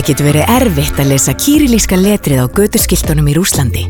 Það 0.00 0.08
getur 0.14 0.26
verið 0.30 0.50
erfitt 0.54 1.00
að 1.02 1.08
lesa 1.10 1.32
kýrilíska 1.36 1.96
letrið 2.00 2.38
á 2.40 2.46
götuskiltunum 2.56 3.26
í 3.28 3.34
Rúslandi, 3.36 3.82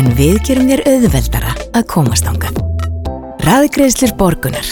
en 0.00 0.06
við 0.16 0.38
gerum 0.48 0.70
þér 0.70 0.80
auðveldara 0.88 1.52
að 1.76 1.84
komast 1.92 2.24
ángað. 2.30 2.56
Raðgreðslir 3.44 4.14
borgunar. 4.16 4.70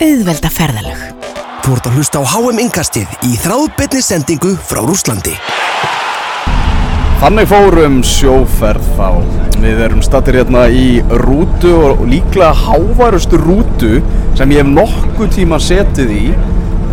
Auðvelda 0.00 0.48
ferðalög. 0.56 1.02
Þú 1.66 1.76
ert 1.76 1.90
að 1.90 2.00
hlusta 2.00 2.24
á 2.24 2.32
HM 2.32 2.62
Inkastið 2.64 3.28
í 3.28 3.34
þráðbyrni 3.44 4.02
sendingu 4.08 4.54
frá 4.56 4.80
Rúslandi. 4.80 5.36
Þannig 7.20 7.52
fórum 7.52 8.00
sjóferð 8.00 8.90
þá. 8.96 9.08
Við 9.60 9.86
erum 9.90 10.00
stattir 10.00 10.40
hérna 10.40 10.64
í 10.72 11.02
rútu 11.26 11.76
og 11.76 12.06
líklega 12.08 12.56
hávarustu 12.56 13.36
rútu 13.36 13.98
sem 14.32 14.56
ég 14.56 14.64
hef 14.64 14.76
nokkuð 14.80 15.34
tíma 15.36 15.60
setið 15.60 16.20
í. 16.22 16.26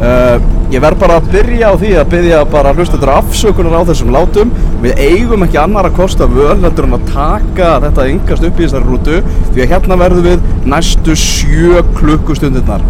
Uh, 0.04 0.59
ég 0.70 0.82
verð 0.84 1.00
bara 1.02 1.18
að 1.18 1.30
byrja 1.34 1.72
á 1.72 1.74
því 1.82 1.92
að 1.98 2.12
byrja 2.14 2.40
bara 2.54 2.72
að 2.72 2.82
hlusta 2.82 3.00
þetta 3.00 3.16
afsökunar 3.24 3.78
á 3.82 3.90
þessum 3.90 4.12
látum. 4.14 4.52
Við 4.84 5.02
eigum 5.02 5.46
ekki 5.46 5.62
annar 5.62 5.90
að 5.90 5.98
kosta 5.98 6.28
völ 6.30 6.60
heldur 6.62 6.88
en 6.88 6.98
að 7.00 7.08
taka 7.14 7.72
þetta 7.88 8.10
yngast 8.14 8.46
upp 8.50 8.60
í 8.60 8.68
þessari 8.68 8.90
rútu 8.90 9.22
því 9.54 9.66
að 9.66 9.74
hérna 9.74 10.00
verðum 10.04 10.28
við 10.30 10.70
næstu 10.70 11.18
sjö 11.18 11.82
klukkustundirnar. 11.98 12.86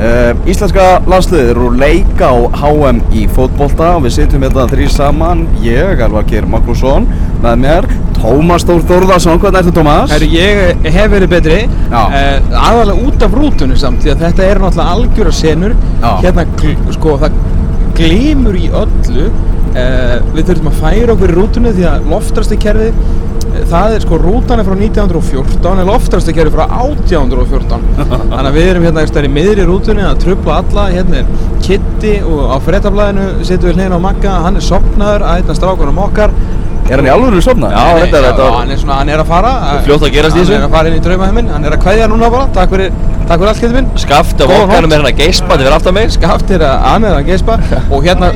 Uh, 0.00 0.30
íslenska 0.48 0.84
landsliðir 1.10 1.50
eru 1.52 1.66
leika 1.76 2.30
á 2.32 2.36
HM 2.56 3.02
í 3.12 3.26
fótbolta 3.28 3.90
og 3.98 4.06
við 4.06 4.14
sitjum 4.14 4.46
hérna 4.46 4.64
þrý 4.70 4.86
saman, 4.88 5.42
ég, 5.60 6.00
Alvar 6.06 6.24
Geir 6.30 6.46
Magnússon, 6.48 7.04
með 7.42 7.58
mér, 7.66 7.88
Tómas 8.16 8.64
Þór 8.64 8.80
Þórðarsson, 8.88 9.36
hvernig 9.42 9.60
ertu 9.60 9.74
Tómas? 9.76 10.14
Herru, 10.14 10.30
ég 10.32 10.88
hef 10.94 11.12
verið 11.12 11.32
betri, 11.34 11.58
uh, 11.90 12.16
aðalega 12.62 13.10
út 13.10 13.26
af 13.26 13.36
rútunni 13.36 13.76
samt, 13.76 14.00
því 14.00 14.14
að 14.14 14.24
þetta 14.24 14.46
er 14.46 14.62
náttúrulega 14.64 14.96
algjöra 14.96 15.34
senur, 15.36 15.76
Já. 16.00 16.10
hérna, 16.24 16.46
sko, 16.96 17.18
það 17.20 17.36
glimur 18.00 18.56
í 18.56 18.70
öllu, 18.80 19.28
uh, 19.74 20.16
við 20.32 20.46
þurfum 20.48 20.72
að 20.72 20.80
færa 20.80 21.18
okkur 21.18 21.34
í 21.34 21.36
rútunni 21.42 21.74
því 21.76 21.88
að 21.92 22.08
loftrastu 22.14 22.56
kerfið, 22.64 22.96
eh, 22.96 23.29
það 23.70 23.96
er 23.96 24.04
sko, 24.04 24.20
rútan 24.20 24.62
er 24.62 24.68
frá 24.68 24.76
1914 24.76 25.82
en 25.82 25.90
loftrastu 25.90 26.34
kerfið 26.36 26.56
frá 26.56 26.64
1814, 26.84 27.84
þannig 28.30 28.50
að 28.50 28.58
við 28.58 28.70
erum 28.72 28.86
hérna 28.88 29.06
staðar 29.08 29.28
í 29.28 29.32
miðri 29.34 29.66
rútunni 29.68 30.06
að 30.06 30.22
trubla 30.24 30.60
alla, 30.62 30.86
hérna 30.94 31.22
er 31.22 31.34
Kitty 31.64 32.16
og 32.26 32.54
á 32.54 32.56
frettablaðinu 32.66 33.28
sittum 33.42 33.70
við 33.70 33.78
hliðin 33.78 33.98
á 33.98 34.06
Magga, 34.06 34.38
hann 34.46 34.58
er 34.60 34.66
sopnaður 34.66 35.26
að 35.26 35.40
hérna 35.40 35.58
strákunum 35.58 36.02
okkar, 36.06 36.34
Er 36.90 36.98
hann 36.98 37.06
í 37.06 37.10
alvöru 37.12 37.38
reyndar, 37.38 37.70
já, 37.70 38.06
þetta 38.10 38.46
hann 38.50 38.72
er 38.74 38.78
svona, 38.80 38.94
hann 38.98 39.10
er 39.14 39.20
að 39.22 39.28
fara. 39.28 39.50
Fljótt 39.86 40.06
að 40.08 40.16
gerast 40.16 40.34
í 40.34 40.40
þessu. 40.40 40.56
Hann 40.56 40.64
er 40.64 40.66
að 40.66 40.72
fara 40.74 40.90
inn 40.90 40.96
í 40.96 41.02
draumaheiminn, 41.04 41.50
hann 41.54 41.68
er 41.68 41.76
að 41.76 41.84
kveðja 41.84 42.08
núna 42.10 42.30
bara. 42.34 42.48
Takk 42.56 42.74
fyrir, 42.74 42.96
takk 43.28 43.36
fyrir 43.36 43.50
allt, 43.52 43.60
getur 43.62 43.76
minn. 43.76 43.92
Skafti 44.02 44.42
á 44.42 44.46
vokkanum 44.50 44.96
er 44.96 45.04
hann 45.04 45.10
að 45.12 45.20
geispandi 45.22 45.68
fyrir 45.68 45.76
aftan 45.76 45.96
mig. 46.00 46.10
Skaft 46.16 46.50
er 46.56 46.64
að 46.66 46.82
hann 46.88 47.06
er 47.06 47.20
að 47.20 47.30
geispa. 47.30 47.60
Og 47.94 48.08
hérna, 48.08 48.32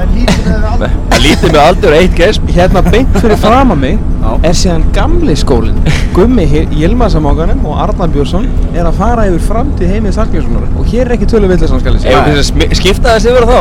Það 0.00 1.20
lítið 1.24 1.50
með 1.52 1.60
aldur 1.62 1.94
eitt 1.96 2.14
geisp 2.16 2.48
hérna 2.54 2.80
beint 2.86 3.16
fyrir 3.20 3.36
fram 3.40 3.74
að 3.74 3.80
mig. 3.82 3.98
Er 4.46 4.54
síðan 4.56 4.84
gamli 4.96 5.34
skólinn 5.36 5.76
Gummi 6.16 6.44
Jilmasamókanum 6.76 7.60
og 7.68 7.78
Arnar 7.84 8.10
Björnsson 8.12 8.46
Er 8.76 8.86
að 8.88 8.96
fara 9.00 9.26
yfir 9.28 9.42
framtíð 9.46 9.92
heimið 9.94 10.14
Sarkjörssonar 10.16 10.66
Og 10.80 10.88
hér 10.90 11.08
er 11.08 11.14
ekki 11.16 11.28
tölu 11.30 11.48
villisam 11.50 11.80
skal 11.82 11.96
ég 11.96 12.00
Ef 12.00 12.06
segja 12.06 12.22
við 12.28 12.40
smi- 12.48 12.68
skipta 12.78 13.14
þessi 13.16 13.32
yfir 13.32 13.46
þá 13.48 13.58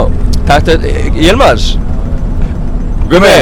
Taktu, 0.50 0.78
Jelmaðs 1.20 1.68
Gummi 3.12 3.36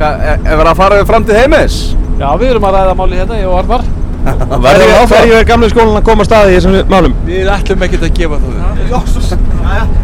Hvað, 0.00 0.20
er, 0.24 0.36
er 0.40 0.60
verið 0.60 0.70
að 0.72 0.78
fara 0.80 1.00
við 1.00 1.08
framtíð 1.10 1.40
heimis? 1.42 1.78
Já, 2.20 2.28
við 2.40 2.52
erum 2.54 2.68
að 2.70 2.76
ræða 2.78 2.94
máli 2.96 3.18
hérna, 3.20 3.36
ég 3.40 3.48
og 3.50 3.58
Arnar. 3.60 3.82
Verðum 4.24 4.62
Hverju 4.64 4.86
við 4.86 4.94
áfram 4.96 5.20
hverju 5.20 5.36
er 5.40 5.46
gamli 5.48 5.68
skólinn 5.72 5.98
að 6.00 6.06
koma 6.08 6.24
að 6.24 6.28
staði 6.30 6.54
í 6.54 6.56
þessum 6.56 6.92
málum? 6.92 7.14
Við 7.28 7.50
ætlum 7.54 7.84
ekkert 7.86 8.06
að 8.08 8.14
gefa 8.16 8.38
það. 8.40 8.54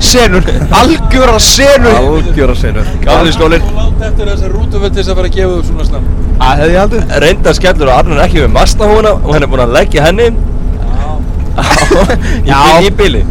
Senur, 0.07 0.45
algjöra 0.71 1.39
senur 1.43 1.95
Algjöra 1.97 2.55
senur. 2.55 2.87
Gamli 3.03 3.33
skólinn 3.35 3.65
Látt 3.75 4.05
eftir 4.11 4.29
þessar 4.31 4.53
rútuvöldis 4.55 5.09
að 5.11 5.19
fara 5.19 5.31
að 5.31 5.39
gefa 5.41 5.57
upp 5.57 5.71
svona 5.71 5.87
snem. 5.89 6.05
Það 6.43 6.61
hefði 6.61 6.77
ég 6.77 6.83
aldrei 6.85 7.21
Reynda 7.25 7.55
skellur 7.57 7.91
og 7.91 7.97
Arnar 7.97 8.21
er 8.21 8.27
ekki 8.29 8.43
við 8.45 8.53
mastahúna 8.55 9.17
Og 9.23 9.33
hann 9.35 9.47
er 9.47 9.51
búinn 9.51 9.65
að 9.67 9.75
leggja 9.79 10.07
henni 10.07 10.29
Í 12.87 12.91
bili 12.97 13.23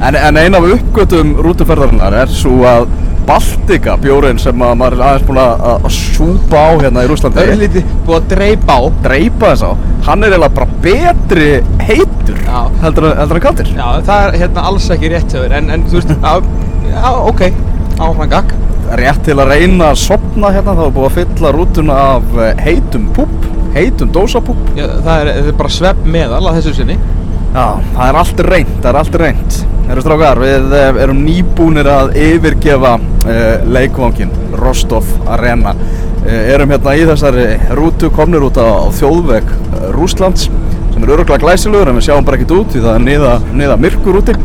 En, 0.00 0.16
en 0.16 0.40
ein 0.40 0.56
af 0.56 0.66
uppgötum 0.72 1.34
rútuferðarinnar 1.44 2.16
er 2.22 2.32
svo 2.32 2.62
að 2.68 2.88
Baltika 3.28 3.98
bjórin 4.00 4.38
sem 4.40 4.62
að 4.64 4.70
maður 4.80 4.94
er 4.96 5.02
aðeins 5.04 5.24
búinn 5.28 5.40
að, 5.42 5.88
súpa 5.92 6.60
á 6.64 6.70
hérna 6.80 7.02
í 7.04 7.08
Rúslandi 7.10 7.36
Það 7.42 7.50
er 7.52 7.58
lítið 7.60 7.90
búið 8.06 8.16
að 8.16 8.28
dreipa 8.30 8.76
á. 8.78 8.80
Dreipa 9.04 9.50
þess 9.52 9.64
á. 9.68 9.70
Hann 10.06 10.24
er 10.24 10.32
eiginlega 10.32 10.54
bara 10.56 10.78
betri 10.86 11.48
heitur 11.90 12.38
Já. 12.46 12.62
heldur, 12.86 13.08
en- 13.12 13.42
kaldir. 13.44 13.68
Já, 13.76 13.88
það 14.08 14.22
er 14.30 14.38
hérna 14.44 14.64
alls 14.70 14.88
ekki 14.96 15.12
rétt 15.12 15.36
þér, 15.36 15.52
en, 15.60 15.68
en 15.76 15.84
þú 15.84 16.00
veist, 16.00 16.14
já, 16.16 16.32
já, 16.88 17.12
ok, 17.28 17.44
áfram 17.98 18.32
gakk. 18.32 18.56
rétt 18.96 19.20
til 19.28 19.36
að 19.36 19.50
reyna 19.52 19.90
að 19.92 19.98
sopna 20.00 20.48
hérna 20.54 20.72
þá 20.78 20.82
er 20.86 20.92
búið 20.96 21.10
að 21.10 21.16
fylla 21.18 21.50
rútuna 21.52 21.96
af 22.16 22.38
eh, 22.40 22.54
heitum 22.64 23.10
púp 23.12 23.48
heitum 23.74 24.08
dósapúp 24.14 24.56
Já, 24.78 24.86
það 25.04 25.18
er, 25.20 25.30
það 25.42 25.50
er 25.52 25.58
bara 25.60 25.74
svepp 25.76 26.06
meðal 26.08 26.46
að 26.48 26.62
þessu 26.62 26.72
sinni. 26.80 26.96
Já, 27.48 27.66
það 27.94 28.04
er 28.08 28.20
allt 28.22 28.46
reynd, 28.48 28.78
það 28.78 28.88
er 28.90 29.00
allt 29.02 29.20
reynd 29.22 29.58
Erum 29.88 30.04
strákar, 30.04 30.38
við 30.42 30.74
eh, 30.76 30.98
erum 31.00 31.20
nýbúnir 31.24 31.88
að 31.88 32.10
yfirgefa 32.20 32.90
uh, 33.00 33.62
leikvangin 33.72 34.34
Rostov 34.60 35.08
Arena. 35.32 35.72
Uh, 36.26 36.42
Erum 36.52 36.74
hérna 36.74 36.92
í 36.92 37.06
þessari 37.08 37.46
rútu 37.78 38.10
komnir 38.12 38.44
út 38.44 38.60
á, 38.60 38.84
á 38.84 38.92
þjóðveg 38.92 39.48
uh, 39.48 39.86
Rúslands 39.96 40.44
sem 40.50 41.00
er 41.00 41.14
öruglega 41.14 41.40
glæsilegur 41.40 41.88
en 41.88 41.96
við 41.96 42.04
sjáum 42.10 42.28
bara 42.28 42.36
ekkert 42.36 42.52
út 42.58 42.76
því 42.76 42.84
það 42.84 42.98
er 42.98 43.06
niða, 43.06 43.32
niða 43.62 43.80
myrkur 43.86 44.20
úti. 44.20 44.36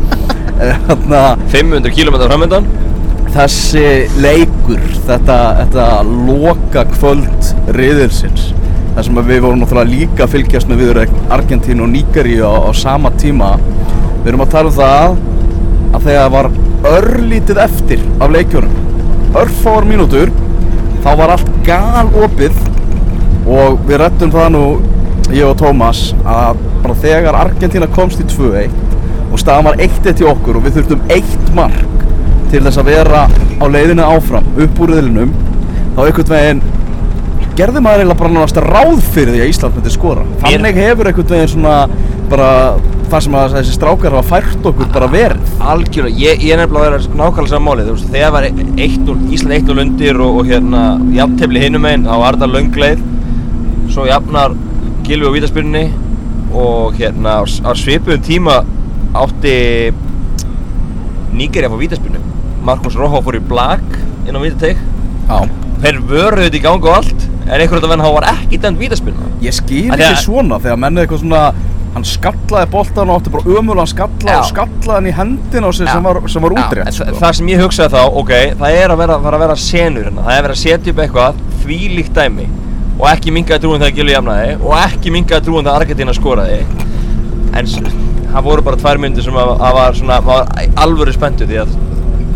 Eh, 0.54 0.76
Þarna 0.86 1.20
500 1.50 1.90
km 1.90 2.14
framöndan 2.22 2.68
þessi 3.34 4.04
leikur, 4.22 4.78
þetta, 5.02 5.38
þetta 5.58 5.86
loka 6.06 6.84
kvöld 6.92 7.48
riðilsins 7.74 8.52
þar 8.94 9.06
sem 9.08 9.20
við 9.28 9.42
vorum 9.42 9.62
náttúrulega 9.62 9.90
líka 9.90 10.26
að 10.26 10.34
fylgjast 10.36 10.70
með 10.70 10.82
viður 10.84 11.02
Argentínu 11.34 11.86
og 11.86 11.92
Nígeríu 11.92 12.46
á, 12.46 12.54
á 12.66 12.70
sama 12.78 13.10
tíma. 13.18 13.54
Við 14.22 14.32
erum 14.32 14.44
að 14.46 14.54
tala 14.54 14.70
um 14.70 14.78
það 14.78 15.16
að 15.94 16.08
þegar 16.08 16.34
var 16.34 16.50
örlítið 16.94 17.60
eftir 17.64 18.02
af 18.22 18.32
leikjunum 18.34 18.84
örfáar 19.34 19.86
mínútur 19.88 20.30
þá 21.04 21.10
var 21.18 21.34
allt 21.34 21.48
gal 21.66 22.10
opið 22.22 22.54
og 23.50 23.80
við 23.88 23.98
rettum 24.04 24.32
það 24.34 24.52
nú 24.54 24.64
ég 25.34 25.46
og 25.48 25.56
Tómas 25.58 26.06
að 26.22 26.60
bara 26.84 26.96
þegar 27.02 27.38
Argentína 27.40 27.88
komst 27.94 28.22
í 28.22 28.26
2-1 28.30 28.76
og 29.32 29.40
staðan 29.42 29.68
var 29.70 29.80
1-1 29.82 30.20
til 30.20 30.28
okkur 30.30 30.60
og 30.60 30.66
við 30.66 30.78
þurftum 30.78 31.10
eitt 31.10 31.50
mark 31.56 32.04
til 32.52 32.62
þess 32.62 32.78
að 32.78 32.90
vera 32.92 33.24
á 33.26 33.64
leiðinu 33.66 34.06
áfram 34.06 34.46
upp 34.54 34.82
úr 34.84 34.94
riðlinum 34.94 35.34
þá 35.96 36.00
einhvern 36.04 36.32
veginn 36.34 36.62
gerði 37.58 37.80
maður 37.84 38.02
eiginlega 38.02 38.18
bara 38.20 38.34
náttúrulega 38.34 38.74
ráð 38.74 39.00
fyrir 39.14 39.34
því 39.36 39.40
að 39.44 39.50
Ísland 39.52 39.76
myndi 39.78 39.92
skora. 39.94 40.24
Þannig 40.42 40.78
hefur 40.82 41.10
einhvern 41.10 41.30
veginn 41.34 41.52
svona 41.54 41.74
bara 42.30 42.48
það 43.12 43.20
sem 43.26 43.34
að 43.38 43.52
þessi 43.58 43.74
strákar 43.76 44.14
hafa 44.16 44.30
fært 44.40 44.64
okkur 44.70 44.88
bara 44.94 45.08
verið. 45.12 45.50
Algjörlega, 45.72 46.18
ég, 46.24 46.40
ég 46.42 46.54
er 46.56 46.62
nefnilega 46.62 46.88
að 46.88 46.94
vera 46.96 47.18
nákvæmlega 47.20 47.52
saman 47.52 47.66
málið, 47.68 47.90
þú 47.90 47.96
veist, 47.98 48.08
þegar 48.14 48.32
var 48.34 48.46
1-0, 48.48 49.18
Ísland 49.36 49.56
1-0 49.58 49.82
undir 49.84 50.20
og, 50.24 50.38
og 50.40 50.48
hérna 50.50 50.82
jafntefli 51.14 51.62
hinum 51.66 51.86
einn, 51.90 52.06
þá 52.08 52.14
var 52.24 52.38
þetta 52.38 52.50
löngleið 52.54 53.04
svo 53.94 54.06
jafnar 54.08 54.56
Gilvi 55.04 55.28
á 55.30 55.34
vítaspyrnunni 55.36 55.84
og 56.56 56.96
hérna 56.98 57.36
á, 57.38 57.42
s- 57.46 57.60
á 57.62 57.70
svipuðum 57.76 58.24
tíma 58.24 58.56
átti 59.14 59.92
Nígerja 61.34 61.68
á 61.70 61.76
vítaspyrnu. 61.78 62.20
Marcos 62.64 62.94
Rojo 62.96 63.20
fór 63.22 63.36
í 63.36 63.42
blag 63.44 63.82
inn 64.24 64.34
á 64.34 64.40
vítateg 64.40 64.78
Já. 65.28 65.38
Þeir 65.84 65.98
vöruðu 66.08 66.46
þetta 66.46 66.56
í 66.58 66.62
gang 66.64 66.86
og 66.86 66.94
allt 66.96 67.24
en 67.46 67.60
einhvern 67.60 67.82
veginn 67.84 68.04
þá 68.04 68.12
var 68.14 68.24
ekki 68.32 68.58
dæmt 68.62 68.78
vítaspyrna. 68.80 69.26
Ég 69.42 69.52
skil 69.54 69.90
því 69.90 69.98
ekki 69.98 70.10
að- 70.10 70.24
svona 70.24 70.58
þegar 70.64 70.78
menn 70.78 70.98
er 70.98 71.06
eitthvað 71.06 71.20
svona 71.24 71.42
hann 71.94 72.02
skallaði 72.04 72.70
boltan 72.72 73.10
og 73.10 73.20
átti 73.20 73.30
bara 73.30 73.44
ömulan 73.44 73.86
skalla 73.86 74.32
Já. 74.32 74.38
og 74.40 74.46
skallaði 74.50 74.94
hann 74.94 75.06
í 75.06 75.12
hendina 75.14 75.68
á 75.68 75.72
sig 75.72 75.86
sem 75.88 76.02
var, 76.02 76.16
sem 76.28 76.42
var 76.42 76.50
útrétt 76.50 76.92
sko. 76.92 77.04
þa- 77.04 77.20
Það 77.20 77.32
sem 77.38 77.46
ég 77.52 77.60
hugsaði 77.62 77.90
þá, 77.94 78.02
ok, 78.22 78.32
það 78.58 78.70
er 78.82 78.88
að 78.90 78.96
vera, 78.98 79.14
að 79.18 79.38
vera 79.44 79.56
senur 79.56 80.04
hérna. 80.08 80.24
Það 80.24 80.32
er 80.34 80.38
að 80.38 80.42
vera 80.42 80.54
að 80.54 80.62
setja 80.64 80.90
upp 80.90 80.98
eitthvað 81.04 81.34
þvílíkt 81.64 82.12
dæmi 82.14 82.46
Og 82.98 83.06
ekki 83.10 83.30
mingaði 83.34 83.60
trúin 83.62 83.80
þegar 83.82 83.94
Gilvi 83.94 84.12
jafnaði 84.14 84.56
Og 84.62 84.72
ekki 84.78 85.10
mingaði 85.10 85.44
trúin 85.44 85.64
þegar 85.64 85.80
Argentina 85.80 86.12
skoraði. 86.14 86.58
En 87.54 87.66
það 87.66 88.42
voru 88.42 88.62
bara 88.62 88.76
tvær 88.76 88.98
myndir 88.98 89.22
sem 89.22 89.34
að, 89.34 89.54
að 89.60 89.74
var 89.74 89.92
svona, 89.94 90.18
alvöru 90.76 91.12
spenntu 91.14 91.46
Því 91.46 91.58
að 91.62 91.68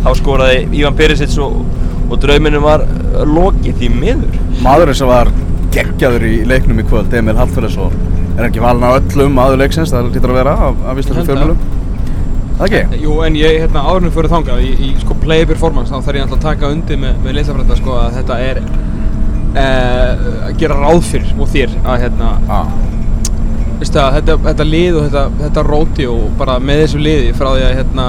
þá 0.03 0.09
skoraði 0.15 0.67
Ivan 0.79 0.95
Perisic 0.95 1.37
og, 1.39 1.65
og 2.09 2.19
drauminum 2.23 2.65
var 2.65 2.85
uh, 2.85 3.23
lokið 3.29 3.81
því 3.81 3.91
miður. 3.95 4.39
Maðurinn 4.65 4.99
sem 4.99 5.09
var 5.09 5.31
geggjaður 5.73 6.25
í 6.25 6.37
leiknum 6.49 6.81
í 6.81 6.87
kvöld 6.89 7.13
Emil 7.13 7.37
Hallfjörðsson 7.37 7.97
er 8.39 8.47
ekki 8.47 8.63
valin 8.63 8.87
á 8.87 8.95
öllum 8.95 9.35
maður 9.35 9.61
leiksins 9.63 9.91
það 9.93 10.09
lítur 10.13 10.33
að 10.33 10.39
vera 10.39 10.55
af, 10.69 10.79
af 10.87 11.01
íslensku 11.01 11.27
fjölmjölum 11.27 11.59
Það 12.59 12.73
ekki? 12.75 12.99
Jú, 13.05 13.13
en 13.23 13.35
ég, 13.39 13.53
hérna, 13.61 13.81
áðurnum 13.87 14.11
fyrir 14.11 14.31
þangað, 14.33 14.63
í, 14.67 14.71
í 14.83 14.87
sko 14.99 15.15
play 15.21 15.45
performance, 15.47 15.93
þá 15.93 16.03
þarf 16.03 16.17
ég 16.17 16.25
alltaf 16.25 16.39
að 16.41 16.47
taka 16.49 16.71
undir 16.73 16.97
með, 16.99 17.13
með 17.23 17.37
litlafrænda, 17.37 17.77
sko, 17.79 17.93
að 17.95 18.17
þetta 18.17 18.39
er 18.43 18.59
uh, 18.59 20.25
að 20.49 20.57
gera 20.59 20.79
ráð 20.81 20.99
fyrir 21.07 21.31
og 21.37 21.53
þér 21.53 21.77
að, 21.85 22.03
hérna, 22.03 22.31
Já. 22.49 22.57
Veistu 23.79 24.01
að 24.03 24.17
þetta, 24.17 24.35
þetta 24.49 24.67
lið 24.67 24.97
og 24.99 25.05
þetta, 25.07 25.23
þetta 25.39 25.63
róti 25.69 26.09
og 26.11 26.25
bara 26.41 26.57
með 26.59 26.81
þessu 26.83 26.99
liði 27.05 27.31
frá 27.37 27.47
því 27.53 27.63
að, 27.69 27.77
hérna, 27.77 28.07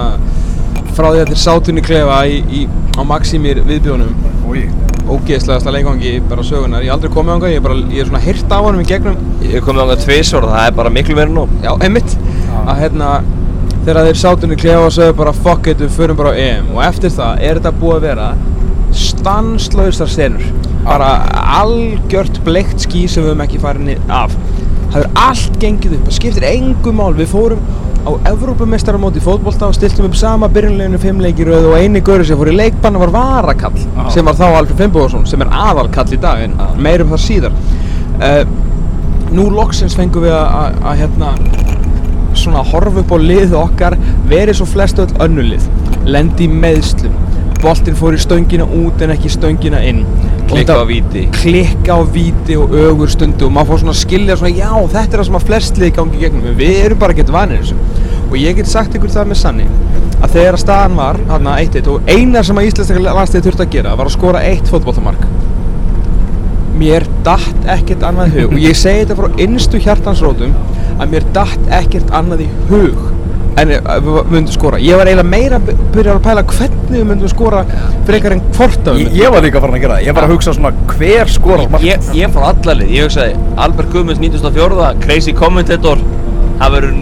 frá 0.96 1.10
því 1.10 1.24
að 1.24 1.32
þeir 1.32 1.42
sátunni 1.44 1.84
klefa 1.84 2.20
í, 2.28 2.40
í, 2.50 2.66
á 2.98 3.02
Maximir 3.06 3.62
viðbjónum 3.66 4.14
Úi. 4.50 4.66
ógeðslegasta 5.10 5.72
leikvangi 5.74 6.16
bara 6.30 6.44
sögunar, 6.46 6.84
ég 6.84 6.90
hef 6.90 6.98
aldrei 6.98 7.14
komið 7.14 7.30
á 7.30 7.34
hann 7.36 7.52
ég 7.54 7.64
bara, 7.64 7.82
ég 7.90 8.04
er 8.04 8.10
svona 8.10 8.24
hirt 8.24 8.54
af 8.54 8.66
honum 8.66 8.82
í 8.82 8.88
gegnum 8.88 9.18
Ég 9.50 9.64
komið 9.66 9.82
ánga 9.82 9.96
tvisvar 9.98 10.44
og 10.46 10.52
það 10.52 10.66
er 10.68 10.74
bara 10.76 10.90
miklu 10.94 11.14
meira 11.18 11.32
nú. 11.32 11.42
Já, 11.64 11.72
einmitt. 11.82 12.12
Að 12.60 12.82
hérna 12.84 13.08
þegar 13.86 14.06
þeir 14.06 14.18
sátunni 14.20 14.58
klefa 14.60 14.86
og 14.86 14.92
sögðu 14.94 15.16
bara 15.18 15.32
fuck 15.34 15.70
it, 15.72 15.80
við 15.82 15.96
förum 15.96 16.18
bara 16.20 16.34
á 16.36 16.38
EM. 16.38 16.68
Og 16.76 16.82
eftir 16.84 17.14
það 17.16 17.42
er 17.48 17.58
þetta 17.58 17.72
búið 17.80 17.96
að 17.96 18.04
vera 18.04 18.28
stanslausar 19.00 20.12
senur. 20.12 20.44
Bara 20.84 21.08
algjört 21.56 22.38
bleikt 22.46 22.84
ský 22.84 23.06
sem 23.08 23.24
við 23.24 23.32
höfum 23.32 23.44
ekki 23.46 23.62
farin 23.64 23.90
af. 24.06 24.36
Það 24.90 25.00
er 25.00 25.10
allt 25.24 25.58
gengið 25.62 25.96
upp, 25.96 26.06
það 26.06 26.18
skiptir 26.18 26.48
engu 26.50 26.94
mál 27.00 27.12
við 27.18 27.32
fórum 27.32 27.66
á 28.00 28.10
Evrópumestaramóti 28.32 29.20
í 29.20 29.24
fótbolta 29.24 29.68
og 29.68 29.74
stiltum 29.76 30.06
upp 30.08 30.16
sama 30.16 30.48
byrjunleginu 30.52 30.98
fimm 31.02 31.20
leikir 31.20 31.50
og 31.52 31.74
eini 31.78 32.00
gauri 32.04 32.24
sem 32.24 32.38
fór 32.40 32.48
í 32.52 32.56
leikbanna 32.56 33.00
var 33.02 33.12
Varakall 33.14 33.76
sem 34.14 34.24
var 34.24 34.38
þá 34.38 34.46
Alfred 34.60 34.78
Finnbóðarsson 34.80 35.26
sem 35.28 35.42
er 35.44 35.52
aðalkall 35.52 36.08
í 36.16 36.20
dag 36.20 36.44
en 36.46 36.54
meirum 36.80 37.12
það 37.12 37.24
síðar. 37.26 37.58
Uh, 38.20 38.44
nú 39.36 39.48
loksins 39.54 39.94
fengum 39.98 40.24
við 40.24 40.32
að- 40.34 40.80
hérna 41.02 41.34
svona 42.34 42.62
horfa 42.64 43.00
upp 43.02 43.12
á 43.12 43.18
lið 43.20 43.52
okkar 43.58 43.96
verið 44.30 44.56
svo 44.60 44.66
flest 44.70 44.98
öll 45.02 45.10
önnulið 45.26 45.64
lendi 46.06 46.46
í 46.46 46.52
meðslum 46.62 47.12
boltinn 47.60 47.96
fór 47.98 48.14
í 48.16 48.20
stöngina 48.22 48.64
út 48.64 49.02
en 49.04 49.10
ekki 49.12 49.28
stöngina 49.28 49.82
inn 49.84 50.04
Klikka 50.50 50.76
á 50.82 50.84
víti. 50.86 51.26
klikka 51.34 51.94
á 51.94 52.00
víti 52.02 52.56
og 52.58 52.74
ögur 52.74 53.10
stundu 53.10 53.46
og 53.46 53.54
maður 53.54 53.70
fór 53.70 53.82
svona 53.84 53.94
að 53.94 54.00
skilja 54.02 54.36
svona 54.36 54.56
já 54.56 54.70
þetta 54.96 55.12
er 55.12 55.20
það 55.20 55.28
sem 55.28 55.38
að 55.38 55.46
flest 55.50 55.78
lið 55.78 55.92
gangi 55.98 56.22
gegnum. 56.24 56.48
En 56.50 56.58
við 56.58 56.84
erum 56.84 56.98
bara 56.98 57.16
gett 57.16 57.30
vanir 57.30 57.62
þessu. 57.62 57.78
Og 58.30 58.36
ég 58.38 58.58
get 58.58 58.70
sagt 58.70 58.94
ykkur 58.98 59.14
það 59.14 59.30
með 59.30 59.40
sanni 59.44 59.68
að 60.20 60.34
þegar 60.34 60.56
að 60.56 60.62
staðan 60.64 60.98
var 60.98 61.18
hérna 61.30 61.54
1-1 61.62 61.88
og 61.90 62.10
eina 62.10 62.42
sem 62.44 62.58
að 62.60 62.66
íslenska 62.68 63.04
landslið 63.06 63.46
þurfti 63.46 63.64
að 63.64 63.72
gera 63.76 63.94
var 63.96 64.10
að 64.10 64.16
skora 64.16 64.42
eitt 64.44 64.68
fótbollamark 64.68 65.24
mér 66.80 67.06
datt 67.26 67.66
ekkert 67.68 68.04
annað 68.08 68.36
hug 68.36 68.54
og 68.54 68.60
ég 68.60 68.76
segi 68.78 69.04
þetta 69.04 69.16
frá 69.18 69.40
innstu 69.44 69.80
hjartansrótum 69.84 70.52
að 71.00 71.14
mér 71.14 71.26
datt 71.36 71.72
ekkert 71.80 72.12
annað 72.16 72.46
í 72.46 72.50
hug 72.70 73.00
en 73.60 73.74
eh, 73.76 73.90
við 74.06 74.18
myndum 74.34 74.54
skora. 74.54 74.80
Ég 74.82 74.98
var 75.00 75.10
eiginlega 75.10 75.30
meira 75.30 75.58
að 75.60 75.68
by- 75.70 75.76
byrja 75.96 76.14
að 76.16 76.22
pæla 76.28 76.44
hvernig 76.54 76.94
við 76.96 77.04
myndum 77.10 77.32
skora 77.32 77.64
frekar 78.08 78.36
en 78.36 78.42
hvort 78.56 78.80
að 78.90 78.96
við 78.96 79.00
Ég, 79.00 79.10
myndum 79.10 79.20
ég 79.24 79.34
var 79.36 79.46
líka 79.46 79.62
farin 79.64 79.78
að 79.78 79.84
gera 79.84 79.98
það, 79.98 80.06
ég 80.08 80.18
var 80.18 80.28
að 80.28 80.34
hugsa 80.34 80.56
svona 80.56 80.72
hver 80.94 81.34
skorar 81.36 81.70
mark 81.74 81.86
Ég, 81.86 82.10
ég 82.20 82.34
fór 82.34 82.48
allarlið, 82.50 82.94
ég 82.96 83.06
hugsaði 83.08 83.36
Albert 83.66 83.92
Guðmunds 83.94 84.22
1904, 84.24 84.90
crazy 85.04 85.36
commentator 85.36 86.02
Það 86.60 86.74
verður 86.74 86.96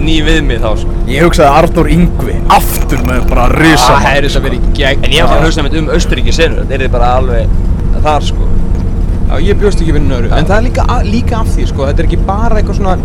ný, 0.00 0.14
viðmið 0.24 0.62
þá 0.64 0.70
sko. 0.80 0.92
Ég 1.12 1.26
hugsaði 1.26 1.48
Arnór 1.58 1.88
Yngvi 1.92 2.36
aftur 2.56 3.02
með 3.04 3.26
bara 3.28 3.44
risa 3.52 3.90
það 3.90 4.06
hefði 4.06 4.22
þess 4.24 4.38
að 4.38 4.46
vera 4.46 4.56
í 4.56 4.70
gegn. 4.78 5.04
En 5.04 5.12
ég 5.18 5.28
var 5.28 5.36
að 5.42 5.44
hugsa 5.50 5.64
mitt 5.66 5.76
um 5.76 5.90
Austuríki 5.92 6.32
senur. 6.32 6.64
Þetta 6.70 6.86
er 6.86 6.94
bara 6.94 7.10
alveg 7.18 7.52
þar 8.06 8.24
sko. 8.30 8.48
Já, 9.28 9.34
ég 9.50 9.60
bjóst 9.60 9.84
ekki 9.84 9.94
við 9.98 10.06
nöru, 10.08 10.32
en 10.32 10.48
það 10.48 10.56
er 10.56 10.64
líka, 10.70 10.86
líka 11.08 11.42
af 11.42 11.52
því, 11.52 11.66
sko, 11.68 11.86
þetta 11.90 12.02
er 12.02 12.08
ekki 12.08 12.20
bara 12.28 12.58
eitthvað 12.62 12.80
svona, 12.80 12.96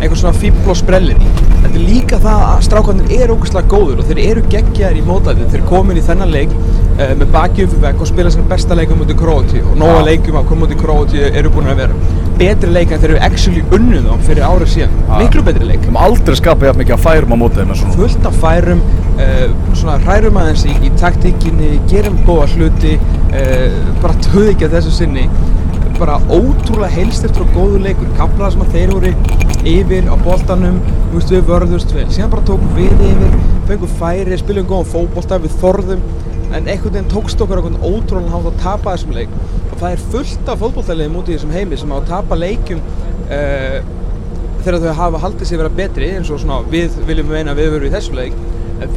eitthvað 0.00 0.20
svona 0.24 0.34
fíbl 0.42 0.74
og 0.74 0.78
sprellir 0.82 1.22
í. 1.22 1.30
Þetta 1.62 1.78
er 1.78 1.84
líka 1.86 2.18
það 2.22 2.40
að 2.48 2.62
strákarnir 2.66 3.12
eru 3.22 3.34
ógeðslega 3.36 3.70
góður 3.70 4.00
og 4.02 4.08
þeir 4.08 4.20
eru 4.22 4.42
geggjaðir 4.50 4.98
í 4.98 5.04
mótæðið. 5.06 5.52
Þeir 5.52 5.62
komin 5.68 6.00
í 6.00 6.02
þennan 6.08 6.32
leik 6.34 6.56
uh, 6.56 7.12
með 7.20 7.78
vekk 7.84 8.02
og 8.02 8.10
spila 8.10 8.32
sem 8.34 8.48
besta 8.50 8.78
leikum 8.78 8.98
mútið 8.98 9.20
Króti 9.22 9.62
og 9.62 9.78
nóga 9.78 10.02
leikum 10.08 10.40
að 10.40 10.48
koma 10.50 10.66
mútið 10.66 10.82
Króti 10.82 11.22
eru 11.30 11.52
búin 11.54 11.70
að 11.70 11.84
vera. 11.84 12.18
Betri 12.40 12.72
leik 12.74 12.90
en 12.90 13.02
þeir 13.02 13.14
eru 13.14 13.22
actually 13.28 13.62
unnið 13.76 14.08
þá 14.08 14.26
fyrir 14.26 14.46
árið 14.48 14.72
síðan. 14.74 14.98
Miklu 15.20 15.44
betri 15.46 15.68
leik. 15.68 15.82
Höfum 15.86 16.00
aldrei 16.02 16.38
skapað 16.40 16.70
jafn 16.70 16.82
mikið 16.82 16.96
að 16.96 17.04
færum 17.06 17.34
á 17.34 17.36
mótið 17.42 17.68
með 17.70 17.80
svona 17.82 17.96
Fullt 18.00 18.28
af 18.28 18.38
færum, 18.42 18.84
uh, 19.14 19.44
svona 19.78 19.98
hrærum 20.02 20.40
aðeins 20.42 20.66
í, 20.66 20.76
í 20.82 20.92
taktíkinni, 20.98 21.72
gerum 21.92 22.18
góða 22.26 22.48
hluti, 22.56 22.96
uh, 23.30 23.82
bara 24.02 24.18
töð 24.26 24.54
ekki 24.54 24.66
að 24.66 24.78
þessu 24.80 24.96
sinni 24.98 25.28
bara 25.98 26.18
ótrúlega 26.28 26.90
heilstiftur 26.96 27.46
og 27.46 27.54
góður 27.56 27.86
leikur. 27.86 28.10
Kaplaða 28.18 28.54
sem 28.54 28.64
að 28.64 28.76
þeir 28.76 28.92
voru 28.96 29.12
yfir 29.72 30.10
á 30.10 30.16
veist 31.12 31.32
við 31.32 31.46
vörðust 31.48 31.94
vel. 31.94 32.06
Síðan 32.10 32.32
bara 32.32 32.44
tókum 32.48 32.76
við 32.76 33.02
yfir, 33.06 33.34
fengum 33.68 33.96
færi 34.00 34.38
spilum 34.40 34.68
góðan 34.70 34.92
fótbolta, 34.92 35.40
við 35.42 35.56
þorðum. 35.60 36.04
En 36.52 36.68
einhvern 36.68 36.94
veginn 36.94 37.10
tókst 37.12 37.40
okkur 37.40 37.60
einhvern 37.60 37.80
ótrúlega 37.84 38.32
hátt 38.32 38.48
að 38.50 38.62
tapa 38.62 38.94
þessum 38.96 39.16
leik. 39.16 39.34
Og 39.70 39.76
það 39.80 39.90
er 39.90 40.06
fullt 40.14 40.52
af 40.52 40.62
fótboltaliðum 40.64 41.18
út 41.20 41.30
í 41.30 41.36
þessum 41.36 41.54
heimi 41.56 41.80
sem 41.80 41.92
á 41.92 41.96
að 41.96 42.08
tapa 42.10 42.38
leikjum 42.38 42.82
uh, 42.82 43.78
þegar 44.62 44.82
þau 44.82 44.98
hafa 44.98 45.22
haldið 45.24 45.48
sér 45.48 45.62
vera 45.62 45.76
betri 45.82 46.10
eins 46.16 46.30
og 46.30 46.40
svona 46.42 46.60
við 46.70 46.98
viljum 47.08 47.32
meina 47.32 47.54
við 47.58 47.72
verum 47.74 47.88
í 47.88 47.94
þessu 47.94 48.14
leik 48.14 48.36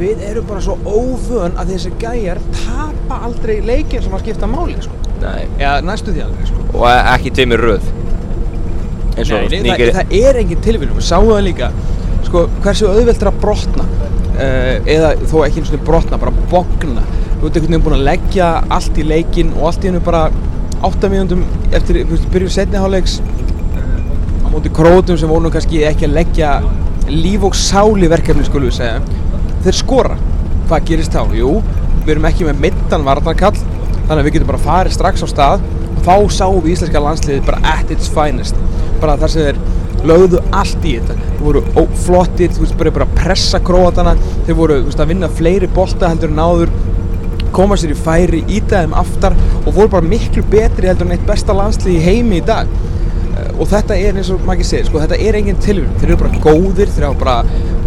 við 0.00 0.24
erum 0.30 0.46
bara 0.48 0.62
svo 0.64 0.76
óvön 0.84 1.56
að 1.58 1.74
þessi 1.74 1.92
gæjar 2.00 2.40
tapa 2.56 3.20
aldrei 3.26 3.60
leikin 3.66 4.02
sem 4.04 4.16
að 4.16 4.24
skipta 4.24 4.48
máli 4.50 4.76
sko. 4.84 4.98
Eða 5.20 5.76
næstu 5.86 6.14
því 6.14 6.24
aldrei 6.26 6.48
sko. 6.50 6.64
Og 6.76 6.88
ekki 6.92 7.32
tveimur 7.36 7.64
röð. 7.68 7.92
Eins 9.16 9.30
og 9.32 9.46
Nei, 9.48 9.62
nei, 9.64 9.70
það, 9.72 9.92
það 9.96 10.16
er 10.18 10.40
engin 10.42 10.64
tilviljum, 10.64 10.98
við 10.98 11.06
sáum 11.08 11.30
það 11.30 11.46
líka. 11.46 11.70
Sko, 12.26 12.42
hversu 12.64 12.90
auðvelt 12.90 13.22
er 13.22 13.30
að 13.30 13.38
brotna? 13.44 13.86
Uh, 14.36 14.74
eða 14.92 15.14
þó 15.24 15.38
ekki 15.46 15.62
eins 15.62 15.72
og 15.72 15.86
brotna 15.86 16.18
bara 16.20 16.34
bogna, 16.50 17.06
þú 17.38 17.48
ert 17.48 17.56
einhvern 17.56 17.70
veginn 17.70 17.86
búin 17.86 17.96
að 17.96 18.04
leggja 18.10 18.50
allt 18.76 19.00
í 19.00 19.06
leikinn 19.06 19.54
og 19.56 19.70
allt 19.70 19.86
í 19.86 19.88
hennu 19.88 20.02
bara 20.04 20.26
8 20.84 21.08
mínúndum 21.08 21.44
eftir 21.74 22.02
þú 22.04 22.12
veist, 22.12 22.26
byrjun 22.34 22.52
setni 22.52 22.80
hálfleiks 22.80 23.20
á 24.44 24.46
móti 24.52 24.72
krótum 24.76 25.16
sem 25.16 25.30
voru 25.30 25.50
kannski 25.52 25.80
ekki 25.88 26.08
að 26.08 26.18
leggja 26.18 26.50
líf 27.08 27.46
og 27.48 27.56
sál 27.56 27.96
í 27.96 28.10
verkefni 28.10 28.44
skulum 28.44 28.68
við 28.68 28.76
segja 28.80 29.00
þeir 29.66 29.78
skora, 29.80 30.16
hvað 30.68 30.86
gerist 30.90 31.14
þá? 31.14 31.22
Jú, 31.34 31.56
við 32.04 32.12
erum 32.14 32.28
ekki 32.28 32.46
með 32.46 32.62
middan 32.66 33.06
varnarkall 33.06 33.56
þannig 33.56 34.20
að 34.20 34.26
við 34.28 34.36
getum 34.36 34.50
bara 34.52 34.62
farið 34.62 34.94
strax 34.94 35.24
á 35.26 35.28
stað. 35.30 35.64
Og 35.96 36.02
þá 36.06 36.36
sáum 36.36 36.60
við 36.62 36.76
íslenska 36.76 37.02
landsliðið 37.02 37.48
bara 37.48 37.74
at 37.74 37.90
its 37.90 38.10
finest. 38.12 38.58
Bara 39.02 39.16
þar 39.18 39.32
sem 39.32 39.48
þeir 39.48 40.06
lögðu 40.06 40.42
allt 40.54 40.86
í 40.86 40.92
þetta. 40.98 41.16
Þeir 41.22 41.46
voru 41.46 41.86
flottir, 42.04 42.52
þú 42.54 42.62
veist, 42.62 42.76
bara, 42.78 42.92
bara 43.00 43.08
pressa 43.16 43.60
króatana. 43.64 44.14
Þeir 44.46 44.58
voru 44.60 44.82
veist, 44.84 45.02
að 45.02 45.10
vinna 45.14 45.30
fleiri 45.40 45.70
bolta 45.74 46.12
heldur 46.12 46.34
en 46.34 46.44
áður 46.44 46.74
koma 47.56 47.78
sér 47.80 47.94
í 47.94 47.98
færi, 47.98 48.42
íta 48.52 48.82
þeim 48.84 48.94
aftar 49.00 49.34
og 49.64 49.72
voru 49.72 49.88
bara 49.96 50.10
miklu 50.10 50.44
betri 50.52 50.90
heldur 50.90 51.08
en 51.08 51.16
eitt 51.16 51.26
besta 51.26 51.56
landslið 51.56 51.94
í 51.96 52.02
heimi 52.04 52.40
í 52.42 52.44
dag 52.44 52.68
og 53.36 53.68
þetta 53.70 53.96
er 53.96 54.16
eins 54.16 54.30
og 54.32 54.42
maður 54.44 54.58
ekki 54.58 54.68
segir, 54.70 54.86
sko, 54.88 55.00
þetta 55.02 55.16
er 55.28 55.34
engin 55.40 55.58
tilvíðum, 55.64 55.96
þeir 56.00 56.10
eru 56.10 56.18
bara 56.22 56.40
góðir, 56.44 56.88
þeir 56.92 57.06
hafa 57.08 57.18
bara 57.20 57.36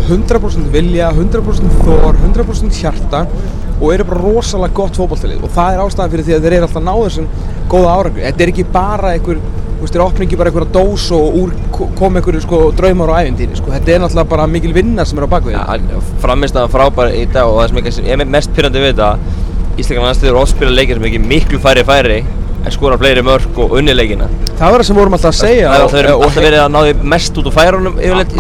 100% 0.10 0.70
vilja, 0.74 1.08
100% 1.16 1.80
þor, 1.86 2.14
100% 2.26 2.80
hjarta 2.80 3.20
og 3.80 3.88
eru 3.94 4.04
bara 4.10 4.22
rosalega 4.22 4.76
gott 4.76 5.00
fótballtalið 5.00 5.44
og 5.46 5.52
það 5.56 5.70
er 5.74 5.80
ástæðan 5.86 6.12
fyrir 6.14 6.26
því 6.28 6.34
að 6.36 6.44
þeir 6.46 6.56
eru 6.58 6.66
alltaf 6.68 6.84
náðu 6.84 7.04
þessum 7.08 7.28
góða 7.72 7.90
árangur. 7.96 8.24
Þetta 8.26 8.44
er 8.44 8.52
ekki 8.52 8.66
bara 8.74 9.08
einhver, 9.16 9.38
þú 9.70 9.82
veist, 9.84 9.94
þeir 9.96 10.06
opna 10.06 10.26
ekki 10.26 10.40
bara 10.42 10.52
einhverja 10.52 10.74
dós 10.76 11.06
og 11.16 11.26
úr 11.40 11.50
kom 11.96 12.20
einhverju 12.20 12.42
sko 12.44 12.58
draumar 12.76 13.10
og 13.14 13.18
ævintýri, 13.22 13.56
sko, 13.56 13.68
þetta 13.78 13.90
er 13.94 14.00
náttúrulega 14.04 14.34
bara 14.34 14.50
mikil 14.52 14.74
vinna 14.76 15.04
sem 15.08 15.18
er 15.22 15.26
á 15.26 15.34
bakvið. 15.34 15.54
Ja, 15.56 15.64
framistæðan 16.26 16.74
frábær 16.74 17.08
í 17.16 17.24
dag 17.32 17.46
og 17.48 17.56
það 17.62 17.68
sem 17.96 18.10
ég 18.10 18.16
mest 18.28 18.52
pyrrandi 18.58 18.84
við 18.84 18.92
þetta 18.98 19.10
Íslenska 19.80 20.04
en 22.60 22.72
skora 22.76 22.98
fleiri 23.00 23.22
mörk 23.24 23.58
og 23.64 23.74
unni 23.80 23.94
leikina. 23.96 24.26
Það 24.60 24.74
var 24.74 24.82
það 24.82 24.88
sem 24.90 24.98
vorum 25.00 25.14
alltaf 25.16 25.30
að 25.30 25.38
segja 25.40 25.70
Það 25.70 25.94
er 26.00 26.08
alltaf 26.12 26.36
verið, 26.44 26.58
að 26.60 26.72
ná 26.74 26.80
því 26.84 27.10
mest 27.14 27.38
út 27.40 27.48
úr 27.48 27.54
færunum 27.56 28.00
en 28.04 28.34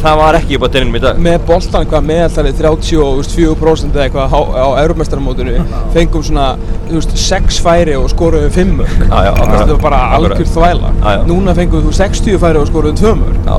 það 0.00 0.16
var 0.22 0.38
ekki 0.38 0.56
upp 0.56 0.64
á 0.64 0.68
deninum 0.72 0.96
í 0.96 1.02
dag. 1.02 1.20
Með 1.26 1.36
boltan 1.50 1.88
hvað 1.90 2.06
meðaltalið 2.08 2.62
34% 2.62 3.98
eða 3.98 4.06
eitthvað 4.06 4.32
á, 4.32 4.66
Európmestaramótinu 4.82 5.58
fengum 5.92 6.24
svona, 6.24 6.46
þú 6.88 6.96
veist, 7.00 7.14
6 7.26 7.60
færi 7.66 7.96
og 8.00 8.08
skoruðum 8.12 8.54
5 8.56 8.72
mörg 8.80 8.96
Já, 9.02 9.18
já, 9.28 9.30
akkurat. 9.34 9.58
þetta 9.58 9.76
var 9.76 9.82
bara 9.84 10.00
algjör 10.16 10.50
þvæla. 10.56 10.94
Núna 11.28 11.56
fengum 11.58 11.84
þú 11.88 11.94
60 12.00 12.40
færi 12.42 12.62
og 12.62 12.68
skoruðum 12.72 13.00
2 13.02 13.14
mörg 13.20 13.50
Já, 13.50 13.56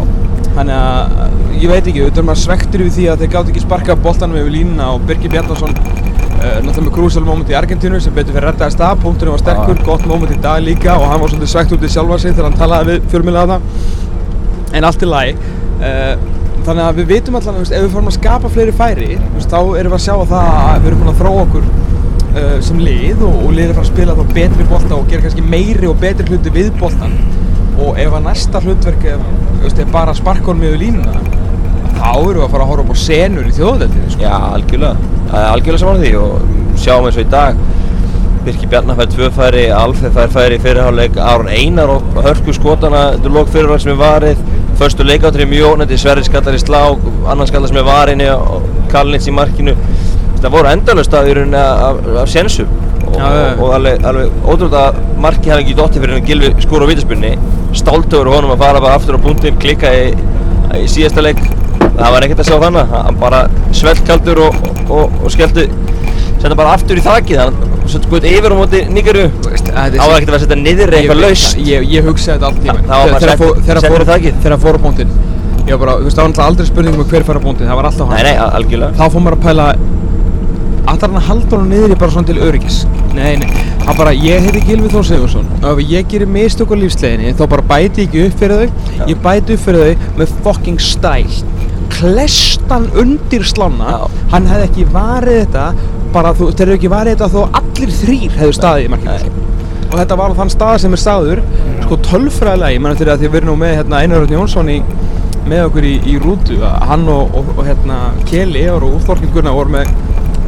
þannig 0.57 0.75
að, 0.79 1.38
ég 1.62 1.69
veit 1.69 1.85
ekki, 1.88 2.01
auðvitað 2.03 2.23
er 2.23 2.27
maður 2.31 2.43
svektur 2.47 2.83
við 2.88 2.97
því 2.97 3.07
að 3.13 3.23
þeir 3.23 3.31
gátt 3.38 3.53
ekki 3.53 3.63
sparka 3.67 3.95
boltanum 4.07 4.41
yfir 4.41 4.53
línuna 4.57 4.89
og 4.95 5.05
Birgir 5.07 5.33
Bjarnason 5.33 5.77
náttúrulega 6.44 6.86
með 6.88 6.94
crucial 6.98 7.25
moment 7.25 7.51
í 7.51 7.56
Argentínu 7.58 8.00
sem 8.03 8.13
betur 8.15 8.36
fyrir 8.36 8.50
reddaðist 8.50 8.82
að, 8.84 9.01
punkturinn 9.03 9.36
var 9.36 9.44
sterkur, 9.44 9.82
gott 9.88 10.06
moment 10.10 10.34
í 10.34 10.39
dag 10.44 10.63
líka 10.63 10.98
og 11.00 11.08
hann 11.12 11.22
var 11.22 11.32
svolítið 11.32 11.51
svegt 11.53 11.75
út 11.75 11.86
í 11.86 11.92
sjálfa 11.92 12.20
sig 12.22 12.34
þegar 12.34 12.50
hann 12.50 12.60
talaði 12.60 12.89
við 12.89 13.12
fjölmjöla 13.13 13.46
það 13.51 13.62
en 14.74 14.88
allt 14.89 15.06
í 15.06 15.10
lagi 15.10 15.36
uh, 15.84 16.13
þannig 16.63 16.84
að 16.86 17.00
við 17.00 17.10
vitum 17.12 17.38
allan 17.39 17.60
að 17.62 17.74
ef 17.75 17.86
við 17.86 17.94
fórum 17.94 18.10
að 18.12 18.18
skapa 18.18 18.51
fleiri 18.51 18.75
færi 18.75 19.10
þá 19.44 19.60
erum 19.62 19.94
við 19.94 19.98
að 20.00 20.03
sjá 20.06 20.13
að 20.15 20.34
það 20.34 20.50
að 20.53 20.77
við 20.80 20.89
erum 20.92 21.03
búin 21.03 21.12
að 21.13 21.22
þróa 21.22 21.46
okkur 21.46 21.70
uh, 21.70 22.58
sem 22.68 22.82
lið 22.84 23.24
og, 23.27 23.38
og 23.44 23.53
liðið 23.53 23.65
er 23.65 23.74
að 23.74 23.80
fara 23.80 23.86
að 23.86 23.92
spila 23.92 24.18
þá 24.18 24.36
betri 24.39 24.68
bolta 24.72 24.98
og 24.98 25.12
gera 25.12 25.25
kannski 25.27 25.46
meiri 25.53 25.89
og 25.89 26.00
betri 26.01 26.27
hluti 26.32 26.56
við 26.56 26.72
boltan 26.80 27.15
og 27.84 28.00
ef 28.00 28.15
að 28.15 28.27
næsta 28.27 28.62
hlutverk 28.63 29.08
er, 29.13 29.24
er 29.70 29.94
bara 29.94 30.13
að 30.13 30.22
sparka 30.22 30.51
honum 30.51 30.68
yfir 30.70 30.84
línuna 30.86 31.20
þá 31.97 32.09
erum 32.12 32.39
við 32.39 32.43
að 32.47 32.51
fara 32.55 32.65
að 32.65 32.71
horfa 32.73 32.83
upp 32.83 32.93
á 32.93 33.03
senur 33.03 33.47
í 33.47 33.53
þjóðveldinu 33.57 34.12
sko. 34.13 34.25
já 34.25 34.35
algjörlega. 34.53 35.12
Það 35.29 35.39
er 35.39 35.50
algjörlega 35.53 35.83
saman 35.83 36.03
því 36.03 36.12
og 36.19 36.77
sjáum 36.83 37.07
eins 37.07 37.17
og 37.17 37.23
í 37.23 37.31
dag 37.33 37.63
Birkir 38.43 38.67
Bjarnar 38.73 38.97
fær 39.00 39.07
tvö 39.07 39.27
færi, 39.31 39.62
Alfred 39.71 40.12
fær 40.17 40.31
færi 40.33 40.57
í 40.57 40.62
fyrirháleik 40.65 41.15
Aron 41.15 41.47
Einar 41.47 41.93
og 41.93 42.17
hörku 42.25 42.51
skotana 42.55 43.03
þetta 43.13 43.31
lók 43.31 43.53
fyrirháleik 43.53 43.83
sem 43.85 43.93
er 43.93 44.01
varið. 44.01 44.41
Förstu 44.81 45.05
leikáttur 45.07 45.45
í 45.45 45.47
mjög 45.47 45.77
ónætti, 45.77 46.00
Sverri 46.01 46.25
skallar 46.27 46.57
í 46.57 46.59
slá 46.59 46.81
annan 47.31 47.47
skallar 47.47 47.71
sem 47.71 47.79
er 47.79 47.88
varinni 47.88 48.27
og 48.33 48.65
Kalnitz 48.91 49.29
í 49.31 49.35
markinu. 49.38 49.77
Þetta 50.33 50.51
voru 50.57 50.73
endalust 50.73 51.15
að 51.15 51.29
í 51.31 51.38
rauninni 51.38 51.62
af, 51.62 52.03
af 52.25 52.27
sensum 52.33 52.67
og, 53.07 53.15
Já, 53.15 53.23
já, 53.31 53.41
já. 53.45 53.55
og 53.63 53.73
alveg, 53.77 54.03
alveg 54.09 54.38
ótrúlega 54.43 54.83
að 54.89 55.01
marki 55.23 55.51
hefði 55.53 55.63
ekki 55.63 55.75
dotti 55.79 56.01
fyrir 56.03 56.17
hann 56.17 56.27
Gilvi 56.27 56.50
skóra 56.65 56.83
á 56.83 56.91
vítaspunni 56.91 57.33
stáltögur 57.79 58.31
honum 58.33 58.51
að 58.57 58.63
fara 58.65 58.81
bara 58.83 58.97
aftur 59.00 59.15
á 59.15 59.23
punktinn 59.23 59.59
klikka 59.62 59.91
í, 59.95 60.09
í 60.81 60.88
síðasta 60.91 61.23
leik 61.23 61.39
það 61.82 62.10
var 62.15 62.25
ekkert 62.27 62.44
að 62.44 62.50
sjá 62.50 62.58
þannig 62.63 62.94
hann 62.94 63.20
bara 63.22 63.42
svellkaldur 63.80 64.42
og, 64.48 64.58
og, 64.89 65.20
og 65.24 65.32
skellti 65.34 65.68
senda 66.44 66.58
bara 66.60 66.74
aftur 66.75 67.00
í 67.00 67.03
þakið. 67.03 67.39
Hann 67.39 67.74
sett 67.92 68.08
gutt 68.12 68.25
yfir 68.27 68.51
á 68.51 68.56
móti 68.58 68.82
Nígeru 68.92 69.25
á 69.27 69.84
ekkert 69.88 70.00
að 70.00 70.24
vera 70.24 70.38
að 70.38 70.44
setja 70.44 70.58
niður 70.60 70.94
eitthvað 70.98 71.20
laust 71.24 71.58
Ég, 71.60 71.86
ég 71.92 72.06
hugsaði 72.08 72.39
þetta 72.39 72.48
allt 72.50 72.60
Það 72.63 73.03
í 74.03 74.08
þakið. 74.10 74.38
Þegar 74.44 74.56
hann 74.56 74.63
fór 74.63 74.80
á 74.80 74.84
bóndin 74.84 75.13
Ég 75.63 75.72
var 75.77 75.82
bara, 75.84 75.96
þú 76.00 76.08
veist, 76.10 76.18
það 76.18 76.24
var 76.24 76.32
náttúrulega 76.34 76.48
aldrei 76.51 76.68
spurning 76.68 76.98
um 77.00 77.08
hver 77.12 77.25
fær 77.27 77.39
á 77.39 77.44
bóndin 77.44 77.70
Það 77.72 77.80
var 77.80 77.88
alltaf 77.89 78.10
hann. 78.12 78.18
Nei 78.20 78.25
nei 78.27 78.39
al- 78.44 78.50
algjörlega. 78.60 78.98
Þá 79.00 79.06
fór 79.13 79.24
maður 79.24 79.38
að 79.38 79.46
pæla 79.48 79.68
Allar 80.84 81.08
hann 81.08 81.20
að 81.22 81.27
halda 81.30 81.56
honum 81.56 81.70
niður 81.72 81.94
í 81.96 82.00
bara 82.01 82.12
svona 82.12 82.27
til 82.27 82.39
öryggis? 82.44 82.80
Nei, 83.15 83.38
nei, 83.39 83.48
hann 83.86 83.96
bara, 84.00 84.12
ég 84.12 84.44
heiti 84.44 84.63
Gilvi 84.68 84.92
Þór 84.92 85.06
Sigursson 85.08 85.48
Og 85.62 85.70
ef 85.77 85.84
ég 85.94 86.10
gerir 86.12 86.27
mistök 86.27 86.74
á 86.74 86.75
lífsleginni 86.75 87.32
Þá 87.39 87.44
bara 87.56 87.63
bæti 87.72 88.03
ég 88.03 88.10
ekki 88.10 88.25
upp 88.27 88.42
fyrir 88.44 88.65
þau. 88.65 89.08
Ég 89.08 89.22
bæti 89.24 89.56
upp 89.56 89.63
fyrir 89.63 89.94
þau 89.94 90.20
með 90.20 90.34
fucking 90.44 90.84
stæl 90.84 91.24
Klestan 91.93 92.89
undir 93.00 93.45
slána. 93.47 94.03
Hann 94.33 94.50
hefði 94.50 94.69
ekki 94.69 94.88
varið 94.93 95.43
þetta 95.43 95.67
Bara 96.13 96.33
þú, 96.38 96.51
þeir 96.53 96.67
hefðu 96.67 96.77
ekki 96.77 96.91
varið 96.93 97.15
þetta 97.15 97.29
Þó 97.33 97.59
allir 97.59 97.93
þrýr 98.01 98.38
hefðu 98.38 98.57
staðið 98.59 98.85
í 98.85 98.91
markinu. 98.93 99.47
Og 99.88 99.95
þetta 100.00 100.17
var 100.17 100.33
á 100.33 100.39
þann 100.41 100.53
stað 100.53 100.75
sem 100.81 100.95
er 100.95 101.01
staður. 101.01 101.41
Sko 101.83 101.97
tölfræðilega, 102.07 102.73
ég 102.73 102.83
menn 102.83 102.95
eftir 102.95 103.12
að 103.13 103.21
því 103.21 103.29
að 103.29 103.33
við 103.33 103.39
erum 103.41 103.51
nú 103.51 103.57
með 103.62 103.75
hérna, 103.77 104.00
Einar 104.01 104.23
Örn 104.23 104.35
Jónsson 104.38 104.71
í, 104.73 104.77
með 105.50 105.65
okkur 105.67 105.85
í, 105.85 105.93
í 106.09 106.15
rútu, 106.21 106.57
að 106.65 106.88
hann 106.89 107.03
og, 107.13 107.35
og, 107.38 107.51
og 107.57 107.67
hérna 107.67 108.00
Keli 108.29 108.63
Evar 108.63 108.88
og 108.88 108.95
Þorkild 109.05 109.35
Gunnar 109.35 109.57
voru 109.57 109.75
með 109.75 109.91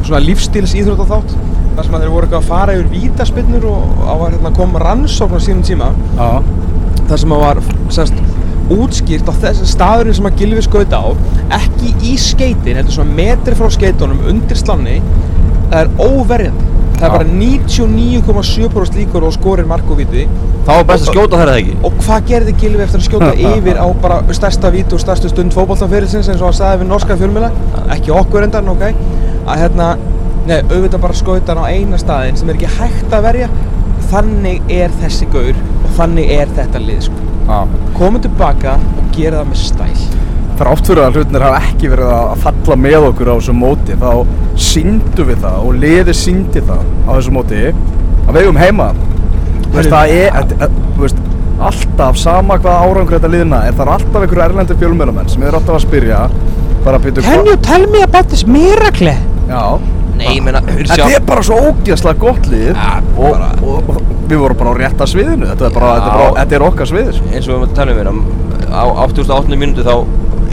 svona 0.06 0.22
lífstíls 0.24 0.74
íþrótt 0.78 1.04
þar 1.76 1.84
sem 1.84 1.96
að 1.96 2.04
þeir 2.04 2.12
voru 2.14 2.26
eitthvað 2.26 2.40
að 2.40 2.48
fara 2.48 2.74
yfir 2.76 2.86
vítaspinnur 2.94 3.66
og 3.68 4.04
að 4.06 4.20
var 4.22 4.36
hérna 4.36 4.52
kom 4.56 4.76
rannsókn 4.80 5.36
á 5.36 5.40
sínum 5.44 5.64
tíma. 5.66 5.90
Já. 6.16 6.30
þar 7.10 7.20
sem 7.22 7.34
að 7.36 7.42
var 7.42 7.60
sérst, 7.94 8.22
útskýrt 8.72 9.28
á 9.30 9.34
þessi 9.44 9.68
staðurinn 9.70 10.16
sem 10.18 10.28
að 10.28 10.40
Gilvi 10.40 10.62
skaut 10.66 10.94
á 10.96 11.04
ekki 11.56 11.92
í 12.02 12.14
skeitin, 12.20 12.78
heldur 12.78 12.96
svona 12.96 13.18
metri 13.18 13.54
frá 13.58 13.68
skeitunum 13.72 14.24
undir 14.30 14.58
slanni 14.58 15.00
það 15.70 15.78
er 15.82 15.92
óverjandi. 16.00 16.72
Það 16.96 17.04
er 17.06 17.12
bara 17.12 17.26
99,7% 17.28 18.96
líkur 18.96 19.24
og 19.28 19.34
skorir 19.34 19.66
mark 19.68 19.90
og 19.92 19.98
viti 20.00 20.22
þá 20.64 20.70
var 20.70 20.86
best 20.88 21.10
að 21.10 21.10
skjóta 21.12 21.40
eða 21.44 21.56
ekki? 21.60 21.74
Og 21.84 21.98
hvað 22.06 22.30
gerði 22.30 22.54
Gilvi 22.62 22.84
eftir 22.86 23.02
að 23.02 23.08
skjóta 23.10 23.32
yfir 23.52 23.80
á 23.82 23.86
bara 24.00 24.16
stærsta 24.38 24.70
víti 24.72 24.96
og 24.96 25.02
stærstu 25.02 25.28
stund 25.28 25.52
fótballtafyrirsins 25.52 26.30
eins 26.32 26.40
og 26.40 26.48
hann 26.48 26.56
sagði 26.56 26.80
við 26.82 26.90
norska 26.94 27.18
fjölmjöla 27.20 27.52
ekki 27.98 28.16
okkur 28.16 28.48
endan, 28.48 28.72
ok. 28.72 28.86
Að 29.44 29.60
hérna, 29.60 29.90
nei, 30.48 30.58
auðvitað 30.70 31.04
bara 31.04 31.20
skauta 31.20 31.52
hann 31.52 31.68
á 31.68 31.72
eina 31.74 32.00
staðin 32.00 32.40
sem 32.40 32.48
er 32.48 32.56
ekki 32.56 32.72
hægt 32.80 33.12
að 33.12 33.28
verja. 33.28 33.52
Þannig 34.08 34.76
er 34.80 34.98
þessi 35.02 35.28
gaur 35.36 35.52
og 35.52 35.88
þannig 36.00 36.32
er 36.40 36.56
þetta 36.56 36.80
lið 36.80 37.08
sko. 37.10 37.25
Komum 37.96 38.22
tilbaka 38.22 38.76
og 38.98 39.10
gera 39.14 39.42
það 39.42 39.50
með 39.52 39.60
stæl. 39.62 40.06
Þrátt 40.56 40.88
fyrir 40.88 41.02
að 41.04 41.18
hlutinir 41.18 41.44
hafa 41.44 41.60
ekki 41.68 41.90
verið 41.92 42.12
að 42.16 42.30
falla 42.46 42.76
með 42.80 43.06
okkur 43.10 43.30
á 43.30 43.34
þessu 43.36 43.54
móti. 43.56 43.96
Þá 44.00 44.10
síndum 44.66 45.30
við 45.30 45.44
það 45.44 45.68
og 45.68 45.78
liði 45.84 46.16
síndi 46.16 46.64
það 46.64 46.82
á 47.06 47.10
þessu 47.12 47.34
móti 47.36 47.62
að 47.70 48.30
við 48.32 48.42
eigum 48.42 48.60
heima. 48.60 48.90
Veist, 49.76 49.90
það 49.92 50.14
er, 50.16 50.38
að, 50.40 50.54
að, 50.64 50.78
veist, 50.96 51.20
alltaf 51.66 52.18
sama 52.20 52.56
hvað 52.60 52.86
árangur 52.86 53.16
þetta 53.16 53.30
liðina 53.32 53.60
er 53.68 53.76
það 53.76 53.92
alltaf 53.94 54.22
einhverju 54.22 54.44
erlendir 54.46 54.78
fjölmjölamenn 54.80 55.30
sem 55.32 55.44
er 55.46 55.56
alltaf 55.56 55.78
að 55.78 55.84
spyrja 55.86 56.22
bara 56.84 56.98
að 56.98 57.06
byrja 57.06 57.56
tell 57.64 57.86
me 57.92 58.02
about 58.04 58.28
this 58.32 58.44
miracle? 58.46 59.14
Já, 59.48 59.62
nei, 60.18 60.28
ég 60.36 60.44
meina 60.44 60.62
þetta 60.66 61.08
er 61.12 61.24
bara 61.26 61.44
svo 61.46 61.58
ógeðslega 61.70 62.20
gott 62.20 62.48
lið. 62.50 62.70
Og, 63.16 63.46
og, 63.62 63.90
og 63.92 64.12
við 64.26 64.42
vorum 64.42 64.60
bara 64.60 64.74
á 64.74 64.80
rétta 64.80 65.08
sviðinu. 65.08 65.48
Þetta 65.52 65.68
er 65.68 65.74
bara, 65.76 65.90
þetta 65.96 66.10
er, 66.10 66.20
bara, 66.20 66.36
þetta 66.40 66.58
er 66.58 66.66
okkar 66.66 66.90
svið 66.90 67.10
sko. 67.16 67.32
eins 67.32 67.50
og 67.50 67.64
við 67.64 67.74
talum 67.78 68.00
við 68.00 68.10
á 68.72 68.84
88. 69.06 69.58
mínútu 69.60 69.86
þá 69.86 69.94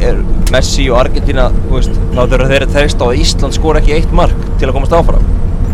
er 0.04 0.20
Messi 0.54 0.90
og 0.92 1.00
Argentina 1.00 1.48
þú 1.56 1.78
veist, 1.78 2.00
þá 2.14 2.22
þurfa 2.22 2.50
þeir 2.52 2.66
að 2.68 2.76
þersta 2.78 3.06
á 3.06 3.08
að 3.08 3.22
Ísland 3.24 3.56
skora 3.56 3.82
ekki 3.82 3.96
eitt 3.98 4.16
mark 4.16 4.48
til 4.60 4.70
að 4.70 4.76
komast 4.78 4.96
áfram. 4.98 5.30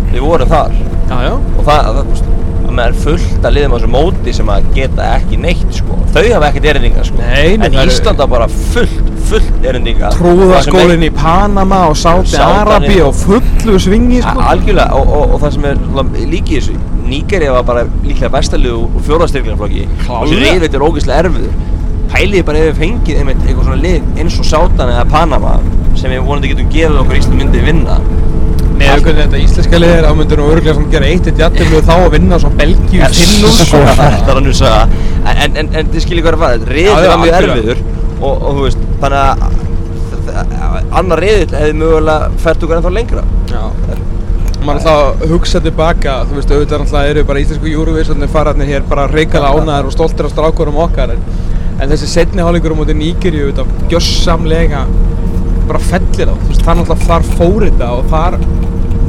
Við 0.10 0.26
vorum 0.26 0.50
þar. 0.50 0.76
Já, 1.10 1.18
já. 1.26 1.34
Og 1.34 1.66
það, 1.66 1.90
það, 1.98 2.14
þú 2.14 2.49
með 2.80 2.90
er 2.90 2.98
fullt 3.06 3.46
að 3.50 3.56
liðum 3.58 3.74
á 3.74 3.78
þessu 3.78 3.92
móti 3.94 4.34
sem 4.40 4.52
að 4.56 4.68
geta 4.76 5.08
ekki 5.20 5.40
neitt 5.46 5.78
sko. 5.80 5.98
þau 6.14 6.24
hafa 6.34 6.50
ekkert 6.50 6.68
erindinga 6.74 7.04
sko. 7.06 7.18
Nei, 7.22 7.54
en 7.54 7.62
það 7.68 7.80
eru- 7.84 7.94
Ísland 7.94 8.22
hafa 8.24 8.32
bara 8.34 8.48
fullt, 8.74 9.10
fullt 9.30 9.66
erindinga 9.72 10.10
Trúðaskólinn 10.16 11.04
í 11.06 11.10
Panama 11.14 11.82
og 11.92 11.98
Sáti 12.00 12.40
Arabi 12.42 13.02
og- 13.06 13.16
fullu 13.20 13.78
svingi 13.80 14.22
sko. 14.24 14.40
algjörlega 14.54 14.94
og, 14.98 15.12
og, 15.20 15.34
og 15.36 15.42
það 15.44 15.54
sem 15.58 15.66
er 15.66 15.76
líki 16.34 16.58
í 16.58 16.62
þessu 16.62 16.78
Nígerið 17.10 17.52
var 17.56 17.64
bara 17.66 17.84
líklega 18.06 18.30
bestalið 18.36 18.74
og 18.78 19.00
fjórðastyrklinaflokki 19.08 19.86
og 20.10 20.28
þessi 20.28 20.42
reyðveit 20.44 20.76
er 20.78 20.84
ógeðslega 20.86 21.24
erfiður 21.24 21.54
pæliði 22.10 22.44
bara 22.46 22.58
ef 22.64 22.68
við 22.70 22.80
fengið 22.84 23.20
einmitt 23.22 23.42
eitthvað 23.46 23.66
svona 23.70 23.82
lið 23.84 24.20
eins 24.22 24.38
og 24.42 24.46
Sátan 24.50 24.92
eða 24.94 25.06
Panama 25.10 25.56
sem 25.98 26.12
við 26.14 26.22
vonandi 26.26 26.52
getum 26.54 26.70
gefið 26.74 27.00
okkur 27.04 27.18
Ísland 27.20 27.42
myndi 27.42 27.64
vinna 27.66 27.98
Með 28.80 28.92
auðvitað 28.94 29.18
þetta 29.20 29.40
íslenska 29.44 29.80
lið 29.82 29.94
er 29.98 30.06
þá 30.08 30.14
myndir 30.20 30.40
nú 30.40 30.50
örgulega 30.54 30.76
svona 30.78 30.92
gera 30.94 31.08
eitt 31.12 31.30
eitt 31.30 31.42
jættum 31.44 31.74
og 31.76 31.88
þá 31.90 31.96
að 31.98 32.12
vinna 32.16 32.40
svo 32.40 32.52
Belgíu 32.60 33.02
En 33.06 33.16
5-0 33.18 33.54
svo 33.58 33.66
sko. 33.68 33.82
þetta 33.90 34.20
er 34.20 34.38
hann 34.40 34.52
að 34.52 34.60
saga. 34.60 34.84
En, 35.34 35.58
en, 35.60 35.72
en, 35.82 35.90
þið 35.94 36.06
skiljið 36.06 36.26
hvað 36.26 36.32
er 36.32 36.38
að 36.38 36.44
fara. 36.46 36.70
Reyðið 36.70 37.10
var 37.10 37.20
mjög 37.24 37.40
erfiður 37.40 37.82
og, 38.20 38.32
og 38.34 38.48
þú 38.50 38.68
veist 38.68 38.86
þannig 39.04 39.44
að 39.50 40.88
annar 41.00 41.24
reyðið 41.24 41.58
hefði 41.58 41.76
mögulega 41.80 42.32
fært 42.44 42.64
okkur 42.66 42.80
ennþá 42.80 42.94
lengra. 42.96 43.26
Já. 43.50 43.64
Man 44.60 44.76
alltaf 44.76 45.24
að 45.24 45.32
hugsa 45.32 45.62
tilbaka, 45.64 46.16
þú 46.30 46.36
veist, 46.38 46.52
auðvitað 46.52 46.82
náttúrulega 46.84 47.14
eru 47.14 47.22
bara 47.30 47.42
íslensku 47.44 47.70
Eurovisionir 47.72 48.32
fararnir 48.34 48.68
hér 48.68 48.84
bara 48.90 49.08
reykjala 49.08 49.54
ánæðar 49.56 49.88
og 49.88 49.96
stoltir 49.96 50.28
af 50.28 50.34
strákurum 50.34 50.80
okkar 50.84 51.14
en, 51.16 51.22
en 51.80 51.94
þessi 51.94 52.10
setni 52.12 52.44
hálfleikur 52.44 52.76
á 52.76 52.80
móti 52.82 52.96
Nígeríu 53.00 53.48
auðvitað 53.48 53.88
gjössamlega 53.94 54.84
bara 55.70 55.80
fellir 55.88 56.34
á, 56.34 56.36
þú 56.36 56.50
veist, 56.52 56.66
það 56.66 56.82
náttúrulega 56.82 57.08
þar 57.08 57.30
fór 57.40 57.66
þetta 57.70 57.90
og 57.96 58.12
þar 58.12 58.38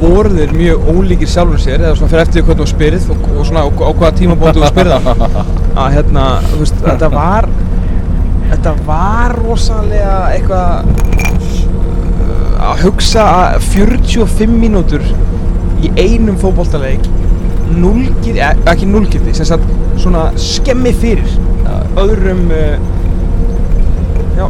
voru 0.01 0.31
þeir 0.33 0.53
mjög 0.57 0.87
ólíkir 0.91 1.29
sjálfum 1.29 1.59
sér 1.61 1.83
eða 1.83 1.97
svona 1.99 2.11
fyrir 2.11 2.23
eftir 2.25 2.45
hvernig 2.45 2.63
þú 2.63 2.69
spyrð 2.71 3.09
og, 3.13 3.25
og 3.35 3.47
svona 3.47 3.65
á, 3.65 3.69
á 3.69 3.91
hvaða 3.91 4.13
tímabótu 4.17 4.63
þú 4.63 4.71
spyrða 4.71 4.97
að 5.81 5.95
hérna, 5.95 6.25
þú 6.49 6.61
veist, 6.63 6.81
þetta 6.85 7.09
var 7.13 7.49
þetta 8.51 8.73
var 8.87 9.35
rosalega 9.37 10.15
eitthvað 10.33 10.71
að 12.61 12.83
hugsa 12.85 13.25
að 13.27 13.67
45 13.71 14.57
mínútur 14.61 15.05
í 15.81 15.91
einum 15.97 16.37
fótboltaleik 16.41 17.07
núlgir, 17.71 18.35
eh, 18.41 18.57
ekki 18.69 18.89
núlgirti 18.89 19.33
sem 19.37 19.47
sagt 19.47 19.69
svona 20.01 20.27
skemmi 20.39 20.91
fyrir 20.97 21.29
öðrum 21.99 22.49
uh, 22.51 22.75
já, 24.37 24.45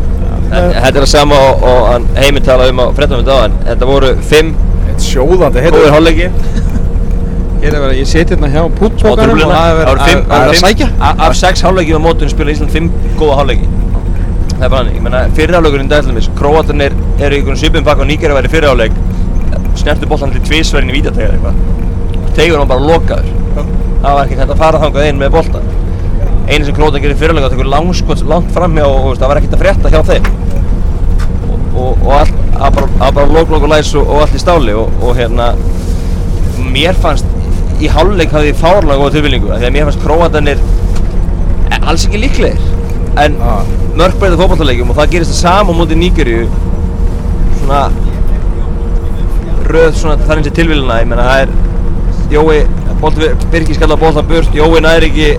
Þetta 0.52 0.90
er 0.90 0.98
það 0.98 1.08
sama 1.08 1.38
og, 1.48 1.62
og 1.64 2.10
heiminn 2.18 2.44
talaði 2.44 2.74
um 2.74 2.82
á 2.84 2.86
frettunum 2.98 3.22
þetta 3.24 3.38
áðan 3.38 3.54
Þetta 3.70 3.88
voru 3.88 4.10
fimm 4.28 4.50
Eitt 4.90 5.06
sjóðandi 5.06 5.66
heitur 5.66 5.92
hálfleiki. 5.94 6.30
Ég 7.62 7.76
ég 7.94 8.08
seti 8.10 8.34
hérna 8.34 8.48
hjá 8.50 8.64
Smá 8.64 8.78
púttbókanum 8.80 9.38
og 9.38 9.52
það 9.52 9.80
er 9.84 10.48
að 10.50 10.56
sækja. 10.58 10.88
Af 11.12 11.36
sex 11.38 11.62
hálfleiki 11.62 11.94
á 11.94 12.02
mótunum 12.02 12.32
spila 12.34 12.56
Ísland 12.56 12.74
fimm 12.74 12.88
góða 13.20 13.36
hálfleiki. 13.38 13.68
Það 14.56 14.66
er 14.66 14.72
bara 14.74 14.80
hann, 14.80 14.90
ég 14.96 15.04
menna 15.06 15.20
fyrir 15.38 15.58
hálfleikurinn 15.60 15.92
dæðlumis 15.92 16.32
Króatarnir 16.40 16.96
eru 17.22 17.38
í 17.38 17.44
einhvern 17.44 17.62
svipum 17.62 17.86
pakk 17.86 18.02
og 18.02 18.10
Níger 18.10 18.34
að 18.34 18.40
vera 18.40 18.52
fyrir 18.56 18.72
hálfleik. 18.72 18.98
Snertu 19.78 20.10
boltan 20.10 20.34
til 20.34 20.42
tvísverðin 20.50 20.90
í 20.90 20.98
vítategar 20.98 21.38
eitthvað. 21.38 21.62
Tegur 22.40 22.64
hann 22.64 22.74
bara 22.74 22.88
lokaður. 22.88 23.30
Það 24.02 24.18
var 24.18 24.26
ekki 24.26 24.42
hægt 24.42 24.56
að 24.56 24.62
fara 24.66 24.82
þangað 24.82 25.10
inn 25.12 25.22
með 25.22 25.34
boltan 25.36 25.72
Einu 26.50 26.66
sem 26.66 26.76
Króatar 26.76 27.04
gerir 27.04 27.20
fyrir 27.20 27.36
hálfleik 27.36 27.46
Það 27.46 27.58
tekur 27.60 27.70
langskot 27.78 28.24
langt 28.32 28.54
framhjá 28.56 28.88
og 28.90 29.04
þú 29.04 29.12
veist, 29.12 29.22
það 29.22 29.32
var 29.32 29.40
ekkert 29.42 29.58
að 29.58 29.62
frétta 29.62 29.92
hjá 29.94 30.02
þeim. 30.10 30.26
Og, 31.52 31.60
og, 31.84 32.08
og 32.08 32.41
að 32.62 32.76
bara, 32.78 32.90
að 33.02 33.14
bara 33.18 33.34
lók, 33.36 33.50
lók 33.54 33.66
og 33.66 33.72
læs 33.74 33.94
og, 33.98 34.08
og 34.08 34.24
allt 34.24 34.36
í 34.38 34.42
stáli 34.42 34.76
og, 34.78 34.92
og 35.02 35.18
hérna 35.18 35.52
mér 36.72 36.98
fannst 37.02 37.26
í 37.82 37.90
hálfleik 37.90 38.34
hafði 38.36 38.52
ég 38.52 38.60
fárlega 38.62 39.00
góða 39.02 39.16
tilbyllingu 39.18 39.50
því 39.56 39.68
að 39.70 39.76
mér 39.76 39.88
fannst 39.90 40.04
króatanir 40.06 40.62
alls 41.82 42.06
ekki 42.06 42.22
líklegir 42.22 42.62
en 43.22 43.36
Ah. 43.44 43.64
mörg 43.98 44.16
breyta 44.20 44.38
fótballtalegjum 44.40 44.92
og 44.94 44.96
það 45.00 45.10
gerist 45.16 45.34
það 45.34 45.40
sama 45.42 45.74
á 45.74 45.80
móti 45.80 45.98
Nígeríu 46.00 46.46
svona 47.60 47.82
röð 49.68 49.98
svona 50.00 50.16
þar 50.22 50.38
eins 50.38 50.52
og 50.52 50.56
tilvíluna 50.56 51.00
ég 51.02 51.10
meina 51.12 51.28
það 51.28 51.42
er 51.46 51.60
Jói, 52.32 52.62
bolti, 53.02 53.28
Birkir 53.52 53.76
skalla 53.76 53.98
boltan 54.00 54.28
burt 54.30 54.54
Jói 54.56 54.80
næri 54.84 55.10
ekki 55.10 55.32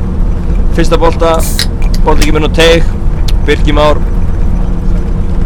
fyrsta 0.76 0.98
bolta 1.00 1.38
bolti 2.04 2.26
ekki 2.26 2.34
með 2.36 2.44
nú 2.44 2.50
teig 2.58 2.84
Birkir 3.46 3.78
Már 3.78 4.00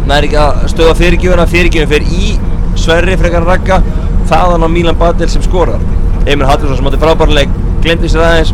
næri 0.07 0.29
ekki 0.29 0.39
að 0.41 0.61
stöða 0.73 0.95
fyrirgjöfuna 1.01 1.47
fyrirgjöfuna 1.51 1.91
fyrir 1.93 2.07
í 2.07 2.29
Sverri 2.77 3.17
frekar 3.19 3.47
Ragga 3.47 3.81
þaðan 4.29 4.65
á 4.65 4.69
Milan 4.69 4.99
Badel 4.99 5.29
sem 5.31 5.43
skorar. 5.45 5.81
Emil 6.27 6.47
Hallgrímsson 6.47 6.79
sem 6.81 6.89
átti 6.91 7.01
frábærleik 7.01 7.57
glemdi 7.83 8.11
sér 8.11 8.25
aðeins. 8.27 8.53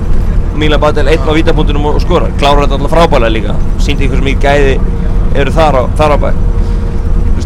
Milan 0.57 0.81
Badel 0.81 1.09
einn 1.11 1.27
á 1.27 1.33
vítapunktunum 1.35 1.91
og 1.91 2.01
skorar. 2.01 2.33
Klárar 2.39 2.65
þetta 2.65 2.79
alltaf 2.79 2.95
frábærlega 2.95 3.35
líka. 3.35 3.59
Síndi 3.83 4.07
ykkur 4.07 4.21
sem 4.21 4.31
mikið 4.31 4.47
gæði 4.47 4.75
eru 5.41 5.53
þar 5.53 5.79
á, 5.81 5.83
þar 5.97 6.15
á 6.15 6.17
bæ 6.23 6.31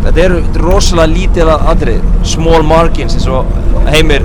þetta 0.07 0.23
eru 0.23 0.37
er 0.39 0.61
rosalega 0.63 1.11
lítið 1.11 1.49
aðrið, 1.53 2.03
small 2.27 2.63
margins 2.67 3.17
eins 3.17 3.27
og 3.31 3.49
Heimir 3.91 4.23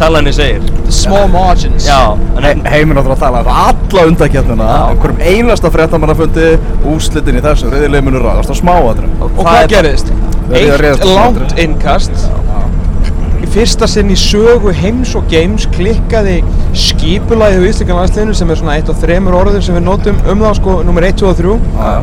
talanir 0.00 0.34
segir. 0.36 0.62
Small 0.92 1.28
margins. 1.32 1.86
Heiminn 1.88 2.98
áttur 3.00 3.14
að 3.16 3.22
tala 3.24 3.42
um 3.42 3.50
alla 3.52 4.06
undakjarnina, 4.10 4.70
einhverjum 4.92 5.22
einasta 5.32 5.70
fréttamannafundi, 5.74 6.48
úslitin 6.94 7.40
í 7.40 7.44
þessu, 7.44 7.70
reyðilegi 7.72 8.06
munur 8.08 8.26
ræðast 8.26 8.52
á 8.52 8.56
smáadrum. 8.60 9.10
Og 9.20 9.30
það 9.30 9.42
hvað 9.42 9.62
er- 9.62 9.66
að 9.66 10.26
Eitt 10.46 11.04
langt 11.10 11.58
innkast. 11.58 12.12
Í 13.42 13.46
fyrsta 13.52 13.86
sinn 13.90 14.10
í 14.10 14.16
sögu 14.16 14.72
heims 14.74 15.14
og 15.18 15.26
games 15.30 15.66
klikkaði 15.74 16.38
skipulagið 16.74 17.62
á 17.62 17.68
Íslingan 17.68 17.98
landsliðinu 18.00 18.34
sem 18.34 18.50
er 18.50 18.56
svona 18.60 18.76
eitt 18.78 18.88
af 18.88 18.96
þremur 19.02 19.36
orðum 19.40 19.62
sem 19.62 19.74
við 19.76 19.84
notum 19.86 20.16
um 20.26 20.40
það 20.40 20.54
sko, 20.60 20.76
nummer 20.86 21.02
1, 21.04 21.18
2 21.20 21.28
og 21.30 21.36
3 21.36 21.58
Já, 21.76 22.02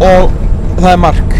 og 0.00 0.32
það 0.80 0.90
er 0.92 1.00
mark 1.04 1.36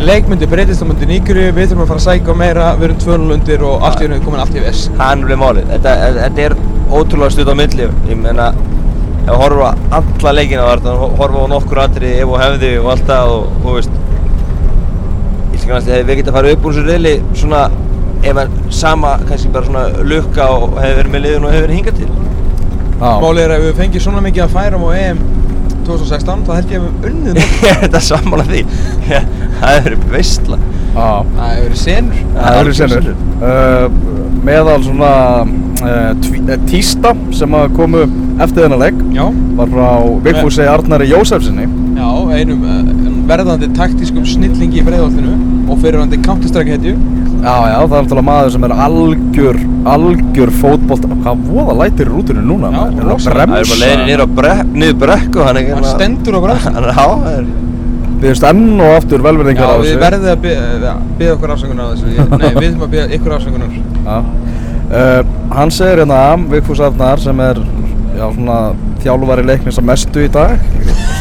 Leikmyndi 0.00 0.46
breytist 0.48 0.80
á 0.80 0.88
myndi 0.88 1.04
nýgri, 1.04 1.42
við 1.52 1.74
þurfum 1.74 1.82
að 1.84 1.90
fara 1.90 2.00
að 2.00 2.04
sækja 2.06 2.34
meira, 2.40 2.68
við 2.78 2.86
erum 2.86 3.00
tvölundir 3.02 3.64
og 3.68 3.82
allt 3.84 4.00
í 4.00 4.06
er 4.06 4.22
komin 4.24 4.40
allt 4.40 4.54
í 4.56 4.62
vess 4.64 4.86
Það 4.94 5.02
er 5.04 5.18
nefnilega 5.20 5.40
málið. 5.42 5.66
Þetta, 5.74 5.92
þetta 6.16 6.44
er 6.46 6.54
ótrúlega 6.88 7.34
stutt 7.34 7.50
á 7.52 7.54
milli. 7.58 7.88
Ég 8.08 8.20
meina, 8.22 8.46
ef 8.54 9.26
við 9.26 9.42
horfum 9.42 9.66
á 9.68 9.98
alla 9.98 10.32
leikina 10.38 10.64
var 10.64 10.80
þetta, 10.80 11.10
horfum 11.20 11.44
á 11.44 11.52
nokkur 11.52 11.82
atriði, 11.84 12.14
ef 12.22 12.32
og 12.32 12.40
hefði 12.40 12.70
og 12.80 12.88
allt 12.94 13.04
það 13.10 13.32
og, 13.34 13.50
og 13.60 13.76
veist, 13.76 14.00
ég 15.52 15.60
skil 15.60 15.74
kannski, 15.74 15.92
hefði 15.92 16.08
við 16.08 16.20
getað 16.22 16.32
að 16.32 16.38
fara 16.38 16.54
upp 16.56 16.64
úr 16.70 16.78
þessu 16.78 16.86
reyli 16.88 17.14
svona, 17.42 17.62
ef 18.24 18.40
að 18.44 18.56
sama, 18.80 19.12
kannski 19.28 19.52
bara 19.52 19.68
svona 19.68 20.06
lukka 20.14 20.48
og 20.56 20.80
hefði 20.80 20.96
verið 21.02 21.12
með 21.18 21.26
liðun 21.26 21.44
og 21.50 21.54
hefði 21.58 21.66
verið 21.66 21.80
hingað 21.82 22.00
til. 22.00 22.10
já. 23.04 23.12
Málið 23.20 23.44
er 23.44 23.54
að 23.58 23.68
við 23.68 23.78
fengið 23.84 24.06
svona 24.08 24.24
mikið 24.24 24.46
að 24.46 24.56
færum 24.56 24.88
á 24.88 24.90
EM 24.96 25.22
2016 25.90 26.44
þá 26.48 26.52
held 26.58 26.74
ég 26.74 26.80
að 26.80 26.86
við 26.86 27.10
unnið 27.10 27.34
mót. 27.40 27.56
Ég 27.64 27.70
er 27.74 27.80
þetta 27.84 28.02
sammála 28.08 28.46
því. 28.48 28.62
Það 29.10 29.74
hefði 29.74 29.84
verið 29.90 30.06
veistla. 30.14 30.58
Það 30.90 31.50
hefur 31.50 31.66
verið 31.66 31.80
senur 31.84 32.22
Það 32.34 32.60
eru 32.60 32.72
senur. 32.80 33.10
Uh, 33.40 33.84
meðal 34.48 34.78
svona 34.82 35.10
uh, 35.44 36.10
uh, 36.10 36.56
tísta 36.70 37.12
sem 37.36 37.54
að 37.60 37.74
komu 37.76 38.00
eftir 38.40 38.64
þennan 38.64 38.80
legg 38.82 39.02
Já, 39.14 39.26
var 39.58 39.70
frá 39.70 39.88
Vigfúsi 40.24 40.66
Arnari 40.66 41.06
Jósefsinni. 41.12 41.66
já, 42.00 42.08
einum 42.40 42.64
uh, 42.64 42.90
verðandi 43.30 43.68
taktískum 43.76 44.24
snillingi 44.26 44.80
í 44.80 44.84
breiðoltinu 44.86 45.36
og 45.70 45.78
fyrirvandi 45.84 46.18
counter-strike 46.24 46.74
hetju 46.74 46.96
Já, 47.40 47.54
já, 47.70 47.76
það 47.80 47.94
er 47.96 48.02
náttúrulega 48.04 48.26
maður 48.28 48.50
sem 48.54 48.64
er 48.68 48.72
algjör, 48.86 49.58
algjör 49.94 50.50
fótbolt. 50.60 51.06
Hvað 51.24 51.44
voða 51.48 51.76
lætir 51.80 52.10
í 52.10 52.12
rútunni 52.12 52.42
núna? 52.44 52.68
Já, 52.68 52.76
maður? 52.76 52.92
Er 52.92 53.00
það 53.00 53.10
rosalega. 53.14 53.40
Það 53.40 53.40
er 53.40 53.48
bara 53.48 53.64
bremsa? 53.64 53.80
leiðin 53.84 54.04
niður 54.10 54.20
á 54.20 54.28
brek, 54.40 54.62
niður 54.82 54.98
brekku, 55.04 55.44
hann 55.46 55.56
er 55.56 55.62
ekki 55.62 55.76
Hann 55.78 55.88
stendur 55.94 56.36
á 56.36 56.40
bremsu. 56.44 56.72
Hann 56.76 56.88
já, 56.90 56.94
það 57.00 57.32
er, 57.38 57.50
Við 58.20 58.26
veist 58.28 58.44
enn 58.50 58.64
og 58.84 58.90
aftur 58.98 59.22
Já, 59.22 59.24
velverðingar 59.24 59.70
á 59.72 59.76
við 59.80 59.86
þessu. 59.86 60.00
verðum 60.02 60.26
að 60.34 60.40
byggja 60.44 60.90
byggja 61.20 61.34
okkur 61.38 61.52
afsöngunar 61.54 61.86
á 61.86 61.90
þessu 61.94 62.10
Ég- 62.10 62.34
Nei, 62.34 62.50
við 62.50 62.66
þurfum 62.66 62.84
að 62.84 62.90
byggja 62.94 63.06
ykkur 63.16 63.34
afsöngunar 63.38 63.70
Já. 64.04 64.18
Uh, 64.90 65.22
hann 65.54 65.70
segir 65.72 66.02
hérna, 66.02 66.18
Vigfús 66.50 66.80
Arnar 66.84 67.20
sem 67.22 67.40
er 67.40 67.60
já, 68.18 68.24
svona 68.34 68.58
þjálfari 69.00 69.44
leiknins 69.48 69.78
að 69.80 69.86
mestu 69.88 70.24
í 70.26 70.28
dag 70.34 70.58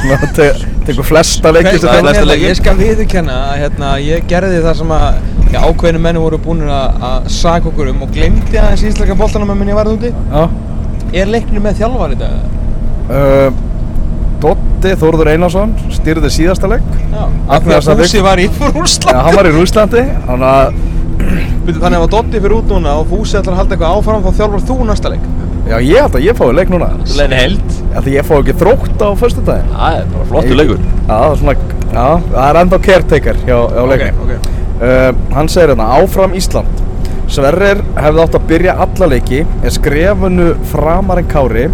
svona 0.02 0.30
te 0.36 0.48
tekur 0.90 1.06
flesta 1.08 1.52
leiki 1.56 1.76
sem 1.78 1.86
Það 1.86 1.88
er 1.88 1.94
þjálfari. 1.94 2.10
flesta 2.10 2.30
leiki. 2.34 2.48
Ég 2.50 2.60
skal 2.60 2.76
viðurkenna 2.82 3.38
að 3.54 3.60
hérna, 3.64 3.92
ég 4.04 4.28
gerði 4.32 4.60
það 4.66 4.76
sem 4.82 4.94
að 4.98 5.22
já, 5.54 5.60
ákveðinu 5.66 6.02
menni 6.04 6.22
voru 6.24 6.40
búin 6.44 6.62
að, 6.68 7.00
að 7.10 7.30
saka 7.34 7.72
okkur 7.72 7.92
um 7.94 8.04
og 8.06 8.14
glemdi 8.16 8.60
aðeins 8.60 8.86
íslenska 8.90 9.18
boltanum 9.20 9.54
að 9.54 9.62
minni 9.62 9.74
ég 9.74 9.80
varði 9.80 9.98
úti 9.98 10.12
Já. 10.14 10.44
Er 11.20 11.32
leikninu 11.34 11.64
með 11.64 11.80
þjálfari 11.82 12.18
í 12.18 12.20
dag? 12.20 12.36
Uh, 13.10 13.50
Dotti 14.44 14.94
Þórður 15.02 15.32
Einarsson 15.34 15.74
stýrði 15.92 16.30
síðasta 16.32 16.70
leik 16.72 16.86
Já, 17.10 17.24
af 17.26 17.66
því 17.66 17.74
Agnes 17.74 17.90
að 17.90 17.92
að 17.96 18.04
Fúsi 18.06 18.24
var 18.24 18.40
í 18.44 18.48
Já, 18.60 18.72
Rússland 18.78 19.22
hann 19.26 19.40
var 19.40 19.50
í 19.50 19.54
Rúslandi 19.58 20.06
Þannig 20.30 20.50
að, 20.54 20.80
Þannig 21.70 21.90
að 21.90 22.00
ef 22.04 22.10
Dotti 22.14 22.44
fyrir 22.44 22.58
út 22.62 22.74
núna 22.76 22.98
og 23.02 23.10
Fúsi 23.10 23.40
ætlar 23.40 23.58
að 23.58 23.64
halda 23.64 23.76
eitthvað 23.76 23.98
áfram 23.98 24.26
þá 24.26 24.32
þjálfar 24.40 24.68
þú 24.70 24.80
næsta 24.92 25.14
leik 25.16 25.28
já 25.70 25.78
ég 25.86 26.02
held 26.02 26.16
að 26.18 26.24
ég 26.26 26.38
fái 26.38 26.48
leik 26.58 26.72
núna 26.74 26.88
leiðin 27.14 27.36
held. 27.38 27.74
Já, 27.94 28.00
því 28.02 28.14
ég 28.16 28.26
fái 28.26 28.38
ekki 28.40 28.56
þrótt 28.58 29.04
á 29.06 29.10
föstudaginn 29.20 29.74
Það 29.76 29.98
er 30.00 30.08
bara 30.14 30.30
flottur 30.32 30.58
leikur. 30.58 30.80
Já, 30.82 31.12
það 31.12 31.26
er 31.28 31.42
svona, 31.44 31.56
já, 31.94 32.06
það 32.32 32.48
er 32.48 32.60
enda 32.64 32.80
caretaker 32.88 33.44
hjá, 33.44 33.58
hjá 33.76 33.84
leiknum 33.92 34.24
ok. 34.26 34.50
Uh, 34.80 35.12
hann 35.36 35.50
segir 35.52 35.74
hérna, 35.74 35.90
áfram 36.00 36.32
Ísland. 36.40 36.86
Sverrir 37.30 37.82
hefði 37.98 38.22
átt 38.24 38.36
að 38.38 38.46
byrja 38.50 38.76
alla 38.86 39.08
leiki 39.12 39.42
en 39.44 39.74
skrefunu 39.76 40.54
framar 40.72 41.20
en 41.20 41.28
Kári. 41.30 41.66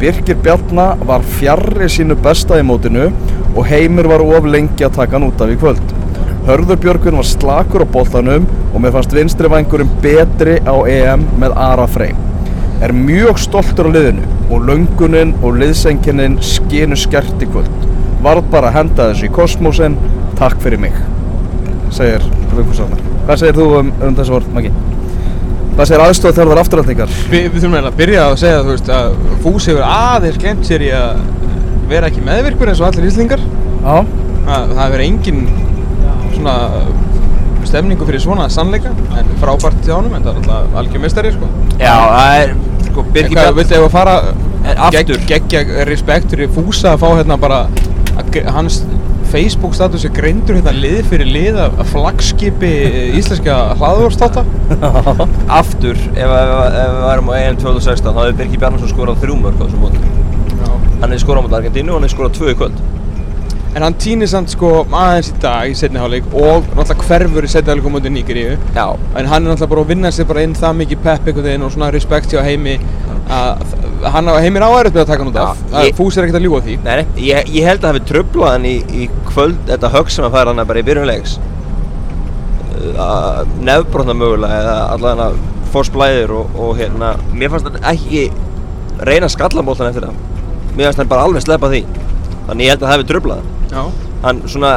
Birkir 0.00 0.38
Bjarna 0.42 0.90
var 1.06 1.22
fjarrri 1.38 1.86
sínu 1.92 2.16
besta 2.24 2.58
í 2.58 2.64
mótinu 2.66 3.06
og 3.54 3.62
Heimir 3.68 4.08
var 4.10 4.24
of 4.24 4.48
lengi 4.50 4.82
að 4.82 4.96
taka 4.98 5.16
hann 5.16 5.28
út 5.28 5.44
af 5.44 5.52
í 5.52 5.58
kvöld. 5.60 5.94
Hörður 6.48 6.80
Björgvin 6.82 7.20
var 7.20 7.28
slakur 7.28 7.84
á 7.86 7.92
boltanum 7.94 8.48
og 8.72 8.82
mér 8.82 8.96
fannst 8.96 9.14
vinstri 9.14 9.50
vængurinn 9.52 9.94
betri 10.02 10.58
á 10.66 10.74
EM 10.90 11.28
með 11.38 11.54
Ara 11.68 11.86
Frey. 11.86 12.16
Er 12.82 12.96
mjög 12.96 13.38
stoltur 13.44 13.92
á 13.92 13.94
liðinu 13.94 14.26
og 14.50 14.66
löngunin 14.66 15.36
og 15.44 15.60
liðsenginnin 15.60 16.40
skinu 16.42 16.98
skert 16.98 17.38
í 17.38 17.48
kvöld. 17.52 17.88
Varð 18.26 18.50
bara 18.50 18.72
að 18.72 18.80
henda 18.80 19.10
þessu 19.12 19.30
í 19.30 19.32
kosmosin 19.38 20.00
takk 20.40 20.58
fyrir 20.64 20.82
mig 20.82 20.98
segir 21.94 22.24
Vigfús 22.56 22.80
Arnar 22.84 23.02
hvað 23.26 23.42
segir 23.42 23.58
þú 23.60 23.66
um, 23.80 23.92
um 24.08 24.16
þessu 24.18 24.36
orð, 24.38 24.48
Maggi? 24.54 24.72
hvað 25.76 25.88
segir 25.90 26.04
aðstofa 26.04 26.36
þjálfur 26.38 26.60
afturhaldningar? 26.64 27.12
Vi, 27.30 27.42
Við 27.48 27.58
þurfum 27.64 27.76
að 27.90 27.98
byrja 28.00 28.24
að 28.28 28.38
segja 28.44 28.62
veist, 28.66 28.90
að 28.94 29.14
Fúsi 29.44 29.70
hefur 29.72 29.86
aðeins 29.86 30.40
glemt 30.42 30.66
sér 30.68 30.84
í 30.86 30.90
að 30.96 31.20
vera 31.90 32.10
ekki 32.10 32.24
meðvirkur 32.26 32.70
eins 32.72 32.80
og 32.82 32.88
allir 32.90 33.08
íslingar 33.10 33.40
já, 33.42 33.94
að 34.50 34.74
það 34.74 34.82
hefur 34.84 35.04
engin 35.06 35.40
svona 36.34 36.56
stemningu 37.70 38.06
fyrir 38.08 38.22
svona 38.24 38.46
sannleika 38.50 38.90
en 39.20 39.32
frábært 39.40 39.80
hjá 39.86 39.94
honum 39.96 40.14
en 40.16 40.24
það 40.24 40.30
er 40.32 40.38
alltaf 40.40 40.78
algjör 40.80 41.02
mistari 41.04 41.32
sko. 41.34 41.48
Já, 41.78 41.92
það 41.94 42.36
er, 42.42 42.54
sko, 42.86 43.04
Birgir 43.14 43.36
Bjarn. 43.36 43.56
viltu 43.58 43.76
ef 43.76 43.84
að 43.84 43.92
fara 43.94 44.14
En 44.60 44.80
aftur. 44.86 45.20
geggja 45.28 45.60
respekt 45.88 46.32
fyrir 46.32 46.50
Fúsa 46.54 46.94
að 46.94 47.02
fá 47.04 47.06
hérna 47.18 47.36
bara 47.40 47.60
hans 48.56 48.80
Facebook 49.30 49.74
status 49.78 50.04
er 50.06 50.12
greindur 50.14 50.56
hérna 50.58 50.72
lið 50.74 51.00
fyrir 51.10 51.28
lið 51.30 51.58
af 51.62 51.76
flaggskipi 51.92 52.70
íslenska 53.18 53.58
hlaðvörstáta 53.78 54.42
Aftur, 55.60 55.98
ef, 56.14 56.32
ef, 56.34 56.54
ef 56.66 56.94
við 56.94 57.04
værum 57.04 57.30
á 57.30 57.34
EM 57.38 57.60
2016, 57.60 58.10
þá 58.10 58.20
hefði 58.24 58.38
Birgir 58.40 58.62
Bjarnason 58.64 58.90
skorað 58.90 59.20
þrjú 59.22 59.36
mörg 59.42 59.60
á 59.60 59.64
þessum 59.66 59.84
móti. 59.84 60.00
Hann 61.00 61.12
hefði 61.12 61.20
skorað 61.22 61.54
á 61.54 61.58
Argentínu 61.60 61.94
og 61.94 62.00
hann 62.00 62.08
hefði 62.08 62.16
skorað 62.16 62.34
tvö 62.40 62.54
í 62.54 62.58
kvöld. 62.58 62.82
En 63.70 63.86
hann 63.86 63.94
týnir 64.02 64.26
samt 64.30 64.50
sko 64.50 64.70
aðeins 64.88 65.30
í 65.30 65.36
dag 65.44 65.70
í 65.70 65.76
setni 65.78 66.00
hálfleik 66.02 66.26
og 66.34 66.66
náttúrulega 66.74 67.06
hverfur 67.06 67.46
í 67.46 67.50
setni 67.52 67.70
hálfleik 67.70 67.86
á 67.86 67.94
móti 67.94 68.10
Nígeríu 68.10 68.56
Já. 68.74 68.86
En 69.14 69.30
hann 69.30 69.44
er 69.46 69.52
náttúrulega 69.52 69.70
bara 69.70 69.84
að 69.84 69.92
vinna 69.92 70.10
sér 70.14 70.26
bara 70.26 70.42
inn 70.42 70.56
það 70.58 70.80
mikið 70.80 71.04
pepp 71.04 71.28
einhvern 71.30 71.46
veginn 71.46 71.66
og 71.68 71.70
svona 71.76 71.92
respekt 71.94 72.34
hjá 72.34 72.42
heimi 72.42 72.80
að 73.30 73.62
hann 74.14 74.28
heimir 74.40 74.62
áærið 74.64 74.94
með 74.94 75.02
að 75.02 75.06
taka 75.10 75.22
hann 75.24 75.30
út 75.32 75.36
af. 75.42 75.58
Ja, 75.72 75.82
ég- 75.86 75.94
Fús 75.98 76.16
er 76.16 76.24
ekkert 76.24 76.38
að 76.40 76.44
ljúga 76.46 76.60
því. 76.66 76.76
Nei, 76.84 76.96
nei, 76.96 77.06
ég, 77.28 77.48
ég 77.54 77.64
held 77.68 77.80
að 77.80 77.86
það 77.86 77.94
hefði 77.94 78.08
tröflað 78.10 78.50
hann 78.54 78.64
í, 78.64 78.74
í 79.02 79.08
kvöld, 79.28 79.58
þetta 79.68 79.90
högg 79.94 80.10
sem 80.10 80.24
hann 80.24 80.32
fær 80.32 80.46
hann 80.52 80.66
bara 80.66 80.80
í 80.80 80.86
byrjunleiks. 80.88 81.38
Nefbrotna 83.60 84.14
mögulega 84.16 84.60
eða 84.62 84.76
allavega 84.94 85.30
fórsplæðir 85.72 86.32
og, 86.34 86.54
og 86.58 86.76
hérna, 86.80 87.12
mér 87.36 87.52
fannst 87.52 87.68
hann 87.68 87.84
ekki 87.92 88.24
reyna 89.06 89.28
skallabóltan 89.30 89.90
eftir 89.90 90.06
það. 90.08 90.14
Mér 90.76 90.88
fannst 90.88 91.02
hann 91.02 91.10
bara 91.12 91.26
alveg 91.28 91.44
sleppa 91.44 91.70
því. 91.72 91.82
Þannig 92.48 92.64
ég 92.66 92.72
held 92.74 92.80
að 92.82 92.86
það 92.88 92.94
hefði 92.96 93.08
tröflað 93.12 93.42
hann. 93.42 93.52
Hann 94.24 94.42
svona 94.50 94.72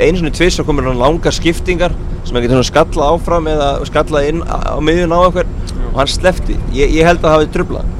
einu 0.00 0.18
svona 0.20 0.32
tviss 0.36 0.60
og 0.62 0.66
komur 0.68 0.86
hann 0.88 1.00
langar 1.00 1.34
skiptingar 1.34 1.92
sem 2.26 2.34
hann 2.36 2.44
getur 2.46 2.64
skalla 2.66 3.10
áfram 3.14 3.46
eða 3.50 3.72
skalla 3.86 4.22
inn 4.28 4.40
á, 4.46 4.76
miðjun 4.82 5.12
á 5.14 5.18
einhver 5.26 5.46
og 5.92 5.98
hann 6.00 6.10
slefti, 6.10 6.56
ég, 6.74 6.90
ég 6.96 7.06
held 7.06 7.20
að 7.22 7.26
það 7.28 7.34
hafi 7.36 7.50
trublað 7.54 7.90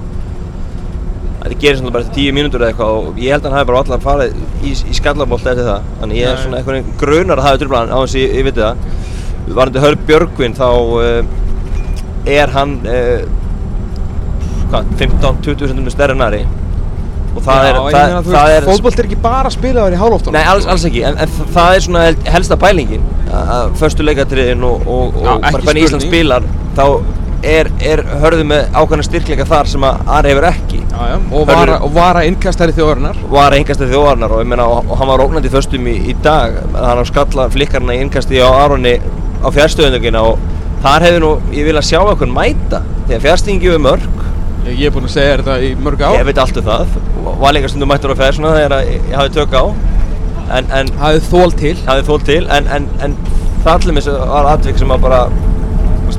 þetta 1.47 1.59
gerir 1.63 1.79
svona 1.81 1.95
bara 1.95 2.13
tíu 2.17 2.35
mínútur 2.35 2.63
eða 2.65 2.73
eitthvað 2.73 2.97
og 3.01 3.19
ég 3.23 3.33
held 3.35 3.45
að 3.45 3.51
hann 3.53 3.59
hafi 3.61 3.69
bara 3.71 3.83
allan 3.85 4.03
farið 4.03 4.37
í, 4.67 4.73
í 4.75 4.97
skallabolt 4.99 5.47
eftir 5.47 5.69
það. 5.69 5.89
Þannig 6.03 6.21
ég 6.21 6.31
er 6.33 6.43
svona 6.43 6.61
eitthvað 6.61 6.93
grunar 7.01 7.39
að 7.39 7.47
það 7.47 7.51
hafi 7.53 7.63
trublað 7.63 7.83
hann 7.85 7.95
á 7.95 7.99
að 8.03 8.17
ég, 8.21 8.37
ég 8.41 8.47
viti 8.49 8.65
það. 8.65 8.77
Varandi 9.57 9.83
Hörð 9.85 10.07
Björgvin 10.09 10.57
þá 10.59 10.69
uh, 10.75 11.35
er 12.37 12.55
hann 12.57 12.77
uh, 12.83 13.27
hvað, 14.73 14.95
15-20 15.03 15.75
cm 15.75 15.91
stærri 15.95 16.17
en 16.17 16.25
Ari? 16.27 16.41
Og 17.37 17.45
það 17.45 17.61
Já, 17.61 17.69
er, 17.69 17.79
það, 17.93 18.31
það 18.33 18.55
er 18.55 18.67
Fótbolt 18.67 19.01
er 19.03 19.07
ekki 19.11 19.19
bara 19.21 19.51
spilaður 19.53 19.95
í 19.95 20.01
hálóftunum. 20.01 20.39
Nei, 20.39 20.47
alls, 20.49 20.67
alls 20.73 20.87
ekki, 20.89 21.03
en, 21.05 21.19
en 21.21 21.33
þa- 21.37 21.47
það 21.53 21.75
er 21.77 21.85
svona 21.85 22.05
helsta 22.33 22.57
pælingin 22.61 23.05
að 23.37 23.75
förstu 23.77 24.07
leikatriðin 24.07 24.65
og, 24.65 24.87
og, 24.89 25.19
Já, 25.21 25.31
og 25.35 25.45
ekki 25.51 25.67
hvernig 25.69 25.87
Ísland 25.89 26.07
spilar 26.07 26.47
þá 26.79 26.85
er, 27.45 27.69
er 27.85 28.03
hörðu 28.23 28.45
með 28.49 28.71
ákveðna 28.75 29.05
styrkleika 29.07 29.45
þar 29.49 29.69
sem 29.71 29.85
að 29.87 30.09
Ari 30.17 30.33
hefur 30.33 30.47
ekki 30.51 30.81
Já, 30.87 31.01
já. 31.11 31.17
Og 31.37 31.47
vara, 31.51 31.79
og 31.85 31.93
vara 31.95 32.23
innkastari 32.25 32.73
þjóðarinnar. 32.77 33.19
var 33.31 33.53
einhverstað 33.57 33.91
þjóðarnar 33.93 34.33
og, 34.33 34.41
ég 34.45 34.49
meina, 34.53 34.67
og, 34.73 34.91
og 34.91 34.99
hann 35.01 35.11
var 35.11 35.23
ógnandi 35.27 35.51
í 35.51 35.53
föstum 35.53 35.87
í, 35.91 35.97
í 36.11 36.15
dag 36.25 36.57
hann 36.73 37.03
á 37.03 37.05
skalla 37.09 37.49
flikkarna 37.53 37.97
í 37.97 38.01
innkasti 38.07 38.41
á 38.41 38.49
Aroni 38.65 38.95
á 39.45 39.49
fjárstöðundugina 39.53 40.23
og 40.25 40.39
þar 40.85 41.05
hefði 41.09 41.21
nú, 41.25 41.33
ég 41.57 41.69
vil 41.69 41.77
að 41.77 41.89
sjá 41.91 41.99
einhvern 42.01 42.33
mæta 42.37 42.81
því 43.07 43.19
að 43.19 43.27
fjárstöðingi 43.29 43.73
við 43.75 43.83
mörg 43.91 44.09
Ég 44.67 44.89
er 44.89 44.95
búinn 44.97 45.07
að 45.07 45.13
segja 45.15 45.37
þetta 45.39 45.57
í 45.63 45.69
mörg 45.79 46.01
ár. 46.03 46.17
ég 46.19 46.25
veit 46.27 46.39
allt 46.43 46.57
um 46.59 46.65
það 46.67 46.97
og 47.23 47.37
var 47.45 47.53
líka 47.55 47.69
stundum 47.71 47.93
mættur 47.93 48.11
á 48.17 48.19
fjárstöðuna 48.19 48.55
þegar 48.57 48.75
að 48.81 48.89
ég 48.97 49.13
hafði 49.15 49.35
tök 49.37 49.55
á 49.55 49.65
en, 50.57 50.71
en 50.81 50.91
Hafið 50.99 51.29
þól 51.31 51.53
til. 51.61 51.75
hafði 51.87 52.07
þól 52.09 52.25
til 52.27 52.41
en, 52.57 52.67
en, 52.75 52.89
en 53.07 53.15
það 53.67 53.85
til 53.85 53.95
mér 53.95 54.09
var 54.33 54.49
atvik 54.57 54.81
sem 54.81 54.91
að 54.97 55.05
bara 55.07 55.21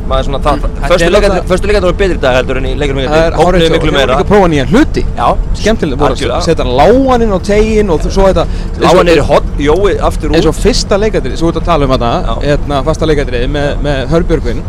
maður 0.08 0.28
svona 0.28 0.40
það, 0.46 0.66
Þetta 0.78 1.28
er 1.38 1.46
föstu 1.52 1.68
leikarnir 1.70 1.88
voru 1.88 1.98
betri 2.02 2.18
dag 2.24 2.38
heldur 2.38 2.60
en 2.62 2.68
í 2.68 2.74
leikunum 2.80 3.08
Það 3.08 3.24
er 3.28 3.38
Ógnuðu 3.38 3.48
hárið 3.48 3.76
miklu 3.76 3.94
meira. 3.96 4.08
voru 4.08 4.16
ekki 4.18 4.26
að 4.26 4.32
prófa 4.32 4.50
nýja 4.54 4.66
hluti. 4.72 5.04
Já, 5.18 5.28
Skemmtilega 5.62 6.02
voru 6.02 6.32
að 6.38 6.44
setja 6.48 6.66
hann 6.66 6.76
lágan 6.82 7.26
inn 7.26 7.34
á 7.34 7.40
tegin 7.50 7.94
og 7.94 8.08
svo 8.08 8.28
þetta 8.28 8.46
lága 8.84 9.06
niður 9.08 9.22
í 9.22 9.28
hot, 9.32 9.48
jói 9.68 9.96
aftur 10.10 10.36
eins 10.36 10.46
út 10.46 10.52
og 10.52 10.60
fyrsta 10.60 11.00
leikadrið, 11.02 11.38
svo 11.40 11.52
út 11.52 11.62
að 11.62 11.68
tala 11.72 11.88
um 11.88 11.96
þetta 11.96 12.38
hérna, 12.44 12.82
fasta 12.88 13.10
leikadrið 13.10 13.48
með, 13.54 13.70
með 13.88 14.04
Hörbjörgvin 14.14 14.62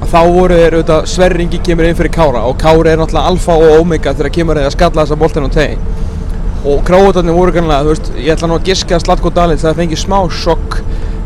að 0.00 0.08
þá 0.10 0.20
voru 0.34 0.58
þeir 0.58 0.78
auðvitað 0.78 1.06
Sverringi 1.14 1.60
kemur 1.64 1.88
inn 1.88 1.98
fyrir 1.98 2.12
Kára 2.14 2.42
og 2.48 2.58
Kára 2.60 2.92
er 2.92 3.00
náttúrulega 3.00 3.30
alfa 3.30 3.56
og 3.60 3.78
omega 3.80 4.14
þegar 4.16 4.34
kemur 4.34 4.58
þeir 4.60 4.68
að 4.68 4.76
skalla 4.76 5.04
þessa 5.04 5.20
boltan 5.20 5.48
á 5.48 5.50
tegi 5.54 5.78
og 6.64 6.80
kráutarnir 6.88 7.36
voru 7.36 7.52
kannlega, 7.52 7.84
þú 7.84 7.92
veist, 7.92 8.10
ég 8.16 8.32
ætla 8.34 8.48
nú 8.48 8.56
að 8.56 8.68
giska 8.70 8.96
að 8.96 9.02
Slatko 9.04 9.32
Dalins 9.36 9.64
það 9.64 9.80
fengi 9.82 9.98
smá 10.00 10.16
sjokk 10.32 10.78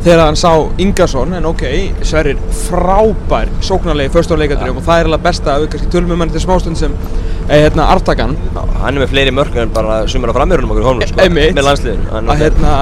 þegar 0.04 0.20
hann 0.28 0.37
sá 0.38 0.50
Ingarsson, 0.78 1.32
en 1.34 1.46
ok, 1.50 1.62
Sverrir 2.06 2.38
frábær 2.66 3.48
sóknarlegi 3.66 4.12
fyrst 4.14 4.30
á 4.30 4.37
leikadrið 4.38 4.76
og 4.78 4.84
það 4.87 5.00
er 5.02 5.08
alveg 5.11 5.24
besta 5.24 5.54
að 5.56 5.64
við 5.64 5.72
kannski 5.74 5.90
tölum 5.94 6.12
um 6.14 6.22
hann 6.24 6.32
til 6.34 6.42
smástund 6.44 6.78
sem 6.78 6.94
eh, 7.48 7.64
hérna, 7.64 7.88
Artakan 7.94 8.37
Já, 8.54 8.61
hann 8.84 8.94
er 8.94 9.02
með 9.04 9.11
fleiri 9.14 9.32
mörg 9.34 9.56
en 9.58 9.72
bara 9.74 10.00
sumir 10.11 10.30
á 10.30 10.34
framjörunum 10.38 10.74
okkur 10.74 10.84
í 10.84 10.88
honum 10.88 11.08
sko, 11.11 11.24
Einmitt. 11.24 11.56
með 11.58 11.66
landsliðinu 11.70 12.12
Hann 12.14 12.30
er- 12.30 12.42
hérna, 12.44 12.76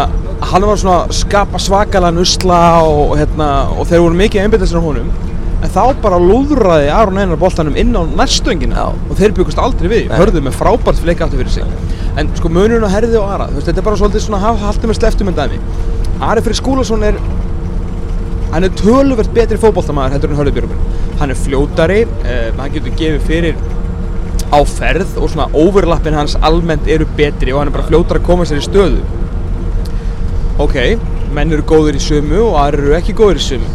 hann 0.52 0.68
var 0.68 0.83
svona 0.83 0.98
að 1.07 1.16
skapa 1.22 1.62
svakalega 1.62 2.12
nusla 2.18 2.61
og, 2.85 3.00
og, 3.07 3.16
hérna, 3.22 3.48
og 3.79 3.88
þeir 3.88 4.05
voru 4.05 4.20
mikið 4.20 4.44
einbyttið 4.44 4.72
sér 4.74 4.85
á 4.85 4.88
honum 4.90 5.11
en 5.64 5.72
þá 5.72 5.83
bara 6.05 6.18
lúðraði 6.20 6.90
Aron 6.92 7.16
Einar 7.18 7.38
boltanum 7.40 7.79
inn 7.81 7.96
á 7.96 8.05
næstöngina 8.05 8.90
og 8.92 9.16
þeir 9.16 9.33
byggust 9.38 9.59
aldrei 9.59 9.88
við, 9.88 10.11
hörðu 10.12 10.42
með 10.44 10.59
frábært 10.61 11.00
fleik 11.00 11.22
aftur 11.24 11.40
fyrir 11.40 11.55
sig. 11.55 11.64
En 12.20 12.29
sko 12.37 12.50
munurinn 12.52 12.85
á 12.85 12.92
herði 12.92 13.16
og 13.16 13.24
Ara 13.33 13.46
veist, 13.48 13.64
þetta 13.70 13.81
er 13.81 13.87
bara 13.88 13.96
svolítið 13.96 14.26
svona 14.26 14.42
haf- 14.44 14.61
haldið 14.61 15.57
Ari 16.20 16.40
Freyr 16.44 16.57
Skúlason 16.57 17.02
er 17.05 17.18
hann 18.52 18.64
er 18.64 18.72
töluvert 18.79 19.33
betri 19.37 19.59
fótboltamaður 19.61 20.16
heldur 20.16 20.33
en 20.33 20.38
Hörður 20.38 20.55
Björgun 20.57 20.87
hann 21.20 21.33
er 21.33 21.40
fljótari, 21.40 22.02
eh, 22.24 22.52
hann 22.57 22.72
getur 22.72 22.94
gefið 22.96 23.26
fyrir 23.26 23.57
á 24.52 24.61
ferð 24.64 25.16
og 25.20 25.31
svona 25.33 25.48
overlappin 25.57 26.16
hans 26.16 26.37
almennt 26.48 26.88
eru 26.88 27.07
betri 27.18 27.52
og 27.52 27.61
hann 27.61 27.70
er 27.72 27.76
bara 27.76 27.88
fljótar 27.88 28.20
að 28.20 28.26
koma 28.29 28.44
sér 28.44 28.61
í 28.62 28.66
stöðu. 28.66 29.00
Ok, 30.62 30.76
menn 31.35 31.52
eru 31.52 31.64
góður 31.66 31.98
í 31.98 32.02
sömu 32.02 32.42
og 32.46 32.61
aðrir 32.62 32.87
eru 32.87 32.98
ekki 33.00 33.16
góður 33.16 33.40
í 33.40 33.46
sömu. 33.46 33.72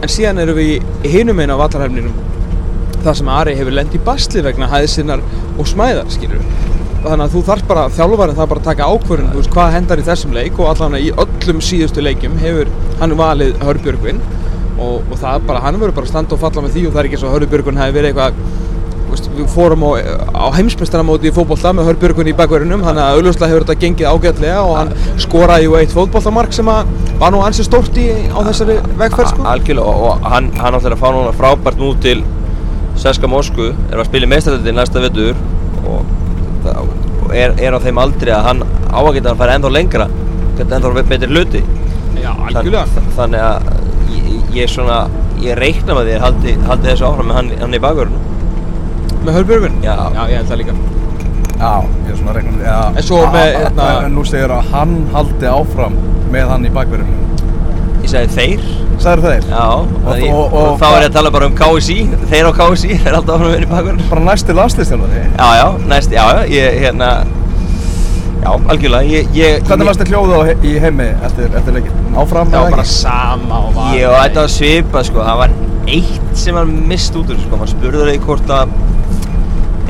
En 0.00 0.08
síðan 0.08 0.42
eru 0.44 0.54
við 0.58 0.74
í 1.04 1.14
hinum 1.14 1.40
einu 1.40 1.56
á 1.56 1.62
vallarhefninum 1.62 2.14
þar 3.00 3.16
sem 3.16 3.28
Ari 3.32 3.56
hefur 3.56 3.74
lent 3.76 3.96
í 3.96 4.02
basli 4.04 4.42
vegna 4.44 4.68
hæðsinnar 4.68 5.22
og 5.56 5.68
smæðar 5.68 6.10
skilur 6.12 6.69
þannig 7.04 7.24
að 7.26 7.34
þú 7.34 7.42
þarf 7.48 7.66
bara, 7.70 7.86
þjálfarinn 7.96 8.38
þarf 8.38 8.52
bara 8.52 8.62
að 8.62 8.68
taka 8.70 8.88
ákvörðun 8.90 9.32
þú 9.32 9.42
veist 9.42 9.54
hvað 9.54 9.74
hendar 9.76 10.02
í 10.02 10.06
þessum 10.08 10.36
leik 10.36 10.60
og 10.60 10.70
allan 10.72 10.98
í 11.00 11.10
öllum 11.24 11.62
síðustu 11.64 12.04
leikjum 12.04 12.40
hefur 12.40 12.72
hann 13.00 13.16
valið 13.20 13.54
Hörbjörgvin 13.64 14.24
og, 14.80 15.00
og 15.00 15.14
það 15.20 15.46
bara, 15.48 15.62
hann 15.64 15.80
verður 15.80 15.96
bara 16.00 16.08
að 16.08 16.12
standa 16.14 16.36
og 16.36 16.42
falla 16.42 16.66
með 16.66 16.76
því 16.76 16.86
og 16.88 16.94
það 16.94 17.02
er 17.02 17.08
ekki 17.10 17.18
eins 17.18 17.28
og 17.28 17.36
Hörbjörgvin 17.36 17.80
hefði 17.80 17.96
verið 17.98 18.12
eitthvað 18.12 18.68
veist, 19.10 19.28
við 19.34 19.48
fórum 19.50 19.84
á, 19.86 19.90
á 20.34 20.46
heimsmeistaramóti 20.56 21.30
í 21.30 21.34
fótbolta 21.34 21.72
með 21.76 21.90
Hörbjörgun 21.90 22.30
í 22.30 22.34
bakverðinum 22.38 22.84
þannig 22.86 23.04
að 23.04 23.18
auðvitað 23.18 23.52
hefur 23.52 23.66
þetta 23.66 23.84
gengið 23.84 24.10
ágætlega 24.10 24.60
og 24.62 24.76
hann 24.78 24.92
skoraði 25.24 25.66
jú 25.66 25.76
eitt 25.80 25.94
fótboltamark 25.94 26.54
sem 26.56 26.70
að 26.70 26.92
var 27.20 27.34
nú 27.34 27.42
ansið 27.44 27.68
stórt 27.68 28.00
í, 28.00 28.06
á 28.30 28.38
þessari 28.50 28.78
vegferð 29.00 29.32
sko. 29.34 29.46
algjörlega 29.54 29.96
og, 30.06 30.30
hann, 30.34 30.50
hann 30.60 30.78
átti 30.78 30.92
að 30.92 31.02
fá 31.02 31.08
núna 31.16 31.34
frábært 31.36 31.80
nú 31.80 31.92
til 32.04 32.20
Seska 33.00 33.30
Moskvu 33.30 33.70
er 33.72 34.00
að 34.00 34.10
spila 34.10 34.28
í 34.28 34.32
meistardöldin 34.34 34.80
næsta 34.80 35.02
vettur 35.04 35.34
það, 35.34 35.94
og 35.94 36.16
er, 37.34 37.54
er 37.58 37.76
á 37.76 37.78
þeim 37.82 37.98
aldrei 38.02 38.32
að 38.34 38.44
hann 38.48 38.62
á 38.90 38.98
að 39.00 39.12
geta 39.18 39.32
að 39.34 39.40
fara 39.42 39.54
ennþá 39.58 39.70
lengra 39.76 40.06
geta 40.58 40.76
ennþá 40.78 41.04
betri 41.08 41.30
hluti 41.30 41.62
Já, 42.20 42.32
Þann, 42.52 43.06
þannig 43.16 43.40
að 43.40 43.68
ég, 44.12 44.40
ég 44.58 44.68
svona 44.68 44.96
ég 45.40 45.56
reikna 45.56 45.94
með 45.96 46.08
því 46.10 46.16
að 46.18 46.24
haldi, 46.26 46.54
haldi 46.68 46.88
þessu 46.90 47.06
áfram 47.08 47.30
með 47.30 47.38
hann, 47.38 47.50
hann 47.62 47.76
í 47.78 47.80
bakverðinu 47.80 48.26
Með 49.24 49.34
Hörbjörgun? 49.36 49.74
Já. 49.84 49.94
Já, 50.16 50.20
ég 50.30 50.36
held 50.38 50.48
það 50.48 50.58
líka. 50.62 50.74
Já, 51.60 51.72
ég 51.84 52.10
er 52.10 52.16
svona 52.16 52.30
að 52.32 52.36
reikna 52.38 52.62
já, 52.64 52.76
En 52.96 53.04
svo 53.04 53.18
að- 53.20 53.32
með, 53.34 53.48
að- 53.48 53.64
hérna- 53.64 53.88
En 54.06 54.14
nú 54.16 54.22
segir 54.24 54.54
að 54.56 54.70
hann 54.72 54.94
haldi 55.12 55.46
áfram 55.50 55.96
með 56.32 56.48
hann 56.54 56.64
í 56.64 56.70
bakverðinu 56.72 57.16
ég 58.04 58.08
segi 58.08 58.30
þeir 58.36 58.62
Sæður 59.00 59.22
þeir? 59.24 59.44
já, 59.48 59.64
og, 59.64 59.92
Og- 60.04 60.22
og- 60.28 60.38
og, 60.38 60.54
og 60.60 60.78
þá 60.80 60.86
er 60.90 61.02
ég 61.02 61.10
að 61.10 61.14
tala 61.18 61.30
bara 61.32 61.46
um 61.48 61.54
KSI 61.56 61.98
þeir 62.30 62.48
á 62.48 62.52
KSI, 62.58 62.88
þeir 63.00 63.08
er 63.10 63.18
alltaf 63.18 63.34
áfram 63.36 63.46
með 63.48 63.54
henni 63.56 63.66
í 63.68 63.70
bakverðinu 63.74 64.08
Bara 64.10 64.24
næsti 64.28 64.56
landslýstjálfari 64.58 65.22
já, 65.24 65.48
já, 65.60 65.66
næst, 65.92 66.10
já, 66.16 66.24
já, 66.36 66.42
ég, 66.52 66.78
hérna 66.84 67.08
já, 68.40 68.50
algjörlega 68.74 69.08
ég, 69.14 69.32
ég, 69.36 69.64
Hvernig 69.68 69.88
varst 69.90 70.02
þið 70.04 70.12
hljóðu 70.12 70.40
í 70.68 70.74
heimi 70.84 71.08
eftir, 71.28 71.48
eftir 71.60 71.76
leikin? 71.78 72.04
Áfram 72.20 72.52
Já, 72.52 72.58
eða 72.60 72.70
bara 72.76 72.84
ekki? 72.84 72.94
sama 72.98 73.58
og 73.66 73.74
var. 73.78 73.90
Ég 73.96 74.06
og 74.10 74.16
þetta 74.20 74.44
var 74.44 74.52
svipað 74.58 75.08
sko, 75.10 75.24
það 75.30 75.40
var 75.44 75.56
eitt 75.90 76.30
sem 76.44 76.54
var 76.60 76.70
mist 76.92 77.16
út 77.20 77.32
úr 77.32 77.40
sko, 77.40 77.56
maður 77.60 77.72
spurður 77.74 78.10
þig 78.12 78.24
hvort 78.28 78.52
að 78.60 78.76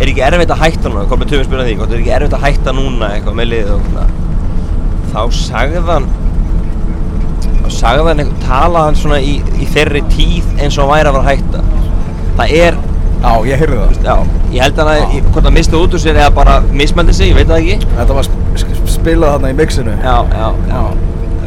er 0.01 0.09
ekki 0.15 0.23
erfitt 0.25 0.53
að 0.55 0.63
hætta 0.65 0.89
núna, 0.95 1.03
Kolbjörn 1.11 1.31
Tumi 1.35 1.45
spurði 1.51 1.67
því, 1.67 1.77
hvort 1.81 1.93
er 1.93 1.99
ekki 2.01 2.13
erfitt 2.17 2.37
að 2.39 2.45
hætta 2.47 2.73
núna 2.79 3.11
eitthvað 3.17 3.37
með 3.41 3.51
liðið 3.51 3.73
og 3.75 3.83
svona 3.91 4.07
þá 5.11 5.21
sagði 5.37 5.83
hann 5.91 6.07
talaði 7.81 8.85
hann 8.85 8.99
svona 8.99 9.19
í, 9.25 9.37
í 9.61 9.69
þeirri 9.75 10.03
tíð 10.13 10.49
eins 10.61 10.79
og 10.79 10.91
væri 10.93 11.11
að 11.11 11.19
vera 11.19 11.29
hætta 11.35 11.65
það 12.41 12.57
er, 12.65 12.81
Já, 13.21 13.33
ég 13.45 13.61
heyrði 13.61 13.77
það 13.77 14.07
já, 14.07 14.15
ég 14.55 14.63
held 14.65 14.79
hann 14.81 14.89
að 14.95 15.01
ég- 15.19 15.27
hvort 15.33 15.45
hann 15.45 15.57
misti 15.59 15.77
út 15.77 15.95
úr 15.97 16.01
sér 16.01 16.17
eða 16.23 16.31
bara 16.39 16.55
mismældi 16.73 17.13
sig, 17.13 17.29
ég 17.29 17.37
veit 17.37 17.49
það 17.51 17.59
ekki 17.61 17.91
Þetta 17.99 18.17
var 18.17 18.25
sp 18.25 18.39
sp 18.63 18.93
spilað 18.95 19.35
þarna 19.35 19.51
í 19.53 19.57
mixinu 19.59 19.97
Já, 20.01 20.15
já, 20.33 20.47
já. 20.71 20.81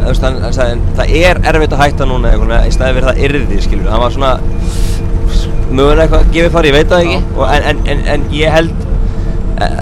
Hann, 0.04 0.38
hann 0.44 0.54
sagði, 0.54 0.80
það 0.98 1.12
er 1.16 1.40
erfitt 1.50 1.74
að 1.78 1.82
hætta 1.86 2.06
núna 2.10 2.30
eitthvað, 2.34 2.68
í 2.68 2.72
staði 2.76 2.96
fyrir 2.98 3.08
það 3.08 3.22
yrði, 3.24 3.60
skilur. 3.64 3.86
Hann 3.94 4.02
var 4.04 4.12
svona, 4.12 4.32
mögulega 5.72 6.04
eitthvað 6.04 6.26
að 6.26 6.34
gefa 6.36 6.52
fari, 6.58 6.72
ég 6.72 6.76
veit 6.76 6.90
það 6.92 7.06
ekki. 7.06 7.20
Og, 7.38 7.44
en, 7.48 7.68
en, 7.72 7.80
en, 7.94 8.02
en 8.16 8.26
ég 8.36 8.52
held, 8.54 8.83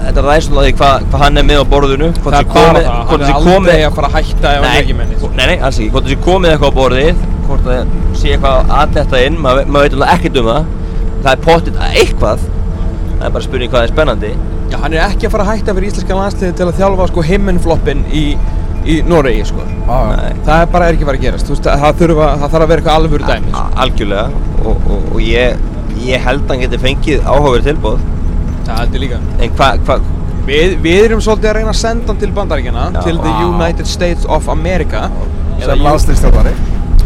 þetta 0.06 0.22
ræðist 0.26 0.48
svolítið 0.50 0.68
því 0.68 0.74
hvað 0.80 1.04
hva 1.12 1.18
hann 1.22 1.38
er 1.40 1.44
með 1.48 1.60
á 1.62 1.64
borðinu. 1.72 2.08
hvort 2.22 2.34
Það 2.36 2.48
komið- 2.52 2.86
það, 2.86 3.02
hvort 3.08 3.22
hann 3.22 3.30
er 3.30 3.36
komið- 3.42 3.56
aldrei 3.56 3.82
að 3.86 3.94
fara 3.98 4.08
að 4.08 4.14
hætta 4.18 4.48
ef 4.52 4.62
hann 4.64 4.76
er 4.76 4.82
ekki 4.82 4.96
menni. 4.98 5.16
nei, 5.36 5.46
nei, 5.46 5.58
alls 5.58 5.78
ekki. 5.78 5.90
Hvort 5.92 6.04
það 6.04 6.12
sé 6.12 6.18
komið 6.28 6.50
eitthvað 6.52 6.72
á 6.72 6.78
borðið, 6.80 7.14
hvort 7.46 7.64
það 7.66 7.86
sé 8.22 8.28
eitthvað 8.32 8.72
að 8.78 8.96
þetta 8.96 9.26
inn, 9.26 9.36
maður 9.42 9.66
mað 9.66 9.82
veit 9.86 9.92
alveg 9.92 10.08
ekkert 10.16 10.36
um 10.42 10.46
það. 10.52 10.64
Það 11.22 11.32
er 11.32 11.40
pottitt 11.46 11.76
eitthvað. 11.92 12.38
Það 13.18 13.26
er 13.26 13.30
bara 13.30 13.44
spurning 13.44 13.70
hvað 13.70 13.82
er 13.82 13.92
spennandi. 13.94 14.32
Já, 14.72 14.76
hann 14.82 14.92
er 14.94 15.02
ekki 15.10 15.26
að 15.28 15.30
fara 15.30 15.44
að 15.44 15.50
hætta 15.56 15.74
fyrir 15.76 15.88
íslenska 15.92 16.14
landsliði 16.16 16.54
til 16.56 16.66
að 16.66 16.78
þjálfa 16.80 17.06
sko 17.08 17.22
himmenfloppin 17.22 18.04
í, 18.12 18.24
í 18.86 19.02
Noregi 19.06 19.44
sko. 19.46 19.62
Nei. 19.86 20.32
Það 20.46 20.62
er 20.62 20.66
bara 20.72 20.86
er 20.88 20.94
ekki 20.96 21.04
fara 21.04 21.18
að 21.18 21.26
gerast. 21.26 21.48
Veist, 21.52 21.62
það, 21.62 21.94
þurfa, 22.00 22.30
það 22.40 22.50
þarf 22.50 22.62
að 22.64 22.68
vera 22.72 22.80
eitthvað 22.80 22.98
alvöru 22.98 23.28
dæmi. 23.28 23.52
Sko. 23.52 23.66
Algjörlega. 23.84 24.26
Og, 24.64 24.76
og, 24.90 25.02
og 25.14 25.20
ég, 25.20 25.56
ég 26.02 26.20
held 26.24 26.42
að 26.42 26.48
hann 26.48 26.60
geti 26.64 26.78
fengið 26.82 27.22
áhugaverð 27.28 27.68
tilbúð. 27.68 28.00
Það 28.66 28.82
held 28.82 28.94
ég 28.98 29.04
líka. 29.06 29.22
En 29.38 29.56
hvað, 29.58 29.80
hva, 29.86 30.00
Við, 30.42 30.72
við 30.82 31.04
erum 31.04 31.20
svolítið 31.22 31.48
að 31.52 31.56
reyna 31.60 31.70
að 31.70 31.78
senda 31.78 32.10
hann 32.10 32.16
til 32.18 32.32
bandaríkjana, 32.34 32.84
Já. 32.96 33.02
til 33.06 33.18
the. 33.22 33.32
United 33.46 33.86
States 33.86 34.26
of 34.26 34.48
America. 34.50 35.04
Sem 35.62 35.78
landslýstjálfari 35.78 36.54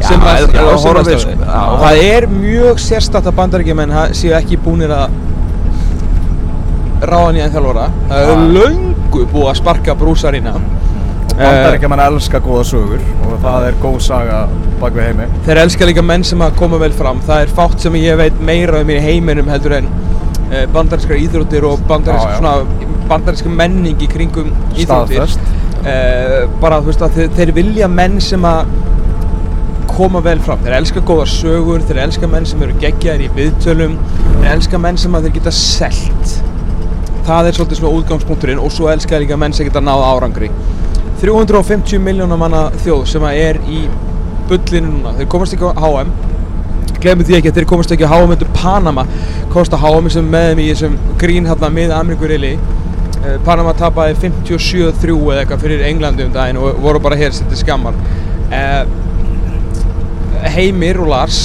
sem 0.06 0.20
já. 0.20 1.60
og 1.72 1.80
það 1.80 2.00
er 2.04 2.26
mjög 2.30 2.80
sérstætt 2.80 3.26
að 3.26 3.34
bandaríkjumenn 3.38 3.92
ha- 3.92 4.08
séu 4.16 4.32
ekki 4.36 4.58
búnir 4.60 4.92
að 4.92 5.10
ráða 7.06 7.32
nýjan 7.36 7.52
þjálfara 7.54 7.86
það 8.10 8.32
er 8.32 8.42
löngu 8.56 9.24
búið 9.32 9.50
að 9.52 9.56
sparka 9.60 9.94
brúsarina 9.98 10.54
Og 10.56 11.40
bandaríkja 11.42 11.88
mann 11.92 12.00
elska 12.00 12.38
góða 12.40 12.62
sögur 12.64 13.02
Og 13.26 13.34
það 13.42 13.66
er 13.68 13.74
góð 13.82 13.98
saga 14.06 14.38
bak 14.80 14.94
við 14.96 15.10
heimi 15.10 15.26
þeir 15.48 15.60
elska 15.66 15.88
líka 15.90 16.04
menn 16.04 16.24
sem 16.24 16.40
að 16.44 16.54
koma 16.60 16.78
vel 16.80 16.92
fram 16.96 17.20
það 17.26 17.42
er 17.44 17.52
fátt 17.58 17.82
sem 17.84 17.98
ég 18.00 18.16
veit 18.20 18.40
meira 18.40 18.80
um 18.84 18.92
í 18.92 18.96
heiminum 19.00 19.48
heldur 19.52 19.76
en 19.80 19.90
uh, 20.50 20.64
bandarískar 20.74 21.20
íþróttir 21.20 21.66
og 21.68 21.84
bandaríska 21.88 23.52
menning 23.52 24.02
í 24.02 24.10
kringum 24.10 24.52
íþróttir. 24.76 25.38
Uh, 25.86 26.42
bara 26.62 26.80
þú 26.82 26.90
veist 26.90 27.06
að 27.06 27.18
þeir, 27.20 27.32
þeir 27.38 27.54
vilja 27.60 27.88
menn 27.90 28.20
sem 28.24 28.46
að 28.46 28.72
koma 29.96 30.20
vel 30.24 30.38
fram. 30.44 30.60
Þeir 30.64 30.76
elska 30.80 31.02
góðar 31.08 31.30
sögur, 31.32 31.84
þeir 31.88 32.02
elska 32.04 32.28
menn 32.28 32.46
sem 32.48 32.62
eru 32.66 32.74
geggjaðir 32.82 33.26
í 33.26 33.30
viðtölum 33.36 33.96
þeir 34.26 34.50
elska 34.52 34.80
menn 34.82 34.98
sem 35.00 35.14
að 35.16 35.28
þeir 35.28 35.36
geta 35.38 35.52
selt. 35.56 36.34
Það 37.26 37.48
er 37.48 37.56
svolítið 37.56 37.80
svona 37.80 38.00
útgangspunkturinn 38.00 38.60
og 38.62 38.74
svo 38.74 38.90
elska 38.92 39.18
líka 39.22 39.38
menn 39.40 39.56
sem 39.56 39.66
geta 39.66 39.82
náð 39.82 40.04
árangri. 40.10 40.50
350 41.22 42.02
miljónar 42.04 42.38
manna 42.38 42.66
þjóð 42.84 43.06
sem 43.08 43.24
að 43.24 43.40
er 43.40 43.60
í 43.72 43.86
bullinu 44.50 44.92
núna, 44.92 45.14
þeir 45.16 45.30
komast 45.32 45.56
ekki 45.56 45.72
á 45.72 45.74
HM 45.80 46.12
glemum 47.02 47.26
því 47.28 47.38
ekki 47.38 47.52
að 47.52 47.60
þeir 47.60 47.68
komast 47.72 47.94
ekki 47.94 48.08
á 48.08 48.18
undir 48.18 48.50
Panama. 48.56 49.06
Kosta 49.52 49.80
HM 49.80 50.10
sem 50.12 50.28
með 50.32 50.50
þeim 50.50 50.64
í 50.64 50.68
þessum 50.72 50.98
grín 51.20 51.48
hérna 51.50 51.70
með 51.72 51.94
Ameríkurili 51.96 52.52
uh, 52.56 53.36
Panama 53.46 53.74
tapaði 53.76 54.18
57-3 54.26 55.16
eða 55.16 55.42
eitthvað 55.42 55.64
fyrir 55.66 55.86
Englandi 55.90 56.26
um 56.26 56.34
daginn 56.34 56.60
og 56.60 56.80
voru 56.84 57.02
bara 57.02 57.18
hér 57.20 57.34
setið 57.36 57.62
skammar. 57.62 57.98
Uh, 58.50 58.84
Heimir 60.56 61.00
og 61.02 61.10
Lars 61.10 61.40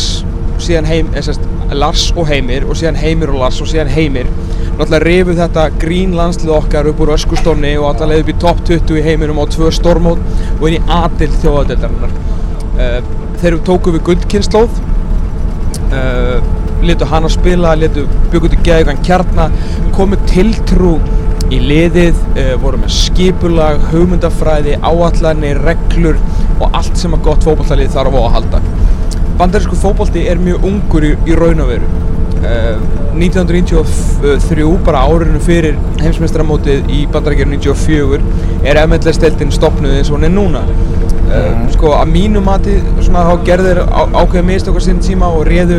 síðan 0.61 0.85
heim, 0.85 1.09
eða 1.15 1.31
sérst, 1.31 1.47
Lars 1.73 2.09
og 2.13 2.27
Heimir 2.29 2.67
og 2.69 2.77
síðan 2.77 2.99
Heimir 2.99 3.31
og 3.33 3.41
Lars 3.41 3.61
og 3.63 3.69
síðan 3.71 3.91
Heimir. 3.91 4.29
Náttúrulega 4.77 5.01
rifu 5.03 5.35
þetta 5.37 5.63
grín 5.81 6.13
landslið 6.17 6.53
okkar 6.55 6.89
upp 6.91 7.01
úr 7.03 7.13
öskustónni 7.15 7.73
og 7.79 7.89
alltaf 7.89 8.09
leiði 8.09 8.23
upp 8.25 8.31
í 8.31 8.37
topp 8.41 8.61
20 8.69 8.99
í 8.99 9.03
heiminum 9.05 9.41
á 9.41 9.45
tvö 9.51 9.71
stormót 9.75 10.21
og 10.57 10.63
inn 10.69 10.77
í 10.77 10.81
aðild 10.91 11.35
þjóðadeildarinnar. 11.43 12.15
Uh, 12.77 12.97
þeir 13.41 13.59
tóku 13.67 13.93
við 13.95 14.05
guldkynnslóð 14.09 14.79
uh, 15.95 16.37
letu 16.85 17.07
hana 17.09 17.29
spila, 17.31 17.73
letu 17.77 18.05
byggjum 18.31 18.53
til 18.53 18.61
geðugan 18.67 19.01
kjarna, 19.05 19.49
komu 19.95 20.19
tiltrú 20.29 20.95
í 21.51 21.59
liðið, 21.61 22.21
uh, 22.35 22.53
voru 22.63 22.81
með 22.81 22.95
skipulag, 22.95 23.83
hugmyndafræði, 23.91 24.77
áallanir, 24.81 25.61
reglur 25.65 26.19
og 26.61 26.69
allt 26.77 26.97
sem 26.99 27.13
að 27.17 27.25
gott 27.27 27.47
fótballtalið 27.47 27.93
þarf 27.95 28.17
á 28.17 28.21
að 28.21 28.33
halda. 28.37 28.63
Bandarísku 29.41 29.77
fótballti 29.79 30.25
er 30.29 30.41
mjög 30.41 30.65
ungur 30.69 31.07
í, 31.07 31.15
í 31.27 31.37
raun 31.37 31.63
og 31.63 31.71
veru. 31.73 31.93
Uh, 32.41 32.81
1993, 33.11 34.65
bara 34.85 35.03
árinu 35.05 35.41
fyrir 35.43 35.75
heimsmeistaramótið 36.01 36.87
í 36.89 37.03
Bandaríkjörn 37.11 37.57
94, 37.59 38.21
er 38.65 38.79
MLS-deltinn 38.85 39.51
stopnuð 39.53 39.97
eins 39.99 40.09
og 40.09 40.17
hún 40.17 40.29
er 40.29 40.33
núna. 40.33 40.63
Uh, 41.31 41.61
sko 41.71 41.93
að 41.95 42.09
mínu 42.11 42.41
mati 42.43 42.73
svona 42.99 43.21
þá 43.23 43.45
gerðu 43.47 43.69
þeir 43.69 43.79
á, 43.87 44.01
ákveða 44.19 44.47
mistökar 44.49 44.83
sinn 44.83 44.97
tíma 44.99 45.29
og 45.31 45.45
réðu 45.47 45.77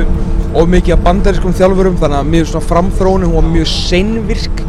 of 0.57 0.71
mikið 0.73 0.95
af 0.95 1.03
bandarískum 1.05 1.53
þjálfurum 1.59 1.99
þannig 2.01 2.21
að 2.23 2.31
mjög 2.33 2.47
svona 2.49 2.69
framþróinu 2.71 3.29
hún 3.29 3.37
var 3.37 3.51
mjög 3.51 3.69
seinvirk 3.69 4.63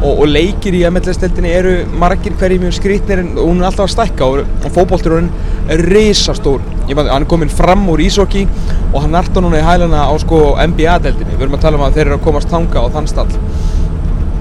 og, 0.00 0.08
og 0.14 0.24
leikir 0.30 0.78
í 0.78 0.80
MLS-deltinni 0.88 1.52
eru 1.58 1.74
margir 2.00 2.38
hverjir 2.40 2.64
mjög 2.64 2.78
skrítnir 2.78 3.20
en 3.20 3.30
hún 3.36 3.60
er 3.60 3.68
alltaf 3.68 3.84
að 3.84 3.92
stækka 3.98 4.30
og, 4.32 4.42
og 4.64 4.74
fótboltur 4.78 5.18
er 5.20 5.84
risastór. 5.92 6.64
Ég 6.88 6.96
maður, 6.96 7.12
hann 7.12 7.28
er 7.28 7.32
kominn 7.34 7.52
fram 7.52 7.84
úr 7.92 8.00
ísokki 8.06 8.46
og 8.94 9.00
hann 9.02 9.12
narta 9.12 9.44
núna 9.44 9.60
í 9.60 9.66
hælana 9.66 10.08
á 10.08 10.14
sko 10.24 10.54
NBA-deltinni 10.56 11.36
við 11.36 11.48
erum 11.50 11.60
að 11.60 11.66
tala 11.68 11.80
um 11.80 11.84
að 11.84 12.00
þeir 12.00 12.06
eru 12.06 12.16
að 12.16 12.28
komast 12.30 12.52
tanga 12.52 12.80
á 12.80 12.88
þann 12.96 13.12
stall. 13.12 13.28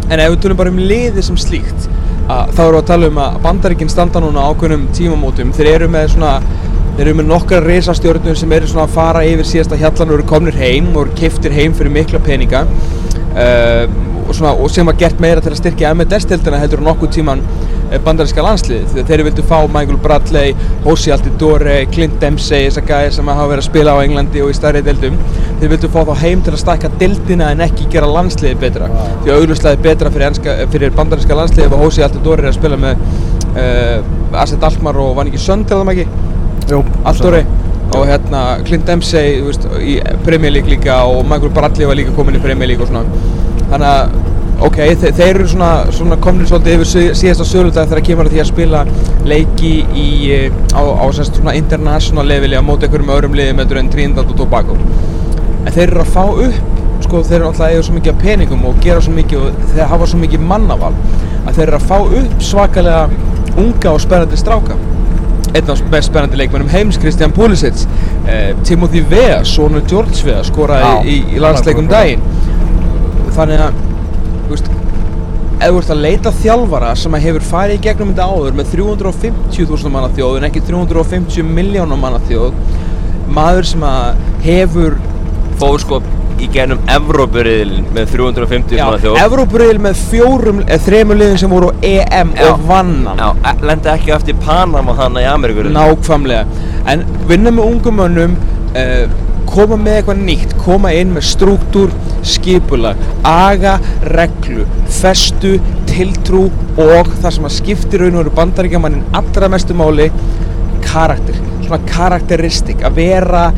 En 0.09 0.15
ef 0.19 0.31
við 0.31 0.43
tölum 0.45 0.63
bara 0.63 0.71
um 0.71 0.79
liði 0.79 1.27
sem 1.27 1.39
slíkt 1.39 1.91
að, 2.29 2.51
þá 2.55 2.61
erum 2.65 2.75
við 2.75 2.81
að 2.81 2.89
tala 2.91 3.09
um 3.09 3.21
að 3.25 3.39
bandaríkinn 3.45 3.91
standa 3.91 4.21
núna 4.23 4.45
ákveðnum 4.49 4.89
tímamótum. 4.95 5.53
Þeir 5.57 5.71
eru 5.73 5.89
með 5.91 6.11
svona 6.15 6.33
þeir 6.99 7.07
eru 7.07 7.17
með 7.21 7.29
nokkra 7.29 7.61
reisastjórnum 7.63 8.35
sem 8.35 8.51
eru 8.51 8.67
svona 8.67 8.83
að 8.83 8.95
fara 8.97 9.23
yfir 9.23 9.47
síðasta 9.47 9.77
hjallan 9.79 10.09
og 10.11 10.17
eru 10.17 10.27
komnir 10.27 10.57
heim 10.59 10.89
og 10.91 11.05
eru 11.05 11.13
keftir 11.15 11.53
heim 11.55 11.75
fyrir 11.77 11.93
mikla 11.95 12.19
peninga 12.25 12.65
uh, 12.67 13.85
og, 14.25 14.33
svona, 14.35 14.51
og 14.51 14.67
sem 14.73 14.89
var 14.89 14.97
gert 14.99 15.21
meira 15.23 15.39
til 15.43 15.53
að 15.53 15.61
styrkja 15.61 15.93
MLS-tildina 15.95 16.59
heldur 16.59 16.83
nokkuð 16.83 17.13
tíman 17.15 17.45
eh, 17.89 17.99
bandaríska 18.05 18.43
landsliðið 18.45 18.93
þegar 18.93 19.07
þeir 19.09 19.23
vildu 19.27 19.45
fá 19.49 19.57
Michael 19.67 19.99
Bradley, 20.03 20.55
Hossi 20.85 21.13
Altidore, 21.13 21.75
Clint 21.93 22.17
Dempsey 22.21 22.67
þessar 22.67 22.87
gæði 22.89 23.13
sem 23.17 23.31
hafa 23.31 23.47
verið 23.51 23.63
að 23.63 23.69
spila 23.69 23.95
á 23.95 24.03
Englandi 24.03 24.43
og 24.45 24.51
í 24.53 24.57
stærri 24.57 24.83
deildum. 24.85 25.17
Þeir 25.59 25.73
vildu 25.75 25.91
fá 25.93 25.99
þá 26.09 26.13
heim 26.23 26.43
til 26.45 26.55
að 26.55 26.61
stækka 26.63 26.91
deildina 27.01 27.51
en 27.53 27.63
ekki 27.65 27.89
gera 27.93 28.09
landsliðið 28.09 28.61
betra. 28.63 28.89
Því 29.23 29.33
að 29.33 29.43
auglustlega 29.43 29.83
betra 29.89 30.13
fyrir, 30.13 30.27
enska, 30.29 30.57
fyrir 30.73 30.95
bandaríska 30.97 31.39
landsliðið 31.39 31.77
og 31.77 31.85
Hossi 31.85 32.05
Altidore 32.05 32.45
er 32.45 32.51
að 32.51 32.59
spila 32.59 32.79
með 32.79 33.05
uh, 33.55 34.39
Asset 34.43 34.63
Alkmaar 34.63 34.99
og 35.01 35.23
ekki 35.25 35.41
Sönd 35.41 35.71
eða 35.71 35.87
maður 35.87 36.05
ekki? 36.05 36.27
Jú, 36.69 36.83
Altidore. 37.09 37.43
Og 37.97 38.05
hérna 38.05 38.41
Clint 38.67 38.85
Dempsey 38.85 39.39
veist, 39.41 39.63
í 39.81 39.97
Premier 40.25 40.53
League 40.53 40.69
líka 40.69 41.01
og 41.09 41.23
Michael 41.25 41.53
Bradley 41.55 41.87
var 41.89 41.97
líka 41.97 42.13
komin 42.13 42.37
í 42.37 42.43
Premier 42.43 42.69
League 42.69 42.85
og 42.85 42.91
svona. 42.91 43.05
Þannig 43.71 43.87
að 43.89 44.17
ok, 44.65 44.77
þe 45.01 45.11
þeir 45.15 45.29
eru 45.39 45.47
svona, 45.47 45.69
svona 45.95 46.17
komnir 46.23 46.49
svolítið 46.49 46.73
yfir 46.79 46.89
sí- 46.91 47.13
síðasta 47.21 47.45
söludag 47.47 47.87
þegar 47.91 48.03
kemur 48.09 48.27
að 48.29 48.33
því 48.35 48.41
að 48.43 48.49
spila 48.49 48.81
leiki 49.29 49.71
í, 49.95 50.07
á, 50.75 50.81
á 50.83 51.05
sérst 51.15 51.39
svona 51.39 51.53
international 51.59 52.25
leveli 52.27 52.59
á 52.59 52.63
móti 52.65 52.87
einhverjum 52.89 53.13
öðrum 53.15 53.37
liðum 53.39 53.61
heldur 53.63 53.79
en 53.83 53.89
Trinidad 53.93 54.27
og 54.33 54.35
Tobago. 54.41 54.75
En 55.65 55.71
þeir 55.71 55.87
eru 55.93 56.03
að 56.03 56.13
fá 56.15 56.23
upp 56.27 56.77
sko 57.05 57.23
þeir 57.23 57.39
eru 57.39 57.47
alltaf 57.49 57.65
að 57.69 57.73
eiga 57.73 57.83
svo 57.87 57.95
mikið 57.95 58.17
peningum 58.21 58.65
og 58.69 58.79
gera 58.83 59.01
svo 59.01 59.13
mikið 59.15 59.45
og 59.47 59.59
þeir 59.73 59.87
hafa 59.93 60.07
svo 60.11 60.19
mikið 60.19 60.43
mannaval 60.51 60.91
að 61.47 61.53
þeir 61.55 61.67
eru 61.69 61.79
að 61.79 61.87
fá 61.89 61.97
upp 62.19 62.43
svakalega 62.43 63.03
unga 63.59 63.93
og 63.95 64.01
spennandi 64.03 64.37
stráka. 64.39 64.75
Einn 65.55 65.71
af 65.73 65.79
mest 65.89 66.11
spennandi 66.11 66.37
leikmennum 66.37 66.69
heims 66.69 66.99
Kristján 67.01 67.31
Pulisic. 67.33 67.85
Eh, 68.27 68.51
Timothy 68.63 69.01
Vea, 69.09 69.39
sonur 69.47 69.81
George 69.89 70.19
Vea 70.27 70.43
skoraði 70.45 70.91
Já, 70.91 70.99
í, 71.09 71.15
í 71.35 71.41
landsleikum 71.41 71.87
daginn. 71.89 72.21
Þannig 73.33 73.63
að 73.63 73.79
veist 74.53 74.71
ef 75.59 75.73
þú 75.73 75.79
ert 75.81 75.89
að 75.91 76.03
leita 76.05 76.31
þjálfara 76.39 76.93
sem 76.95 77.15
að 77.17 77.25
hefur 77.27 77.47
farið 77.49 77.75
í 77.75 77.81
gegnum 77.83 78.13
þetta 78.13 78.27
áður 78.31 78.55
með 78.59 78.69
350.000 78.77 79.91
manna 79.91 80.11
þjóð 80.15 80.37
en 80.39 80.47
ekki 80.47 80.63
350 80.69 81.49
miljónum 81.57 81.99
manna 81.99 82.21
þjóð 82.29 82.55
maður 83.35 83.67
sem 83.73 83.83
að 83.83 84.23
hefur 84.45 84.95
Fór 85.59 85.81
sko 85.83 85.99
í 86.39 86.47
gennum 86.53 86.79
Evrópuriðilin 86.87 87.87
með 87.95 88.13
350 88.13 88.79
manna 88.79 88.99
þjóð. 89.03 89.17
Evrópuriðil 89.25 89.81
með 89.83 90.03
fjórum, 90.09 90.61
eða 90.63 90.83
þremur 90.85 91.19
liðin 91.19 91.41
sem 91.41 91.51
voru 91.51 91.71
á 91.71 91.73
EM 91.89 92.31
Já. 92.37 92.45
og 92.47 92.61
vannan 92.69 93.19
Já, 93.19 93.27
e- 93.51 93.67
lendi 93.67 93.91
ekki 93.91 94.13
eftir 94.15 94.39
Panama 94.45 94.95
hana 94.95 95.23
í 95.25 95.27
Ameríkur 95.27 95.67
Nákvæmlega. 95.75 96.45
En 96.87 97.03
vinna 97.27 97.51
með 97.51 97.73
ungum 97.73 97.99
mönnum 97.99 98.37
uh, 98.71 99.17
Koma 99.49 99.77
með 99.79 99.99
eitthvað 99.99 100.23
nýtt 100.27 100.55
Koma 100.61 100.93
inn 100.95 101.13
með 101.15 101.27
struktúr, 101.31 101.93
skipulag 102.27 102.99
Aga, 103.27 103.77
reglu 104.13 104.67
Festu, 104.99 105.55
tiltrú 105.89 106.45
Og 106.79 107.11
það 107.19 107.35
sem 107.35 107.49
að 107.49 107.55
skiptir 107.57 108.03
raun 108.03 108.17
og 108.17 108.23
veru 108.23 108.35
bandaríkjamannin 108.39 109.19
Allra 109.19 109.51
mestu 109.51 109.77
máli 109.77 110.09
Karakter, 110.85 111.37
svona 111.65 111.81
karakteristik 111.89 112.85
Að 112.87 113.01
vera 113.01 113.49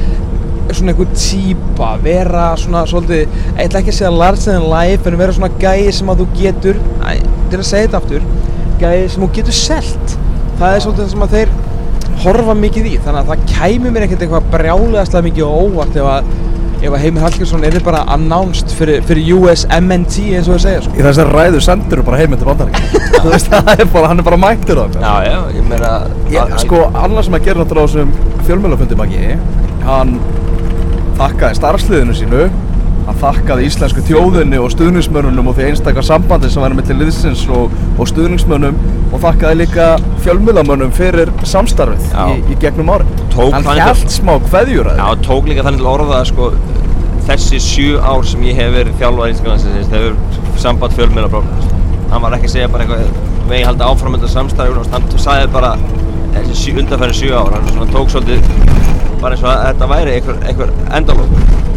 svona 0.72 0.94
einhver 0.94 1.10
típa 1.18 1.90
vera 2.04 2.46
svona 2.60 2.86
svolítið 2.88 3.26
ég 3.26 3.58
ætla 3.66 3.82
ekki 3.82 3.92
að 3.92 3.98
segja 3.98 4.12
larger 4.14 4.54
than 4.54 4.68
life 4.72 5.10
en 5.10 5.18
vera 5.20 5.36
svona 5.36 5.50
gæi 5.60 5.92
sem 5.96 6.12
að 6.12 6.22
þú 6.22 6.28
getur 6.38 6.80
æ, 7.04 7.18
til 7.52 7.60
að 7.60 7.68
segja 7.68 7.88
þetta 7.90 8.00
aftur 8.00 8.28
gæi 8.82 9.10
sem 9.12 9.26
þú 9.26 9.30
getur 9.36 9.58
selt. 9.58 10.16
Það 10.62 10.76
er 10.76 10.84
svolítið 10.86 11.04
það 11.04 11.12
sem 11.14 11.26
að 11.26 11.36
þeir 11.36 11.54
horfa 12.24 12.56
mikið 12.58 12.90
í 12.92 12.96
þannig 13.02 13.22
að 13.22 13.30
það 13.32 13.46
kæmi 13.56 13.92
mér 13.92 14.08
ekkert 14.08 14.26
eitthvað 14.26 14.50
brjálegastlega 14.56 15.28
mikið 15.28 15.46
og 15.48 15.62
óvart 15.66 16.00
ef 16.02 16.10
að 16.12 16.34
ef 16.82 16.96
að 16.96 17.04
Heimir 17.04 17.22
Hallgrímsson 17.22 17.66
er 17.68 17.76
bara 17.86 18.02
announced 18.10 18.72
fyrir, 18.74 19.04
fyrir 19.06 19.28
US 19.36 19.68
MNT 19.70 20.32
eins 20.38 20.48
og 20.50 20.56
þeir 20.56 20.64
segja 20.64 20.80
sko. 20.86 20.96
Í 20.98 21.04
þessari 21.06 21.36
ræðu 21.36 21.62
sendur 21.62 22.02
bara 22.08 22.22
heim 22.22 22.34
til 22.34 22.48
bandaríkja 22.48 23.02
Þú 23.22 23.34
veist, 23.36 23.52
það 23.52 23.70
er 23.76 23.92
bara, 23.94 24.10
hann 24.10 24.24
er 24.24 24.26
bara 24.26 24.40
mættur 24.42 24.82
það 24.82 24.98
Já, 24.98 25.30
já, 25.30 25.38
ég 25.60 25.68
meina 25.70 25.92
Ég, 26.34 26.56
sko, 26.64 26.82
annað 26.90 27.28
sem 27.28 27.38
að 27.38 27.46
gera 27.50 27.62
náttúrulega 27.62 27.86
á 27.86 27.92
þessum 27.92 28.42
fjölmjölafundi 28.48 28.98
magi 28.98 29.38
Hann 29.86 30.16
þakkaði 31.22 31.60
starfsliðinu 31.60 32.18
sínu 32.18 32.50
Hann 33.12 33.20
þakkaði 33.20 33.66
íslensku 33.68 34.02
þjóðinni 34.08 34.60
og 34.62 34.70
stuðningsmönnunum 34.72 35.50
og 35.52 35.56
því 35.58 35.66
einstakar 35.72 36.06
sambandi 36.08 36.48
sem 36.54 36.64
væri 36.64 36.78
millir 36.78 37.00
liðsins 37.02 37.42
og, 37.52 37.74
og 38.00 38.08
stuðningsmönnum 38.08 38.78
og 39.12 39.18
þakkaði 39.26 39.58
líka 39.60 39.88
fjölmjölamönnum 40.24 40.94
fyrir 40.96 41.32
samstarfið 41.44 42.06
í, 42.32 42.38
í 42.54 42.58
gegnum 42.62 42.92
ári 42.94 43.04
Hann 43.58 43.66
til- 43.68 44.14
smá 44.16 44.32
kveðjur 44.48 44.88
að 44.94 45.02
Já, 45.02 45.08
tók 45.28 45.50
líka 45.52 45.66
þannig 45.68 45.84
til 45.84 45.90
orða 45.92 46.22
sko 46.30 46.48
þessi 47.28 47.60
sjö 47.62 48.00
ár 48.00 48.24
sem 48.32 48.46
ég 48.48 48.56
hef 48.62 48.72
verið 48.78 48.96
þjálfað 49.02 49.28
í 49.28 49.36
Íslandsins 49.36 49.92
hefur 49.92 50.16
samband 50.64 50.96
problem 50.96 51.28
hann 52.12 52.24
var 52.26 52.38
ekki 52.38 52.48
að 52.50 52.56
segja 52.56 52.72
bara 52.72 52.88
eitthvað 52.88 53.52
vegi 53.52 53.68
halda 53.68 53.92
áfram 53.92 54.16
með 54.16 54.24
þetta 54.24 54.34
samstarfi 54.38 54.88
hann 54.96 55.12
sagði 55.20 55.52
bara 55.58 55.74
þessi 56.38 56.56
sjö, 56.62 56.78
undanfæri 56.80 57.18
sjö 57.20 57.36
ár. 57.36 57.60
Hann 57.76 57.92
tók 57.92 58.10
svolítið 58.12 58.48
bara 59.22 59.36
eins 59.36 59.44
og 59.44 59.52
að 59.52 59.66
þetta 59.68 59.92
væri 59.92 60.16
einhver, 60.18 60.42
einhver 60.48 60.74
endalók 60.96 61.36
Já, 61.36 61.71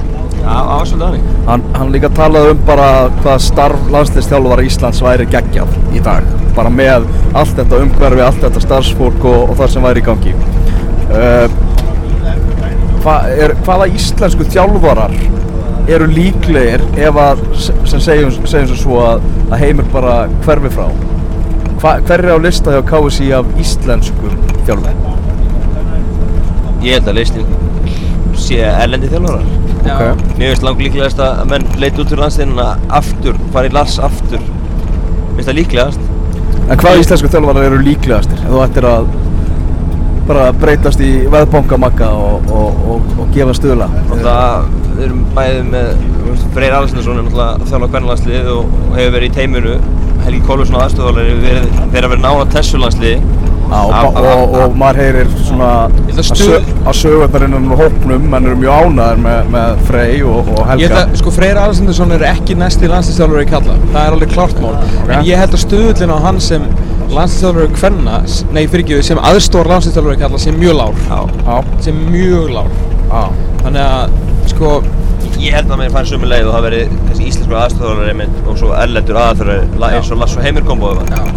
það 0.44 0.70
var 0.70 0.88
svolítið 0.90 1.06
hannig 1.08 1.48
Hann, 1.48 1.64
hann 1.76 1.92
líka 1.92 2.10
talaði 2.16 2.54
um 2.54 2.64
bara 2.68 2.88
hvað 3.20 3.42
starf 3.44 3.90
landslistjálfara 3.92 4.64
Íslands 4.64 5.02
væri 5.04 5.28
geggjað 5.32 5.76
í 5.96 6.02
dag 6.04 6.28
bara 6.56 6.72
með 6.72 7.08
allt 7.36 7.56
þetta 7.58 7.80
umhverfi, 7.84 8.24
allt 8.24 8.42
þetta 8.44 8.62
starfsfólk 8.64 9.26
og, 9.28 9.40
og 9.50 9.56
það 9.60 9.72
sem 9.74 9.88
væri 9.88 10.02
í 10.02 10.06
gangi 10.06 10.34
uh, 11.14 11.46
hva, 13.04 13.16
er, 13.28 13.56
hvaða 13.66 13.88
íslensku 13.92 14.46
þjálfarar 14.48 15.16
eru 15.94 16.06
líklegir 16.08 16.84
ef 16.96 17.18
að 17.20 17.42
sem 17.60 18.00
segjum, 18.00 18.32
segjum 18.48 18.70
sem 18.70 18.78
svo 18.80 19.02
að, 19.04 19.26
að 19.50 19.60
heimur 19.60 19.90
bara 19.92 20.14
hverfi 20.46 20.72
frá 20.72 20.86
hva, 21.82 21.98
hver 22.06 22.24
er 22.24 22.32
á 22.32 22.38
lista 22.40 22.72
hjá 22.72 22.80
KSI 22.88 23.28
af 23.36 23.50
íslenskum 23.60 24.38
þjálfarar? 24.64 25.20
Ég 26.84 26.96
held 26.96 27.12
að 27.12 27.18
listin 27.20 27.52
sé 28.40 28.62
erlendi 28.64 29.10
þjálfarar. 29.12 29.63
Mér 29.84 30.48
finnst 30.48 30.64
langt 30.64 30.80
líklegast 30.80 31.20
að 31.20 31.42
menn 31.50 31.66
leiti 31.80 32.00
út 32.00 32.08
fyrir 32.08 32.22
landstinna 32.24 32.68
aftur, 33.00 33.36
fara 33.52 33.68
í 33.68 33.74
Lars 33.74 33.98
aftur. 34.02 34.40
Mér 34.40 35.36
finnst 35.36 35.50
það 35.50 35.58
líklegast. 35.60 36.08
En 36.64 36.80
hvaða 36.80 37.02
íslensku 37.02 37.28
þjálfarar 37.32 37.68
eru 37.68 37.82
líklegastir? 37.84 38.40
Ef 38.40 38.54
þú 38.54 38.62
ættir 38.64 38.88
að 38.88 39.12
bara 40.24 40.46
breytast 40.56 41.02
í 41.04 41.10
veðbankamagga 41.32 42.08
og, 42.16 42.48
og, 42.48 42.84
og, 42.94 43.12
og 43.20 43.32
gefa 43.36 43.52
stuðla? 43.58 43.90
Náttúrulega, 43.92 44.84
við 44.94 45.06
erum 45.08 45.22
bæðið 45.36 45.70
með 45.74 45.90
Freyr 46.54 46.76
Alessindarsson 46.78 47.20
er 47.20 47.26
náttúrulega 47.26 47.68
þjálfa 47.68 47.90
hvernalandslið 47.92 48.52
og, 48.54 48.76
hefur 48.96 49.16
verið 49.18 49.28
í 49.28 49.34
teiminu 49.36 49.76
Helgi 50.24 50.44
Kolvarsson 50.48 50.78
og 50.78 50.86
aðstofalari 50.86 51.34
verið, 51.42 51.66
þeir 51.92 52.06
hafa 52.06 52.14
verið 52.14 52.24
nána 52.24 52.46
Tessulandslið 52.54 53.18
Já, 53.18 53.43
og, 53.72 54.16
og, 54.20 54.54
og 54.60 54.74
maður 54.78 54.98
heyrir 55.02 55.30
svona 55.46 55.68
held 55.88 56.12
að 56.14 56.18
að, 56.20 56.26
stuð- 56.28 56.50
sö, 56.68 56.74
að 56.90 56.96
sögurnar 57.00 57.44
innan 57.48 57.68
úr 57.72 57.80
hópnum 57.80 58.26
menn 58.34 58.46
eru 58.50 58.56
mjög 58.60 58.84
ánæður 58.84 59.22
með, 59.24 59.48
með 59.54 59.82
Frey 59.88 60.22
og, 60.22 60.50
og 60.54 60.58
Ég 60.60 60.68
Helga. 60.70 60.88
Held 60.88 60.98
að, 61.00 61.14
sko, 61.22 61.32
Freyr 61.38 61.60
Alessandarsson 61.64 62.12
er 62.18 62.26
ekki 62.30 62.56
næsti 62.60 62.90
landslýstjálfur 62.92 63.42
í 63.44 63.46
kalla. 63.50 63.76
Það 63.92 64.00
er 64.06 64.16
alveg 64.18 64.34
klart 64.34 64.60
mál. 64.62 64.74
En 65.08 65.24
ég 65.26 65.40
held 65.42 65.56
að 65.58 65.62
stuðullin 65.64 66.12
á 66.14 66.18
hann 66.26 66.40
sem 66.44 66.66
landslýstjálfari 67.14 67.70
kvenna, 67.78 68.18
s- 68.28 68.44
nei 68.54 68.66
fyrir 68.66 68.84
ekki 68.84 69.00
sem 69.10 69.18
aðstór 69.30 69.70
landslýstjálfari 69.72 70.20
kalla 70.22 70.38
sem 70.44 70.60
mjög 70.60 70.76
lár. 70.82 71.00
Já. 71.08 71.18
Já, 71.48 71.80
sem 71.88 72.04
mjög 72.12 72.52
lár. 72.58 72.70
Já. 73.10 73.24
þannig 73.64 73.80
að 73.88 74.20
sko 74.54 74.76
Ég 75.40 75.52
held 75.56 75.70
að 75.72 75.80
mér 75.80 75.90
færi 75.92 76.08
sömu 76.08 76.28
leið 76.30 76.46
og 76.46 76.54
það 76.54 76.62
veri 76.68 76.78
þessi 77.08 77.24
íslensku 77.28 77.56
aðstofðarari 77.58 78.12
einmitt 78.12 78.46
og 78.48 78.58
svo 78.60 78.68
erlendur 78.78 79.16
aðstofðarari 79.18 79.96
eins 79.98 80.10
og 80.14 80.20
Lasso 80.20 80.40
Heimir 80.44 80.64
komboðu 80.68 81.00
var. 81.00 81.32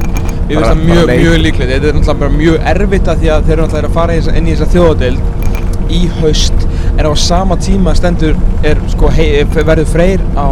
Ég 0.47 0.55
veist 0.55 0.69
það 0.69 0.83
mjög, 0.87 1.11
mjög 1.11 1.37
líklegt, 1.43 1.71
þetta 1.73 1.89
er 1.91 1.97
náttúrulega 1.97 2.19
bara 2.21 2.35
mjög 2.37 2.67
erfitt 2.73 3.07
að 3.11 3.23
því 3.23 3.31
að 3.35 3.47
þeir 3.47 3.53
eru 3.57 3.65
náttúrulega 3.65 3.89
að 3.91 3.97
fara 3.97 4.17
inn 4.39 4.47
í 4.47 4.55
þessa 4.55 4.69
þjóðadeild 4.73 5.91
í 5.97 6.01
haust. 6.21 6.67
En 6.97 7.05
á 7.07 7.11
sama 7.19 7.57
tíma 7.61 7.93
stendur 7.97 8.35
er 8.65 8.79
sko 8.91 9.11
hei, 9.13 9.43
verður 9.53 9.89
Freyr 9.91 10.23
á 10.39 10.47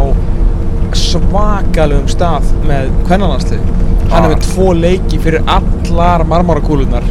svakalegum 0.96 2.08
stað 2.10 2.46
með 2.66 2.90
kvennalansli 3.08 3.58
hann 4.10 4.26
er 4.26 4.32
með 4.32 4.44
tvo 4.46 4.72
leiki 4.76 5.18
fyrir 5.22 5.46
allar 5.50 6.24
marmarakúlunar 6.28 7.06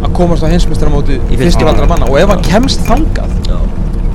að 0.00 0.14
komast 0.16 0.44
á 0.46 0.48
heimsmeistaramótið 0.48 1.20
Í 1.34 1.50
skipti. 1.52 1.66
manna 1.90 2.08
og 2.08 2.16
ef 2.20 2.32
hann 2.32 2.44
kemst 2.46 2.84
þangað 2.88 3.34
Já. 3.48 3.58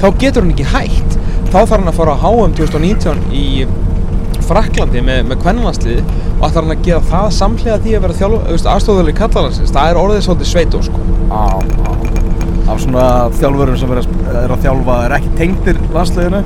þá 0.01 0.07
getur 0.23 0.41
hann 0.45 0.53
ekki 0.55 0.67
hægt 0.73 1.17
þá 1.51 1.59
þarf 1.59 1.75
hann 1.77 1.91
að 1.91 1.99
fara 1.99 2.15
á 2.17 2.19
HM 2.25 2.55
2019 2.57 3.21
í 3.31 3.45
Fraklandi 4.49 5.01
með, 5.05 5.21
með 5.31 5.41
kvennlandsliði 5.45 6.03
og 6.39 6.45
ætlar 6.49 6.65
hann 6.67 6.75
að 6.75 6.83
gera 6.89 7.01
það 7.11 7.29
samhlega 7.39 7.79
því 7.85 7.95
að 7.99 8.05
vera 8.07 8.19
þjálf, 8.19 8.67
aðstofðuleg 8.75 9.19
kallalansins 9.21 9.73
það 9.75 9.89
er 9.93 10.01
orðið 10.03 10.23
svolítið 10.27 10.51
sveitó 10.53 10.83
sko. 10.85 11.01
Já, 11.29 11.43
já. 11.71 11.91
Af 12.65 12.79
svona 12.81 13.07
þjálfurum 13.37 13.75
sem 13.77 13.91
er 13.93 13.99
að, 14.01 14.13
er 14.45 14.53
að 14.55 14.63
þjálfa 14.65 14.93
er 15.05 15.13
ekki 15.19 15.33
tengdir 15.37 15.81
landsliðinu. 15.93 16.39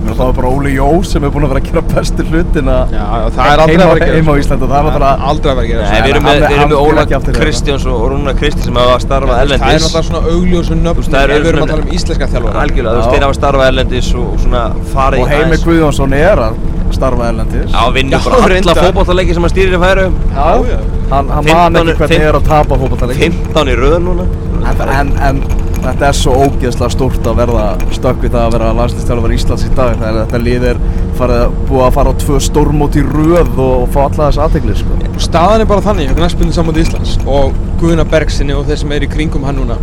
Mér 0.00 0.14
það 0.16 0.28
var 0.30 0.36
bara 0.38 0.50
Óli 0.56 0.70
Jó 0.72 0.86
sem 1.04 1.24
er 1.28 1.32
búinn 1.34 1.44
að 1.44 1.50
vera 1.52 1.60
að 1.60 1.66
gera 1.68 1.80
bestu 1.90 2.24
hlutina 2.30 2.76
Já, 2.88 3.02
það 3.36 3.50
er 3.50 3.60
aldrei 3.60 3.74
að 3.76 3.82
vera 3.82 3.90
að 3.90 3.98
gera 4.00 4.14
heima 4.16 4.32
á 4.32 4.40
Íslandi 4.40 4.64
og 4.64 4.70
það 4.72 4.86
er 4.88 5.04
aldrei 5.28 5.50
að 5.50 5.58
vera 5.58 5.60
að 5.60 5.68
gera 5.68 5.82
Nei, 5.90 5.98
við 6.00 6.08
erum 6.14 6.24
hann- 6.24 6.38
með, 6.40 6.40
við 6.40 6.56
erum 6.56 6.70
með 6.70 6.78
fer 6.80 6.94
Óla. 6.94 7.34
Kristjáns 7.36 7.84
og 7.92 8.06
Rúna 8.14 8.32
Kristi 8.40 8.64
sem 8.64 8.78
hafa 8.80 8.94
starfað 9.04 9.34
það 9.34 9.42
er 9.42 9.44
erlendis. 9.44 9.84
náttúrulega 9.84 10.06
svona 10.08 10.22
augljósu 10.32 10.72
Þú 10.72 10.80
nöfn 10.80 11.04
við 11.04 11.20
erum 11.20 11.44
svona- 11.44 11.60
að 11.60 11.74
tala 11.74 11.84
um 11.84 11.92
íslenska 12.00 12.30
þjálfara 12.32 12.62
Algjörlega, 12.64 12.94
þú 12.96 13.02
veist, 13.02 13.12
þeir 13.12 13.26
hafa 13.28 13.38
starfað 13.42 13.68
erlendis 13.68 14.08
og, 14.16 14.24
og 14.32 14.40
svona 14.40 14.62
farið 14.94 15.20
og 15.20 15.28
Heimi 15.36 15.60
Guðjónsson 15.68 16.16
er 16.16 16.44
að 16.48 16.54
starfa 17.00 17.28
erlendis 17.32 17.72
Já, 17.72 17.82
vinnur 17.96 18.20
bara 18.28 18.36
alla 18.42 18.52
reyndar. 18.54 18.82
fótballtaleiki 18.84 19.34
sem 19.38 19.46
hann 19.48 19.52
stýrir 19.54 19.76
í 19.78 19.80
færu. 19.82 20.06
Já, 20.36 20.48
já. 20.70 20.78
Hann, 21.10 21.30
hann 21.34 21.44
15 21.48 21.72
man 21.74 21.88
ekki 21.90 21.98
hvernig 22.04 22.28
er 22.28 22.36
að 22.38 22.46
tapa 22.52 22.76
fótballtaleik 22.84 23.18
15 23.24 23.72
í 23.72 23.80
röðun 23.80 24.06
núna. 24.10 24.28
en, 24.70 24.80
en, 25.00 25.12
en 25.24 25.38
þetta 25.80 26.08
er 26.10 26.16
svo 26.18 26.34
ógeðslega 26.44 26.90
stórt 26.92 27.26
að 27.30 27.38
verða 27.40 27.62
stökk 27.96 28.18
við 28.26 28.34
það 28.34 28.42
að 28.44 28.52
vera 28.54 28.72
landslistjálfur 28.76 29.32
Íslands 29.34 29.64
í 29.64 29.70
dag 29.78 29.94
þegar 29.96 30.18
þetta 30.20 30.40
lið 30.44 30.66
er 30.74 30.80
farið, 31.16 31.40
að- 31.46 31.54
búið 31.70 31.84
að 31.86 31.94
fara 31.96 32.12
á 32.12 32.14
tvö 32.24 32.40
stórmót 32.46 32.98
í 33.00 33.04
röð 33.06 33.62
og 33.64 33.86
fá 33.94 34.00
alla 34.04 34.26
þess 34.28 34.42
aðtegli 34.44 34.76
sko. 34.76 34.98
Og 35.14 35.24
staðan 35.24 35.64
er 35.64 35.70
bara 35.72 35.86
þannig 35.88 36.10
hjá 36.10 36.18
Knarsbyrnu 36.20 36.52
sammáti 36.58 36.84
Íslands 36.84 37.16
og 37.26 37.56
Guðuna 37.80 38.04
Bergsinni 38.12 38.52
og 38.58 38.68
þeir 38.68 38.82
sem 38.84 38.92
eru 38.98 39.08
í 39.08 39.12
kringum 39.16 39.48
hann 39.48 39.56
núna 39.62 39.80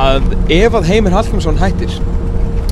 að 0.00 0.22
ef 0.54 0.76
að 0.78 0.86
Heimir 0.92 1.14
Hallgrímsson 1.16 1.58
hættir 1.60 1.96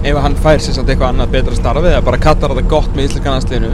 ef 0.02 0.14
að 0.14 0.22
hann 0.24 0.38
fær 0.38 0.62
sér 0.62 0.78
samt 0.78 0.90
eitthvað 0.92 1.12
annað 1.12 1.32
betra 1.34 1.58
starfið 1.58 1.92
eða 1.92 2.06
bara 2.06 2.22
kattar 2.22 2.54
þetta 2.54 2.70
gott 2.70 2.90
með 2.94 3.08
íslenska 3.08 3.34
landsliðinu 3.34 3.70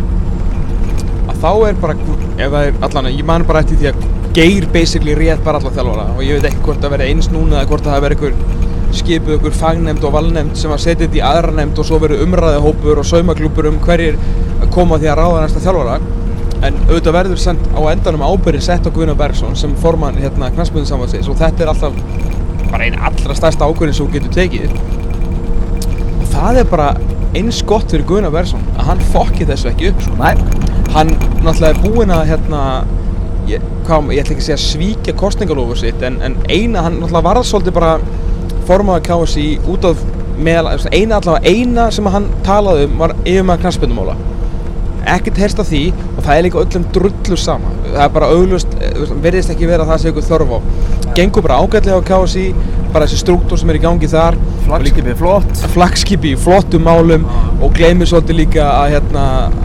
að 1.31 1.41
þá 1.43 1.51
er 1.69 1.81
bara 1.83 1.97
ef 1.99 2.55
það 2.55 2.61
er 2.69 2.79
allan 2.89 3.11
ég 3.13 3.27
man 3.29 3.49
bara 3.49 3.65
eftir 3.65 3.81
því 3.81 3.91
að 3.93 4.13
Geir 4.35 4.65
basically 4.75 5.15
rétt 5.15 5.45
bara 5.47 5.61
alla 5.61 5.71
þjálfara 5.71 6.17
og 6.17 6.23
ég 6.27 6.41
veit 6.41 6.49
ekki 6.49 6.65
hvort 6.65 6.81
það 6.83 6.97
veri 6.97 7.11
eins 7.13 7.29
núna 7.31 7.61
eða 7.61 7.69
hvort 7.71 7.85
það 7.87 8.01
veri 8.03 8.17
einhver 8.17 8.73
skipuð 8.99 9.37
einhver 9.37 9.55
fagnemnd 9.55 10.07
og 10.07 10.15
valnemnd 10.15 10.59
sem 10.59 10.73
að 10.75 10.83
setja 10.83 11.05
þetta 11.05 11.21
í 11.21 11.23
aðra 11.29 11.55
nefnd 11.55 11.79
og 11.79 11.87
svo 11.87 12.01
verið 12.03 12.25
umræðihópur 12.25 13.01
og 13.03 13.07
saumaklúpur 13.07 13.69
um 13.71 13.79
hverjir 13.85 14.19
koma 14.75 14.99
því 14.99 15.11
að 15.13 15.21
ráða 15.21 15.45
næsta 15.45 15.63
þjálfara. 15.63 15.97
En 16.65 16.79
auðvitað 16.89 17.17
verður 17.19 17.41
sendt 17.45 17.71
á 17.77 17.81
endanum 17.93 18.27
ábyrðin 18.27 18.67
sett 18.67 18.87
á 18.87 18.91
Guðna 18.95 19.15
Bergson 19.19 19.55
sem 19.59 19.75
formann 19.83 20.19
hérna 20.19 20.51
knastbundin 20.55 20.89
samvansins 20.89 21.31
og 21.31 21.39
þetta 21.39 21.67
er 21.67 21.73
alltaf 21.75 21.99
bara 22.71 22.87
einn 22.89 22.99
allra 22.99 23.39
stærsta 23.39 23.69
ákvörðin 23.69 23.99
sem 23.99 24.09
þú 24.09 24.19
getur 24.19 24.35
tekið 24.35 25.04
það 26.35 26.61
er 26.61 26.69
bara 26.71 26.89
eins 27.35 27.63
gott 27.67 27.91
fyrir 27.91 28.07
Guðna 28.09 28.31
Bergson 28.35 28.63
að 28.75 28.91
hann 28.91 29.07
fokki 29.15 29.47
þessu 29.49 29.71
ekki 29.73 29.91
upp 29.93 30.05
sko. 30.05 30.19
Hann 30.95 31.15
náttúrulega 31.43 31.71
er 31.73 31.81
búinn 31.83 32.13
að 32.15 32.29
hérna 32.31 32.61
ég, 33.51 33.65
hvað, 33.87 34.13
ég 34.15 34.23
ætla 34.23 34.37
ekki 34.37 34.43
að 34.43 34.49
segja 34.49 34.61
svíkja 34.63 35.17
kostningalofur 35.19 35.81
sitt 35.81 36.05
en, 36.07 36.21
en 36.25 36.37
eina, 36.49 36.85
hann 36.87 37.01
náttúrulega 37.01 37.27
varð 37.29 37.49
svolítið 37.49 37.79
bara 37.79 37.97
formaður 38.69 39.07
KSI 39.09 39.49
út 39.71 39.89
af 39.89 40.05
meðal, 40.35 40.77
eina 40.91 41.19
allavega 41.21 41.51
eina 41.51 41.89
sem 41.95 42.07
hann 42.11 42.31
talaði 42.47 42.89
um 42.89 43.03
var 43.03 43.15
yfirmaður 43.23 43.67
knastbundumóla 43.67 44.17
ekkert 45.15 45.41
heyrst 45.45 45.63
af 45.63 45.71
því 45.71 45.85
og 46.17 46.21
það 46.23 46.35
er 46.37 46.47
líka 46.49 46.63
öllum 46.65 46.91
drullu 46.95 47.39
sama 47.41 47.75
það 47.95 48.05
er 48.05 48.15
bara 48.15 48.31
auglust, 48.35 48.75
verðist 49.23 49.53
ekki 49.55 49.69
vera 49.69 49.85
að 49.85 49.93
það 49.93 50.01
sé 50.03 50.11
ykkur 50.11 50.27
þörf 50.29 50.55
á. 50.55 50.59
Gengur 51.15 51.45
bara 51.47 51.59
ágætlega 51.63 52.01
á 52.01 52.07
KSI 52.09 52.45
bara 52.95 53.07
þessi 53.07 53.21
struktúr 53.23 53.61
sem 53.61 53.71
er 53.71 53.79
í 53.79 53.83
gangi 53.83 54.11
þar. 54.11 54.39
Flagskipið 54.65 55.19
flott. 55.21 55.63
Flagskipi 55.75 56.35
flottum 56.41 56.87
málum 56.87 57.27
og 57.61 57.75
gleymir 57.77 58.11
svolítið 58.11 58.41
líka 58.41 58.67
að 58.67 58.97
hérna 58.97 59.25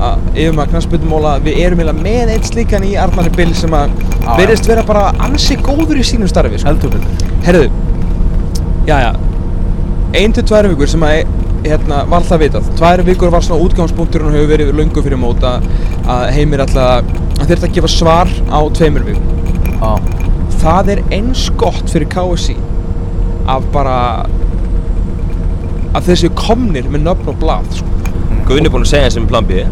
að 0.09 0.27
yfirmaður 0.35 0.73
knastbundumóla 0.75 1.35
við 1.45 1.61
erum 1.65 1.83
eiginlega 1.83 2.05
með 2.05 2.33
eitt 2.35 2.49
slíkan 2.49 2.85
í 2.85 2.95
Arnari 3.01 3.33
Bill 3.37 3.51
sem 3.57 3.75
að 3.77 3.95
verðist 4.27 4.69
vera 4.69 4.85
bara 4.87 5.09
ansi 5.25 5.57
góður 5.61 6.01
í 6.01 6.05
sínum 6.05 6.29
starfi 6.29 6.61
sko. 6.61 6.69
heldur 6.69 6.93
betur. 6.93 7.35
Herðu, 7.45 7.69
já 8.89 8.97
já, 9.05 9.11
ein 10.19 10.33
til 10.35 10.45
tvær 10.49 10.69
vikur 10.73 10.89
sem 10.89 11.05
að 11.05 11.21
hérna, 11.65 12.03
var 12.09 12.25
það 12.27 12.41
vitað. 12.45 12.69
Tvær 12.79 13.03
vikur 13.07 13.31
var 13.33 13.43
svona 13.45 13.63
útgangspunkturinn 13.65 14.29
og 14.31 14.37
hefur 14.37 14.51
verið 14.53 14.71
löngu 14.77 15.03
fyrir 15.05 15.19
mót 15.21 15.43
að, 15.45 15.67
heimir 16.35 16.63
alltaf, 16.65 17.09
að 17.39 17.51
þurft 17.51 17.67
að 17.67 17.75
gefa 17.77 17.91
svar 17.93 18.31
á 18.51 18.59
tveimur 18.79 19.05
vikum. 19.07 19.35
Já, 19.79 20.17
Það 20.59 20.89
er 20.91 21.01
eins 21.15 21.45
gott 21.55 21.85
fyrir 21.87 22.09
KSI 22.11 22.57
að 23.49 23.67
bara 23.71 23.93
að 25.95 26.09
þeir 26.09 26.19
séu 26.23 26.33
komnir 26.37 26.89
með 26.91 27.05
nöfn 27.07 27.31
og 27.31 27.39
blað, 27.41 27.69
sko. 27.79 27.93
Guðni 28.49 28.67
er 28.67 28.73
búinn 28.73 28.85
að 28.85 28.91
segja 28.91 29.13
sem 29.15 29.27
plan 29.29 29.47
B, 29.47 29.63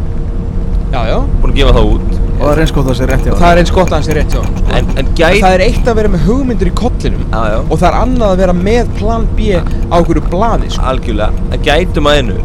Já, 0.93 1.01
já. 1.09 1.17
búinn 1.41 1.51
að 1.51 1.59
gefa 1.59 1.75
það 1.75 1.91
út. 1.97 2.16
Og 2.37 2.43
það 2.43 2.51
er 2.53 2.61
eins 2.63 2.73
gott 2.75 2.85
að 2.85 2.89
það 2.91 2.97
sé 2.99 3.07
rétt 3.09 3.25
hjá 3.25 3.33
það 3.37 3.51
er 3.51 3.59
eins 3.61 3.71
gott 3.73 3.91
að 3.91 3.95
hans 3.97 4.09
er 4.11 4.17
rétt 4.19 4.35
hjá 4.35 4.41
sko. 4.43 4.65
En, 4.77 4.91
en 5.01 5.09
gæt... 5.17 5.39
það 5.41 5.55
er 5.55 5.63
eitt 5.65 5.89
að 5.89 5.97
vera 5.99 6.11
með 6.13 6.25
hugmyndir 6.27 6.69
í 6.69 6.73
kollinum 6.77 7.23
Já, 7.31 7.39
já. 7.53 7.57
og 7.63 7.73
það 7.73 7.87
er 7.89 7.97
annað 8.03 8.27
að 8.27 8.41
vera 8.43 8.55
með 8.59 8.93
plan 8.99 9.25
B 9.37 9.49
á 9.57 9.95
einhverju 9.97 10.23
blaði, 10.29 10.69
sko. 10.75 10.85
Algjörlega. 10.91 11.47
En 11.55 11.65
gætum 11.65 12.09
að 12.11 12.21
einu, 12.21 12.37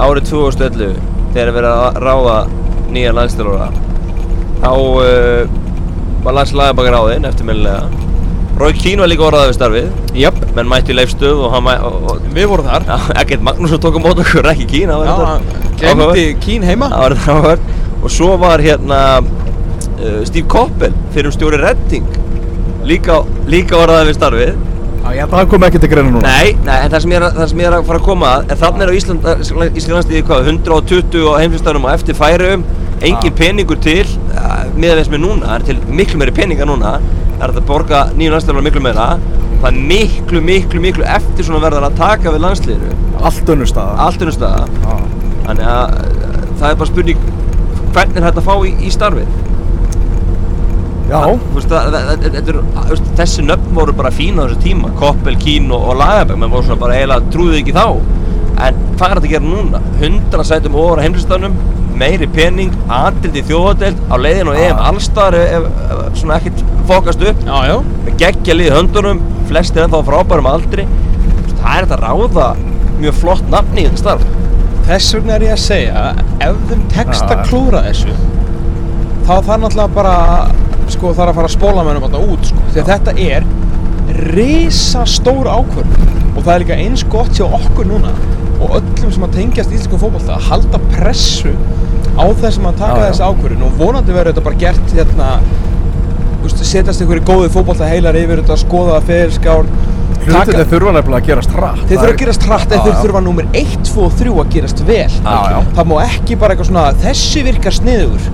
árið 0.00 0.28
2011, 0.32 1.00
þegar 1.36 1.54
verið 1.60 1.86
að 1.86 2.02
ráða 2.08 2.36
nýja 2.90 3.14
landstjálfara, 3.14 3.70
þá 4.64 4.70
uh, 4.74 5.58
var 6.26 6.38
landslagabakar 6.40 6.96
ráðinn 6.98 7.30
eftirminnilega. 7.30 8.06
Rói 8.60 8.74
Kín 8.76 9.00
var 9.00 9.08
líka 9.08 9.24
orðað 9.24 9.46
við 9.48 9.56
starfið, 9.56 9.92
Jöp, 10.20 10.40
menn 10.56 10.68
mætti 10.68 10.92
leifstöð 10.92 11.38
og 11.46 11.54
hann 11.54 11.64
mæ... 11.64 11.70
Og, 11.86 12.18
við 12.34 12.50
vorum 12.50 12.66
þar. 12.68 12.84
já, 12.90 12.96
ekkert 13.22 13.46
Magnússon 13.46 13.80
tók 13.80 13.96
á 13.96 14.00
mót 14.04 14.20
okkur, 14.20 14.50
ekki 14.50 14.66
Kín, 14.68 14.90
það 14.92 15.46
glemdi 15.80 16.26
Kín 16.44 16.66
heima. 16.68 16.90
Það 16.92 17.06
var 17.06 17.14
þetta 17.16 17.38
áhört. 17.38 17.79
Og 18.00 18.10
svo 18.12 18.32
var 18.40 18.62
hérna 18.64 19.00
uh, 19.20 20.20
Steve 20.28 20.48
Koppel 20.48 20.94
fyrir 21.14 21.32
stjóri 21.34 21.60
Redding, 21.60 22.06
líka, 22.88 23.20
líka 23.50 23.76
orðað 23.80 24.10
við 24.10 24.18
starfið. 24.18 24.66
Já, 25.00 25.08
ég 25.16 25.22
held 25.24 25.32
að 25.32 25.38
hann 25.40 25.48
kom 25.52 25.64
ekki 25.64 25.80
til 25.80 25.88
greina 25.92 26.10
núna. 26.12 26.28
Nei, 26.28 26.52
nei, 26.64 26.76
en 26.84 26.92
það 26.92 27.02
sem, 27.04 27.12
ég 27.14 27.20
er, 27.20 27.26
að- 27.28 27.38
það 27.40 27.48
sem 27.52 27.60
ég 27.62 27.68
er 27.70 27.76
að 27.78 27.86
fara 27.88 28.00
að 28.00 28.06
koma 28.08 28.30
að 28.36 28.50
er 28.52 28.60
þarna 28.60 28.84
er 28.84 28.90
á 28.92 28.94
Ísland, 28.98 29.28
Íslandsliði 29.80 30.22
hvað, 30.28 30.50
120 30.52 31.24
á 31.24 31.34
heimslistanum 31.40 31.86
og 31.88 31.94
eftir 31.94 32.18
færium 32.18 32.64
engin 33.00 33.32
peningur 33.36 33.80
til 33.80 34.04
með 34.76 34.98
þess 35.00 35.12
með 35.12 35.22
núna, 35.24 35.46
það 35.46 35.54
er 35.56 35.64
til 35.70 35.96
miklu 36.00 36.20
meiri 36.20 36.34
peninga 36.36 36.68
núna. 36.68 36.92
Það 37.00 37.46
er 37.46 37.54
hægt 37.54 37.62
að 37.62 37.68
borga 37.70 38.00
nýju 38.18 38.34
landslið 38.34 38.62
miklu 38.66 38.82
meira. 38.84 39.06
Það 39.60 39.68
er 39.70 39.78
miklu, 39.88 40.42
miklu, 40.44 40.80
miklu 40.84 41.06
eftir 41.08 41.48
svona 41.48 41.62
verðar 41.64 41.88
að 41.88 41.96
taka 41.96 42.32
við 42.34 42.44
landsliðinu. 42.44 42.92
Allt 43.24 43.52
önnur 43.54 43.68
staða. 43.68 43.96
Allt 44.04 44.20
unnum 44.24 44.36
staða. 44.36 44.66
Já. 44.84 44.98
þannig 45.46 45.66
að 45.72 45.94
uh, 45.96 46.42
það 46.60 46.66
er 46.68 46.76
bara 46.82 46.90
spurning 46.92 47.24
hvernig 47.94 48.20
er 48.20 48.30
að 48.30 48.44
fá 48.46 48.54
í, 48.66 48.74
í 48.84 48.92
starfið? 48.94 49.38
Já, 51.10 51.24
þessi 53.18 53.42
nöfn 53.42 53.74
voru 53.74 53.94
bara 53.98 54.12
fín 54.14 54.38
á 54.38 54.46
þessu 54.46 54.60
tíma. 54.62 54.92
Koppel, 55.00 55.34
Kín 55.42 55.66
og, 55.74 55.88
og 55.90 55.98
Lagerberg 55.98 56.38
menn 56.38 56.52
voru 56.52 56.68
svona 56.68 56.82
bara 56.84 57.00
eiginlega 57.00 57.32
trúðu 57.34 57.58
ekki 57.58 57.74
þá. 57.74 57.86
En 58.60 58.78
hvað 58.94 59.06
er 59.08 59.18
þetta 59.18 59.26
að 59.26 59.32
gera 59.32 59.48
núna? 59.48 59.80
100 59.98 60.46
sætum 60.46 60.78
ofar 60.78 61.02
á 61.02 61.04
heimlistanum 61.06 61.56
meiri 62.00 62.28
pening, 62.30 62.76
aðdild 62.94 63.40
í 63.40 63.42
þjóðadeild 63.48 64.04
á 64.06 64.14
leiðin 64.22 64.52
og 64.52 64.60
EM 64.60 64.82
allstar 64.88 65.36
ef, 65.36 65.56
ef, 65.58 65.66
ef 65.96 66.20
svona 66.22 66.38
ekkert 66.38 66.62
fókast 66.88 67.26
upp. 67.26 67.42
Já, 67.48 67.56
já. 67.72 67.76
með 68.06 68.20
geggja 68.22 68.56
lið 68.56 68.76
höndunum 68.76 69.24
flestir 69.50 69.84
ennþá 69.84 70.04
frábærum 70.06 70.52
aldri. 70.52 70.86
Það 71.56 71.72
er 71.74 71.90
þetta 71.90 72.00
ráða 72.06 72.52
mjög 73.00 73.18
flott 73.18 73.50
nafni 73.50 73.82
í 73.82 73.90
þetta 73.90 74.04
starf 74.04 74.39
Þess 74.88 75.14
vegna 75.16 75.36
er 75.36 75.46
ég 75.46 75.54
að 75.54 75.62
segja 75.64 76.04
ef 76.46 76.64
þeim 76.70 76.84
tekst 76.94 77.26
að 77.28 77.44
klúra 77.48 77.84
þessu 77.86 78.14
þá 79.26 79.34
þarf 79.46 79.60
náttúrulega 79.62 79.94
bara 79.94 80.14
sko 80.90 81.12
þarf 81.14 81.30
að 81.30 81.36
fara 81.38 81.50
að 81.50 81.54
spóla 81.54 81.84
mönnum 81.86 82.06
alltaf 82.08 82.32
út 82.34 82.48
sko. 82.50 82.64
því 82.72 82.82
að 82.82 82.90
þetta 82.94 83.12
er 83.26 83.44
risa 84.34 85.04
stór 85.06 85.46
ákvörð 85.46 86.00
og 86.34 86.42
það 86.42 86.52
er 86.54 86.64
líka 86.64 86.78
eins 86.82 87.04
gott 87.12 87.32
hjá 87.36 87.46
okkur 87.46 87.86
núna 87.90 88.10
og 88.60 88.76
öllum 88.80 89.12
sem 89.14 89.24
að 89.24 89.36
tengjast 89.38 89.72
íslenskum 89.72 90.02
fótbolta 90.02 90.36
að 90.36 90.48
halda 90.50 90.80
pressu 90.90 91.54
á 92.18 92.24
þessum 92.42 92.68
að 92.68 92.80
taka 92.82 93.00
þessi 93.06 93.24
ákvörðun. 93.24 93.66
Og 93.66 93.76
vonandi 93.80 94.14
verður 94.14 94.34
þetta 94.34 94.46
bara 94.48 94.60
gert 94.60 94.94
hérna 94.96 95.28
setjast 96.60 97.00
einhverju 97.00 97.24
góði 97.24 97.52
fótbolta 97.54 97.88
heilar 97.88 98.18
yfir 98.18 98.42
þetta, 98.42 98.58
skoða 98.60 98.98
það 98.98 99.06
ferilskár 100.20 100.46
Hlutinni 100.46 100.68
þurfa 100.74 100.94
nefnilega 100.96 101.20
að 101.20 101.30
gerast 101.30 101.56
hratt. 101.56 101.82
Þeir 101.86 101.98
þurfa 101.98 102.12
að 102.12 102.20
gerast 102.24 102.46
hratt 102.48 102.74
en 102.76 102.84
þeir 102.86 103.00
þurfa 103.00 103.24
númer 103.26 103.50
1, 103.62 103.74
2 103.90 104.04
og 104.06 104.14
3 104.20 104.36
að 104.44 104.52
gerast 104.54 104.84
vel. 104.88 105.08
Það 105.24 105.90
má 105.90 105.96
ekki 106.04 106.38
bara 106.40 106.54
eitthvað 106.54 106.70
svona 106.72 106.86
þessi 107.04 107.44
virkar 107.46 107.76
sniður 107.76 108.30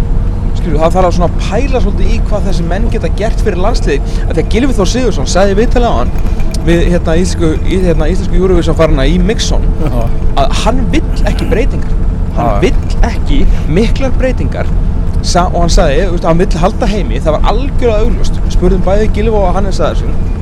Skilju, 0.57 0.79
það 0.81 0.95
þarf 0.97 1.09
að 1.09 1.15
svona 1.17 1.41
pæla 1.43 1.81
svolítið 1.85 2.13
í 2.13 2.19
hvað 2.27 2.47
þessi 2.49 2.65
menn 2.71 2.87
geta 2.93 3.11
gert 3.19 3.43
fyrir 3.45 3.61
landsliði 3.63 4.15
að 4.27 4.41
Gylfi 4.55 4.77
Þór 4.79 4.91
Sigursson 4.93 5.29
sagði 5.31 5.59
viðtalið 5.61 5.93
á 5.93 5.95
hann 6.01 6.13
við 6.67 6.83
hérna 6.91 7.17
íslensku, 7.21 7.51
í, 7.63 7.79
hérna, 7.85 8.75
farina 8.81 9.07
í 9.07 9.19
Mixon 9.23 9.67
að 10.41 10.55
hann 10.65 10.81
vill 10.91 11.05
ekki 11.29 11.47
breytingar. 11.53 11.93
Hann 12.37 12.57
vill 12.65 12.97
ekki 13.07 13.45
miklar 13.71 14.15
breytingar. 14.19 14.71
Sa, 15.23 15.47
og 15.53 15.63
hann 15.65 15.73
sagði, 15.73 16.09
hann 16.25 16.43
vill 16.43 16.63
halda 16.63 16.89
heimi. 16.91 17.21
Það 17.23 17.39
var 17.39 17.53
algjörlega 17.53 18.03
augljóst. 18.03 18.41
Spurðum 18.55 18.83
bæði 18.87 19.13
Gylfi 19.15 19.39
og 19.39 19.55
Hannes 19.57 19.81
Aðarsson 19.81 20.36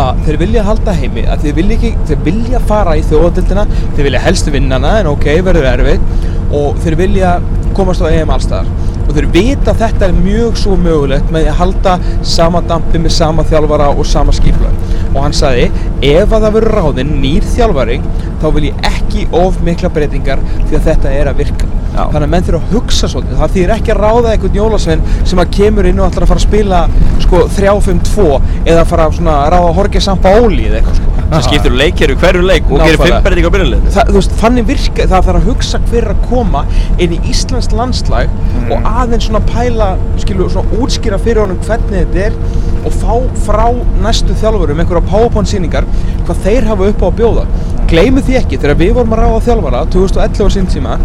að 0.00 0.22
þeir 0.26 0.38
vilja 0.40 0.64
halda 0.66 0.94
heimi 0.96 1.24
að 1.28 1.46
þeir 1.46 1.56
vilja, 1.58 1.76
ekki, 1.78 1.90
þeir 2.08 2.22
vilja 2.28 2.60
fara 2.68 2.94
í 2.96 3.02
þjóðadildina 3.10 3.66
þeir 3.82 4.06
vilja 4.06 4.22
helst 4.26 4.48
vinna 4.54 4.78
hana 4.78 4.94
en 5.02 5.10
ok, 5.12 5.28
verður 5.44 5.68
erfitt 5.72 6.30
og 6.52 6.80
þeir 6.84 6.98
vilja 7.02 7.34
komast 7.76 8.04
á 8.04 8.08
EM 8.12 8.32
allstaðar 8.32 8.70
og 9.02 9.12
þeir 9.16 9.28
vita 9.34 9.72
að 9.72 9.82
þetta 9.82 10.08
er 10.08 10.16
mjög 10.16 10.58
svo 10.62 10.76
mögulegt 10.80 11.32
með 11.34 11.50
að 11.52 11.58
halda 11.60 11.94
sama 12.34 12.62
dampi 12.68 13.00
með 13.02 13.16
sama 13.18 13.44
þjálfara 13.48 13.90
og 13.92 14.08
sama 14.08 14.34
skiplag 14.36 14.76
og 15.12 15.20
hann 15.20 15.36
sagði, 15.36 15.68
ef 16.00 16.32
að 16.32 16.46
það 16.46 16.56
verður 16.56 16.78
ráðinn 16.78 17.14
nýr 17.20 17.48
þjálfari 17.52 18.00
þá 18.40 18.48
vil 18.56 18.68
ég 18.70 18.90
ekki 18.92 19.28
of 19.36 19.60
mikla 19.66 19.92
breytingar 19.92 20.44
því 20.54 20.78
að 20.78 20.90
þetta 20.90 21.16
er 21.18 21.32
að 21.32 21.42
virka 21.42 21.81
Já. 21.92 22.06
þannig 22.08 22.26
að 22.26 22.32
menn 22.32 22.46
þurfa 22.46 22.60
að 22.62 22.74
hugsa 22.76 23.08
svolítið. 23.12 23.38
Það 23.42 23.54
þýðir 23.56 23.72
ekki 23.76 23.92
að 23.92 24.02
ráða 24.02 24.32
einhvern 24.32 24.58
jólasvein 24.58 25.02
sem 25.28 25.42
að 25.42 25.50
kemur 25.58 25.88
inn 25.90 26.00
og 26.00 26.08
ætlar 26.08 26.24
að 26.26 26.32
fara 26.32 26.40
að 26.40 26.46
spila 26.46 26.82
sko 27.22 27.42
3-5-2 27.56 28.28
eða 28.64 28.80
að 28.82 28.92
fara 28.92 29.08
svona 29.12 29.34
að 29.42 29.50
ráða 29.52 29.68
að 29.72 29.76
horgja 29.80 30.04
sampa 30.08 30.32
óli 30.40 30.68
eða 30.70 30.80
eitthvað 30.80 31.00
sko. 31.00 31.08
Sem 31.32 31.44
skiptir 31.46 31.72
leikir 31.72 32.12
í 32.12 32.16
hverju 32.20 32.42
leik 32.44 32.66
og 32.68 32.82
gerir 32.82 32.98
Nákvæmlega. 32.98 33.06
fimm 33.08 33.24
breyting 33.24 33.46
á 33.48 33.52
byrjunleginu 33.54 33.92
það, 33.94 34.08
þú 34.10 34.18
veist, 34.18 34.34
þannig 34.42 34.66
virka, 34.68 35.06
það 35.08 35.28
þarf 35.28 35.38
að 35.38 35.46
hugsa 35.48 35.78
hver 35.86 36.02
er 36.02 36.10
að 36.12 36.26
koma 36.28 36.64
inn 37.00 37.14
í 37.16 37.20
Íslands 37.32 37.70
landslag 37.72 38.34
og 38.66 38.88
aðeins 38.90 39.28
svona 39.30 39.40
pæla, 39.48 39.88
skilu, 40.20 40.48
svona 40.52 40.76
útskýra 40.76 41.20
fyrir 41.24 41.40
honum 41.46 41.62
hvernig 41.64 42.04
þetta 42.04 42.26
er 42.26 42.36
og 42.84 42.98
fá 43.00 43.14
frá 43.46 43.64
næstu 44.04 44.36
þjálfurum 44.42 44.84
einhverja 44.84 45.08
PowerPoint 45.08 45.48
sýningar 45.48 45.88
hvað 46.26 46.44
þeir 46.44 46.68
hafa 46.68 46.90
upp 46.92 47.00
á 47.00 47.06
að 47.08 47.16
bjóða. 47.22 47.46
Gleymu 47.88 48.20
því 48.24 48.38
ekki, 48.42 48.60
þegar 48.60 48.80
við 48.80 48.92
vorum 48.98 49.16
að 49.16 49.24
ráða 49.24 49.40
þjálfara 49.48 49.84
2011 49.92 50.44
á 50.44 50.48
sín 50.52 50.68
tíma 50.68 50.98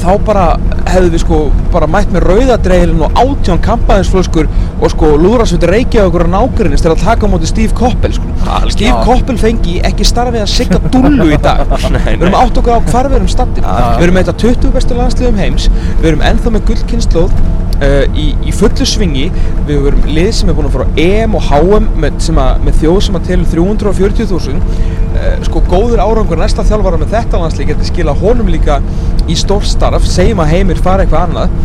þá 0.00 0.10
bara 0.26 0.44
hefðu 0.88 1.10
við 1.14 1.22
sko 1.22 1.38
bara 1.72 1.88
mætt 1.90 2.12
með 2.14 2.26
rauðadreilin 2.28 3.02
og 3.04 3.18
átján 3.18 3.60
kampaðinsflöskur 3.64 4.48
og 4.80 4.92
sko 4.92 5.10
lúðrasvöldi 5.20 5.70
reykja 5.70 6.06
okkur 6.08 6.26
á 6.28 6.34
nákvæmnis 6.34 6.84
til 6.84 6.92
að 6.92 7.04
taka 7.04 7.26
á 7.26 7.32
móti 7.32 7.50
Steve 7.50 7.76
Koppel 7.76 8.14
sko. 8.16 8.30
Steve 8.72 8.94
Koppel 9.06 9.38
fengi 9.40 9.80
ekki 9.86 10.06
starfið 10.08 10.44
að 10.44 10.52
sigga 10.54 10.80
dullu 10.88 11.30
í 11.34 11.40
dag. 11.42 11.66
Nei, 11.94 12.14
við 12.14 12.26
erum 12.26 12.34
nei. 12.36 12.40
átt 12.42 12.62
okkur 12.62 12.78
á 12.78 12.80
hvar 12.90 13.10
við 13.10 13.20
erum 13.20 13.30
stattir 13.32 13.66
við 13.66 14.06
erum 14.06 14.18
með 14.18 14.30
þetta 14.30 14.48
20 14.48 14.74
bestu 14.78 14.98
landsliðum 14.98 15.42
heims. 15.44 15.68
Við 16.00 16.10
erum 16.12 16.26
ennþá 16.30 16.54
með 16.54 16.66
gullkynnslóð 16.70 17.38
uh, 17.80 18.04
í, 18.18 18.26
í 18.46 18.54
fullu 18.54 18.86
svingi 18.88 19.28
við 19.68 19.88
erum 19.90 20.04
lið 20.08 20.30
sem 20.38 20.50
er 20.50 20.56
búin 20.56 20.68
að 20.68 20.76
fara 20.76 20.86
á 20.88 20.98
EM 21.04 21.36
og 21.38 21.48
HM 21.48 21.88
með, 22.02 22.18
að, 22.34 22.62
með 22.66 22.78
þjóð 22.82 23.00
sem 23.06 23.18
að 23.18 23.30
telur 23.30 23.50
340.000 23.54 24.60
uh, 24.60 25.34
sko 25.48 25.64
góður 25.70 26.04
árangur 26.04 26.40
næsta 26.40 26.66
þjálfara 26.66 27.00
með 27.00 27.14
þetta 27.16 27.42
landslið 27.42 27.72
getur 27.72 27.90
skila 27.90 28.16
honum 28.20 28.52
líka 28.52 28.80
í 29.30 29.38
stórt 29.38 29.68
starf 29.70 30.06
segjum 30.08 30.42
að 30.44 30.54
heimir 30.54 30.82
fara 30.84 31.06
eitthvað 31.06 31.28
annað 31.28 31.58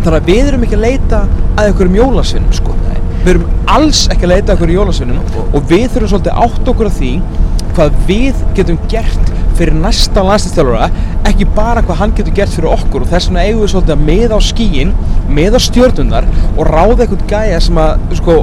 þannig 0.00 0.18
að 0.20 0.30
við 0.30 0.42
erum 0.46 0.66
ekki 0.66 0.78
að 0.78 0.86
leita 0.86 1.24
að 1.56 1.66
einhverjum 1.66 1.98
jólasvinnum 2.00 2.56
sko. 2.56 2.76
við 3.20 3.34
erum 3.34 3.48
alls 3.68 4.06
ekki 4.08 4.24
að 4.26 4.32
leita 4.32 4.46
að 4.46 4.54
einhverjum 4.54 4.80
jólasvinnum 4.80 5.50
og 5.50 5.66
við 5.68 5.86
þurfum 5.92 6.12
svolítið 6.14 6.40
átt 6.46 6.70
okkur 6.72 6.88
á 6.88 6.92
því 6.96 7.12
hvað 7.76 7.98
við 8.08 8.40
getum 8.56 8.80
gert 8.90 9.34
fyrir 9.58 9.76
næsta 9.76 10.24
landslýstjálfara 10.24 10.88
ekki 11.34 11.48
bara 11.56 11.84
hvað 11.84 12.00
hann 12.02 12.14
getur 12.18 12.36
gert 12.36 12.54
fyrir 12.54 12.72
okkur 12.72 13.04
og 13.04 13.10
þess 13.12 13.30
vegna 13.30 13.44
eigum 13.46 13.62
við 13.64 13.72
svolítið 13.74 13.94
að 13.96 14.04
miða 14.10 14.38
á 14.38 14.40
skíin 14.50 14.92
miða 15.30 15.60
á 15.60 15.66
stjörnunar 15.66 16.28
og 16.56 16.62
ráða 16.68 17.06
einhvern 17.06 17.26
gæja 17.30 17.60
sem 17.64 17.80
að 17.80 18.16
sko, 18.20 18.36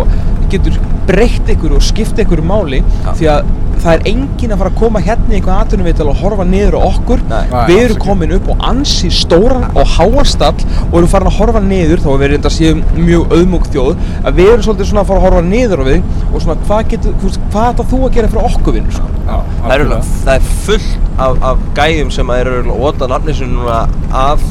getur 0.52 0.82
breytt 1.08 1.54
ykkur 1.54 1.78
og 1.78 1.86
skipt 1.86 2.20
ykkur 2.24 2.44
máli 2.46 2.84
því 3.08 3.32
að 3.32 3.56
það 3.78 3.92
er 3.94 4.08
enginn 4.10 4.54
að 4.54 4.62
fara 4.62 4.72
að 4.72 4.78
koma 4.80 5.02
hérna 5.06 5.30
í 5.30 5.38
einhvern 5.38 5.62
atvinnuvital 5.62 6.08
og 6.10 6.22
horfa 6.22 6.46
niður 6.50 6.78
á 6.78 6.82
okkur 6.88 7.20
Nei. 7.30 7.44
Við 7.70 7.82
erum 7.84 8.00
komin 8.02 8.34
upp 8.38 8.48
á 8.50 8.56
ansi 8.72 9.12
stóran 9.14 9.68
og 9.70 9.92
háan 9.94 10.26
stall 10.28 10.66
og 10.88 10.96
erum 10.98 11.12
farin 11.12 11.30
að 11.30 11.38
horfa 11.38 11.62
niður 11.64 12.02
þá 12.02 12.08
að 12.10 12.24
við 12.24 12.32
reynda 12.34 12.50
að 12.50 12.56
séum 12.56 12.82
mjög 12.98 13.36
auðmúk 13.38 13.70
þjóð 13.76 13.92
að 14.24 14.40
við 14.40 14.50
erum 14.54 14.66
svolítið 14.66 14.90
svona 14.90 15.04
að 15.04 15.12
fara 15.12 15.22
að 15.22 15.28
horfa 15.28 15.44
niður 15.52 15.84
á 15.84 15.86
við 15.88 16.10
og 16.32 16.42
svona 16.42 16.58
hvað 16.66 16.90
getur, 16.96 17.20
hvað 17.22 17.70
ætla 17.70 17.88
þú 17.94 18.02
að 18.02 18.18
gera 18.18 18.32
fyrir 18.34 18.50
okkur 18.50 18.78
vinnur 18.80 18.98
sko? 18.98 19.12
Já, 19.28 19.38
það 19.62 19.76
er, 19.78 19.86
það 20.26 20.34
er 20.34 20.50
fullt 20.66 21.22
af, 21.28 21.40
af 21.52 21.64
gæjum 21.78 22.12
sem 22.18 22.34
að 22.34 22.42
eru 22.44 22.58
að 22.64 22.84
óta 22.90 23.12
nafni 23.14 23.38
sem 23.38 23.54
núna 23.54 23.80
af 24.26 24.44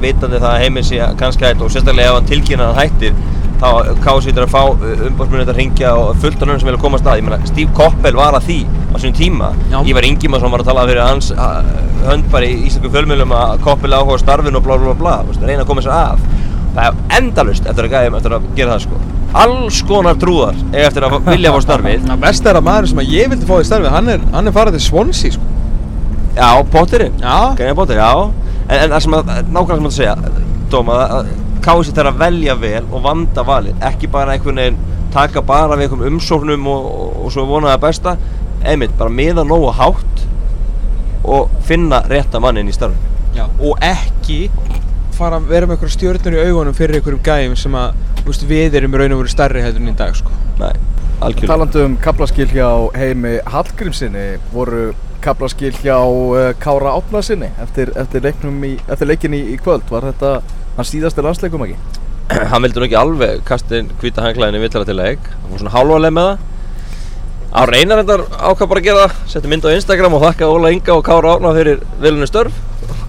vitandi 0.00 0.38
það 0.40 0.54
að 0.54 0.62
heimið 0.64 0.88
sé 0.88 1.10
kannski 1.20 1.44
hætt 1.48 1.62
og 1.64 1.74
sérstaklega 1.74 2.14
ef 2.14 2.18
hann 2.20 2.30
tilkynna 2.30 2.70
að 2.70 2.78
hann 2.78 2.86
hættir 2.86 3.18
þá 3.60 3.98
kásvítur 4.04 4.46
að 4.46 4.52
fá 4.54 4.60
umbásmunni 5.08 5.44
að 5.44 5.58
ringja 5.58 5.92
og 5.98 6.14
fullt 6.22 6.40
af 6.40 6.48
nönnum 6.48 6.62
sem 6.62 6.70
vilja 6.70 6.80
koma 6.80 7.00
að. 7.00 7.18
Ég 7.20 7.26
meina 7.26 7.38
Steve 7.48 7.74
Koppel 7.76 8.16
var 8.16 8.36
að 8.38 8.46
því 8.48 8.58
á 8.64 8.96
sínum 8.96 9.16
tíma. 9.18 9.50
Já. 9.72 9.78
Ívar 9.90 10.06
Ingimarsson 10.08 10.54
var 10.54 10.64
að 10.64 10.70
tala 10.70 10.86
fyrir 10.88 11.02
hans 11.04 11.30
uh, 11.36 11.60
hönd 12.06 12.28
bara 12.32 12.48
í 12.48 12.56
íslensku 12.66 12.92
fjölmjölum 12.94 13.34
að 13.36 13.54
Koppel 13.66 13.92
áhuga 13.92 14.16
á 14.16 14.22
starfinu 14.24 14.60
og 14.60 14.66
blá 14.66 14.76
blá 14.80 14.96
blá 14.96 15.14
reyna 15.44 15.62
að 15.64 15.68
koma 15.70 15.84
sér 15.84 15.96
að. 15.96 16.26
Það 16.70 16.84
er 16.86 17.16
endalust 17.18 17.66
eftir 17.66 17.88
að 17.88 17.96
gæjum 17.96 18.18
eftir 18.20 18.36
að 18.36 18.50
gera 18.56 18.76
það 18.76 18.84
sko. 18.86 19.00
Alls 19.40 19.80
konar 19.86 20.18
trúðar 20.18 20.58
eftir 20.86 21.06
að 21.06 21.16
vilja 21.32 21.54
fá 21.54 21.60
starfið. 21.66 22.04
Það 22.08 22.24
best 22.24 22.50
er 22.50 22.60
að 22.60 22.68
maður 22.70 22.92
sem 22.92 23.02
að 23.02 23.14
ég 23.18 23.32
vildi 23.32 23.50
fá 23.50 23.56
í 23.58 23.66
starfi 23.68 23.92
hann 23.92 24.12
er, 24.14 24.28
hann 24.32 24.50
er 24.50 24.56
farið 24.56 24.78
til 24.78 24.86
Swansea 24.86 25.36
sko. 25.36 25.56
Já, 26.36 26.48
Potterinn. 26.72 27.18
Já. 27.20 27.36
Gæja 27.58 27.74
Potter, 27.74 27.98
já. 27.98 28.12
En, 28.70 28.76
en 28.78 28.92
það 28.94 29.04
sem 29.04 29.16
að, 29.18 29.30
nákvæmlega 29.50 29.78
sem 29.80 29.88
að 29.90 29.96
segja 29.96 30.16
Dóma, 30.70 30.98
að 31.10 31.30
Kási 31.64 31.94
þarf 31.96 32.14
að 32.14 32.24
velja 32.24 32.56
vel 32.60 32.84
og 32.88 33.04
vanda 33.04 33.44
valið 33.46 33.86
Ekki 33.90 34.10
bara 34.12 34.36
einhvern 34.36 34.62
veginn 34.62 34.80
taka 35.14 35.42
bara 35.42 35.76
við 35.76 35.88
einhverjum 35.88 36.16
umsóknum 36.16 36.66
og, 36.70 36.90
og, 36.90 37.20
og 37.24 37.34
svo 37.34 37.46
vona 37.50 37.74
það 37.74 37.84
besta 37.86 38.16
Einmitt, 38.60 38.96
bara 38.98 39.12
miða 39.12 39.44
nógu 39.46 39.72
hátt 39.76 40.26
Og 41.24 41.50
finna 41.66 42.02
rétta 42.08 42.40
mannin 42.42 42.68
í 42.68 42.74
starfinu 42.74 43.10
Já. 43.30 43.44
og 43.62 43.78
ekki 43.84 44.48
fara 45.14 45.38
að 45.38 45.50
vera 45.52 45.68
með 45.68 45.76
einhverja 45.76 45.94
stjörnur 45.94 46.36
í 46.36 46.46
augunum 46.48 46.76
fyrir 46.76 46.98
einhverjum 46.98 47.22
gæjum 47.24 47.58
sem 47.58 47.76
að 47.78 48.00
þú 48.20 48.24
veist, 48.30 48.46
við 48.48 48.78
erum 48.80 48.96
í 48.96 49.00
raun 49.00 49.14
og 49.14 49.20
veru 49.22 49.32
stærri 49.32 49.62
heldur 49.64 49.84
en 49.84 49.92
í 49.92 49.94
dag 49.98 50.16
sko. 50.18 50.32
Nei, 50.60 50.72
algjörlega 51.20 51.52
Talandi 51.52 51.84
um 51.84 51.96
kaplaskil 52.02 52.48
hjá 52.50 52.68
heimi 52.96 53.36
Hallgrímsinni 53.54 54.24
voru 54.54 54.90
kaplaskil 55.24 55.72
hjá 55.76 55.98
uh, 56.00 56.50
Kára 56.60 56.96
Átnarsinni 56.96 57.52
eftir, 57.62 57.92
eftir, 58.00 58.24
leiknum 58.24 58.58
í, 58.66 58.72
eftir 58.88 59.10
leikin 59.12 59.36
í, 59.36 59.42
í 59.54 59.60
kvöld 59.60 59.86
var 59.92 60.08
þetta 60.08 60.34
hans 60.76 60.92
síðasti 60.94 61.24
landsleikum 61.26 61.66
ekki? 61.66 61.76
Hann 62.52 62.62
vildi 62.64 62.80
nú 62.80 62.86
ekki 62.86 62.98
alveg 63.00 63.44
kasta 63.48 63.80
inn 63.80 63.90
hvita 64.00 64.24
hanglaðin 64.24 64.60
í 64.60 64.62
villara 64.64 64.88
til 64.88 64.98
leik. 64.98 65.30
Hann 65.34 65.52
var 65.52 65.62
svona 65.64 65.74
hálfaleg 65.74 66.16
með 66.16 66.30
það. 66.30 66.48
Á 67.50 67.60
reynar 67.66 68.04
þetta 68.04 68.42
ákvað 68.46 68.68
bara 68.70 68.80
að 68.80 68.86
gera 68.86 69.04
það. 69.06 69.22
Setti 69.32 69.50
mynd 69.50 69.64
á 69.66 69.74
Instagram 69.74 70.14
og 70.14 70.26
þakka 70.28 70.50
Óla 70.54 70.70
Inga 70.70 70.94
og 70.94 71.06
Kára 71.06 71.32
Átna 71.34 71.50
fyrir 71.56 71.80
vilunni 71.98 72.28
störf. 72.30 72.60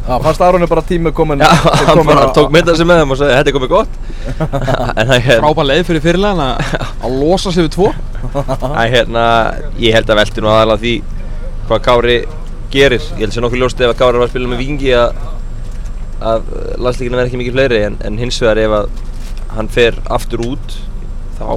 Já, 0.02 0.16
fannst 0.18 0.42
Aronni 0.42 0.66
bara 0.66 0.82
tími 0.82 1.12
komin 1.14 1.40
Já, 1.40 1.46
hann 1.46 1.92
komin 1.94 2.16
bara 2.16 2.32
tók 2.34 2.50
mynda 2.52 2.74
sig 2.76 2.88
með 2.90 3.04
þeim 3.04 3.12
og 3.14 3.20
sagði 3.20 3.36
þetta 3.38 3.52
er 3.52 3.56
komið 3.56 3.70
gott. 3.70 4.00
En 4.98 5.12
það 5.12 5.14
er 5.20 5.44
frábær 5.44 5.68
leið 5.70 5.84
fyrir 5.92 6.04
fyrirlegan 6.08 6.42
að, 6.42 6.72
að 7.06 7.18
losa 7.22 7.54
sig 7.54 7.68
við 7.68 7.76
tvo. 7.76 7.92
Það 8.34 8.80
er 8.82 8.94
hérna, 8.96 9.26
ég 9.78 9.94
held 9.96 10.10
að 10.10 10.22
velti 10.24 10.42
nú 10.42 10.50
aðalega 10.50 10.82
því 10.82 10.96
hvað 11.70 11.84
Kári 11.86 12.18
gerir. 12.74 13.06
Ég 13.14 13.22
held 13.22 13.30
að 13.30 13.38
sé 13.38 13.46
nokkuð 13.46 13.62
ljóst 13.62 13.86
ef 13.86 13.94
að 13.94 14.00
Kári 14.02 14.22
var 14.22 14.26
að 14.26 14.34
spila 14.34 14.52
með 14.52 14.64
Vingi 14.66 14.92
að, 14.98 15.22
að 16.22 16.50
landslíkinu 16.82 17.18
verði 17.18 17.32
ekki 17.32 17.42
mikið 17.42 17.58
fleiri 17.58 17.84
en, 17.88 18.00
en 18.06 18.18
hins 18.22 18.40
vegar 18.44 18.62
ef 18.62 18.76
að 18.80 18.90
hann 19.52 19.70
fer 19.72 20.00
aftur 20.14 20.44
út 20.46 20.76
þá 21.40 21.48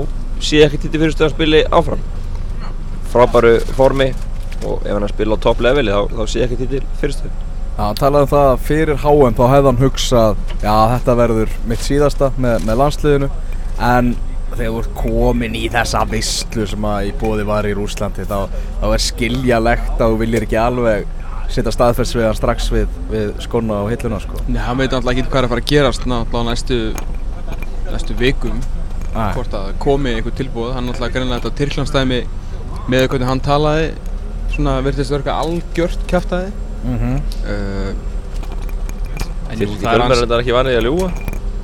sé 0.43 0.65
ekki 0.65 0.81
til 0.83 0.99
fyrirstöðan 0.99 1.35
spili 1.35 1.65
áfram. 1.71 2.03
Frábæru 3.13 3.57
formi 3.79 4.11
og 4.65 4.85
ef 4.85 4.93
hann 4.93 5.11
spila 5.13 5.39
á 5.39 5.45
topp 5.45 5.65
leveli 5.65 5.95
þá, 5.95 6.15
þá 6.17 6.25
sé 6.31 6.45
ekki 6.47 6.61
til 6.65 6.85
fyrirstöðan 7.01 7.43
Já, 7.75 7.89
hann 7.89 7.99
talaði 7.99 8.27
um 8.27 8.31
það 8.31 8.49
að 8.53 8.61
fyrir 8.69 9.01
HM 9.03 9.35
þá 9.35 9.45
hefði 9.51 9.67
hann 9.67 9.81
hugsað 9.83 10.37
Já, 10.63 10.75
þetta 10.95 11.17
verður 11.19 11.57
mitt 11.71 11.83
síðasta 11.83 12.29
með, 12.39 12.61
með 12.69 12.81
landsliðinu. 12.81 13.29
En 13.83 14.13
þegar 14.55 14.77
ert 14.79 14.93
komin 14.95 15.57
í 15.59 15.65
þessa 15.73 16.05
visslu 16.07 16.67
sem 16.71 16.87
að 16.87 17.09
í 17.09 17.13
bóði 17.19 17.47
var 17.49 17.67
í 17.67 17.75
Rúslandi 17.75 18.27
þá, 18.31 18.47
þá 18.79 18.87
er 18.93 19.03
skiljalegt 19.03 19.99
að 19.99 20.15
þú 20.15 20.21
viljir 20.21 20.47
ekki 20.47 20.61
alveg 20.63 21.09
setja 21.53 21.73
hann 21.75 22.39
strax 22.39 22.71
við, 22.73 22.89
við 23.11 23.35
skona 23.45 23.83
og 23.85 23.91
hilluna 23.93 24.21
sko. 24.23 24.41
Nei, 24.49 24.61
hann 24.63 24.79
veit 24.81 24.91
náttúrulega 24.91 25.21
ekki 25.21 25.31
hvað 25.31 25.41
er 25.43 25.49
að 25.49 25.53
fara 25.53 25.65
að 25.65 25.71
gerast 25.73 26.09
náttúrulega 26.09 26.51
næstu, 26.51 26.79
næstu 27.93 28.17
vikum 28.19 28.63
Nei. 29.15 29.31
hvort 29.37 29.55
að 29.55 29.69
komi 29.83 30.17
einhver 30.17 30.35
tilbúð 30.35 30.73
hann 30.75 30.89
náttúrulega 30.89 31.15
greinlega 31.15 31.45
þetta 31.45 31.59
Tyrklandstæmi 31.61 32.21
með 32.91 33.07
hvernig 33.13 33.29
hann 33.31 33.43
talaði 33.45 33.93
svona 34.55 34.75
virtist 34.87 35.15
verka 35.15 35.37
algjört 35.43 36.09
kjaftaði 36.11 36.51
mm 36.85 36.99
uh, 37.53 38.11
En 39.53 39.61
jú, 39.61 39.69
Tyrkneski 39.69 40.27
það 40.27 40.35
er 40.35 40.41
ekki 40.41 40.57
vanið 40.57 40.81
að 40.81 40.87
ljúa 40.89 41.13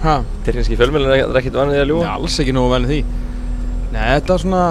Ha? 0.01 0.15
Tyrkneski 0.47 0.79
fjölmjölinn 0.81 1.13
er 1.17 1.41
ekkert 1.41 1.59
vanið 1.59 1.81
að 1.81 1.83
Nei, 1.83 1.91
ljúa 1.91 2.15
alls 2.15 2.39
ekki 2.41 2.55
nógu 2.57 2.71
í 2.87 2.91
því 2.93 3.01
Nei, 3.91 4.05
þetta 4.15 4.37
er 4.37 4.45
svona 4.45 4.65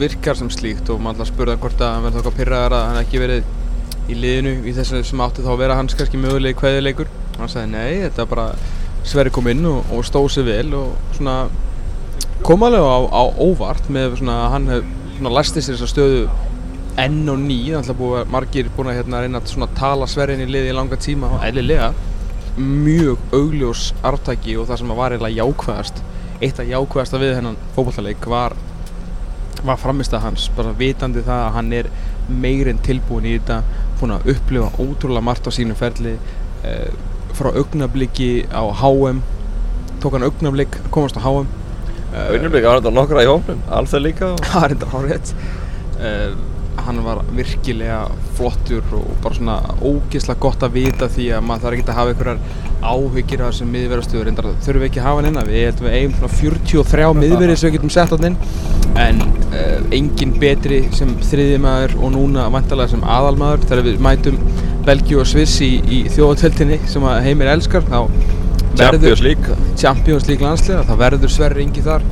virkar 0.00 0.38
sem 0.38 0.48
slíkt 0.52 0.88
og 0.92 1.00
maður 1.00 1.20
alltaf 1.20 1.32
spurða 1.34 1.58
hvort 1.60 1.82
að 1.84 1.92
hann 1.92 2.06
þá 2.14 2.18
eitthvað 2.20 2.38
pyrraðar 2.40 2.76
að 2.76 2.86
hann 2.88 3.00
ekki 3.02 3.20
verið 3.20 3.52
í 4.06 4.16
liðinu 4.16 4.56
í 4.66 4.74
þessu 4.76 5.02
sem 5.06 5.22
átti 5.24 5.44
þá 5.44 5.52
að 5.54 5.62
vera 5.64 5.78
hans 5.78 5.96
kannski 5.98 6.20
mögulegi 6.20 6.58
kveðileikur 6.60 7.08
hann 7.36 7.52
sagði 7.52 7.72
nei, 7.72 8.02
þetta 8.06 8.24
er 8.24 8.32
bara 8.32 8.48
Sverri 9.06 9.30
kom 9.30 9.46
inn 9.50 9.62
og, 9.70 9.86
og 9.94 10.02
stóð 10.06 10.28
sér 10.34 10.46
vel 10.48 10.74
og 10.74 11.14
svona 11.14 11.36
kom 12.46 12.64
alveg 12.66 12.82
á, 12.82 12.98
á 13.06 13.22
óvart 13.38 13.90
með 13.92 14.18
svona 14.20 14.40
að 14.44 14.52
hann 14.54 14.68
hef 14.72 14.92
svona 15.16 15.34
læsti 15.36 15.62
sér 15.62 15.76
þessa 15.76 15.90
stöðu 15.92 16.26
enn 17.00 17.28
og 17.28 17.40
ný, 17.42 17.58
er 17.70 17.80
alltaf 17.80 17.98
búið 17.98 18.22
að 18.22 18.30
margir 18.32 18.68
búin 18.76 18.90
að 18.90 18.98
hérna 19.00 19.22
reyna 19.22 19.40
að 19.42 19.50
svona 19.52 19.68
tala 19.76 20.08
Sverri 20.08 20.36
inn 20.36 20.46
í 20.46 20.50
liði 20.50 20.72
í 20.72 20.76
langa 20.76 20.96
tíma 21.00 21.28
og 21.36 21.42
eðlilega. 21.44 21.90
Mjög 22.56 23.34
augljós 23.36 23.90
arftæki 24.06 24.56
og 24.56 24.70
það 24.70 24.80
sem 24.80 24.94
var 24.96 25.12
eiginlega 25.12 25.42
jákvæðast 25.42 26.00
eitt 26.40 26.60
af 26.60 26.70
jákvæðasta 26.70 27.20
við 27.20 27.34
hennan 27.36 27.58
fótballtaleik 27.76 28.28
var 28.32 28.56
var 29.66 29.80
framist 29.80 30.14
að 30.14 30.26
hans, 30.26 30.46
bara 30.56 30.74
vitandi 30.76 31.22
það 31.24 31.42
að 31.42 31.54
hann 31.56 31.70
er 31.74 31.88
meirinn 32.28 32.80
tilbúin 32.84 33.28
í 33.28 33.36
þetta 33.38 33.85
búin 34.00 34.16
að 34.16 34.32
upplifa 34.34 34.72
ótrúlega 34.82 35.26
margt 35.28 35.48
á 35.48 35.50
sínum 35.54 35.78
ferli 35.78 36.16
eh, 36.64 36.90
frá 37.36 37.52
augnabliki 37.52 38.46
á 38.48 38.64
HM 38.82 39.22
tók 40.00 40.16
hann 40.16 40.26
augnablik 40.28 40.80
komast 40.90 41.16
á 41.16 41.24
HM 41.24 41.48
Eh, 42.16 42.28
Augnumleika 42.32 42.70
var 42.70 42.80
þetta 42.80 42.92
nokkra 42.94 43.22
í 43.24 43.28
hófnum 43.28 43.62
Alþjóð 43.76 44.04
líka 44.04 44.28
það 44.46 44.62
er 44.64 44.74
enda 44.76 44.90
hárétt 44.92 45.32
uh, 45.98 46.36
hann 46.86 47.00
var 47.04 47.22
virkilega 47.34 47.98
flottur 48.38 48.84
og 48.96 49.10
bara 49.24 49.36
svona 49.36 49.56
ógeðslega 49.80 50.40
gott 50.40 50.64
að 50.64 50.76
vita 50.78 51.08
því 51.12 51.26
að 51.36 51.44
maður 51.48 51.66
þarf 51.66 51.78
ekki 51.78 51.86
að 51.90 51.98
hafa 51.98 52.14
einhverjar 52.14 52.75
áhyggjur 52.86 53.42
af 53.42 53.52
þessum 53.52 53.72
miðverðastöður 53.74 54.28
reyndar 54.28 54.48
þurfum 54.64 54.82
við 54.82 54.88
ekki 54.88 55.00
að 55.00 55.06
hafa 55.06 55.20
hann 55.20 55.28
innan 55.30 55.48
við 55.48 55.64
heldum 55.64 55.86
við 55.86 55.96
eigum 55.96 56.14
svona 56.16 56.32
43 56.36 57.08
miðverði 57.20 57.56
sem 57.56 57.68
við 57.68 57.76
getum 57.76 57.92
sett 57.94 58.14
hann 58.14 58.28
inn. 58.30 58.38
En 59.02 59.20
uh, 59.50 59.80
engin 59.96 60.34
betri 60.40 60.80
sem 60.96 61.12
þriði 61.26 61.58
maður 61.64 61.96
og 62.00 62.14
núna 62.14 62.46
vantarlega 62.54 62.94
sem 62.94 63.04
aðalmaður. 63.16 63.66
Þegar 63.66 63.86
við 63.88 64.00
mætum 64.06 64.40
Belgíu 64.86 65.20
og 65.22 65.28
Sviss 65.30 65.58
í, 65.64 65.72
í 65.82 66.00
þjóðatöltinni 66.14 66.80
sem 66.90 67.06
að 67.10 67.20
heimir 67.26 67.52
elskar 67.56 67.86
þá 67.90 68.00
Champions 68.76 69.22
League. 69.24 69.58
Champions 69.80 70.28
League 70.28 70.44
landsliða, 70.44 70.86
það 70.86 71.02
verður 71.04 71.32
Sverri 71.32 71.66
Ingi 71.66 71.84
þar. 71.84 72.04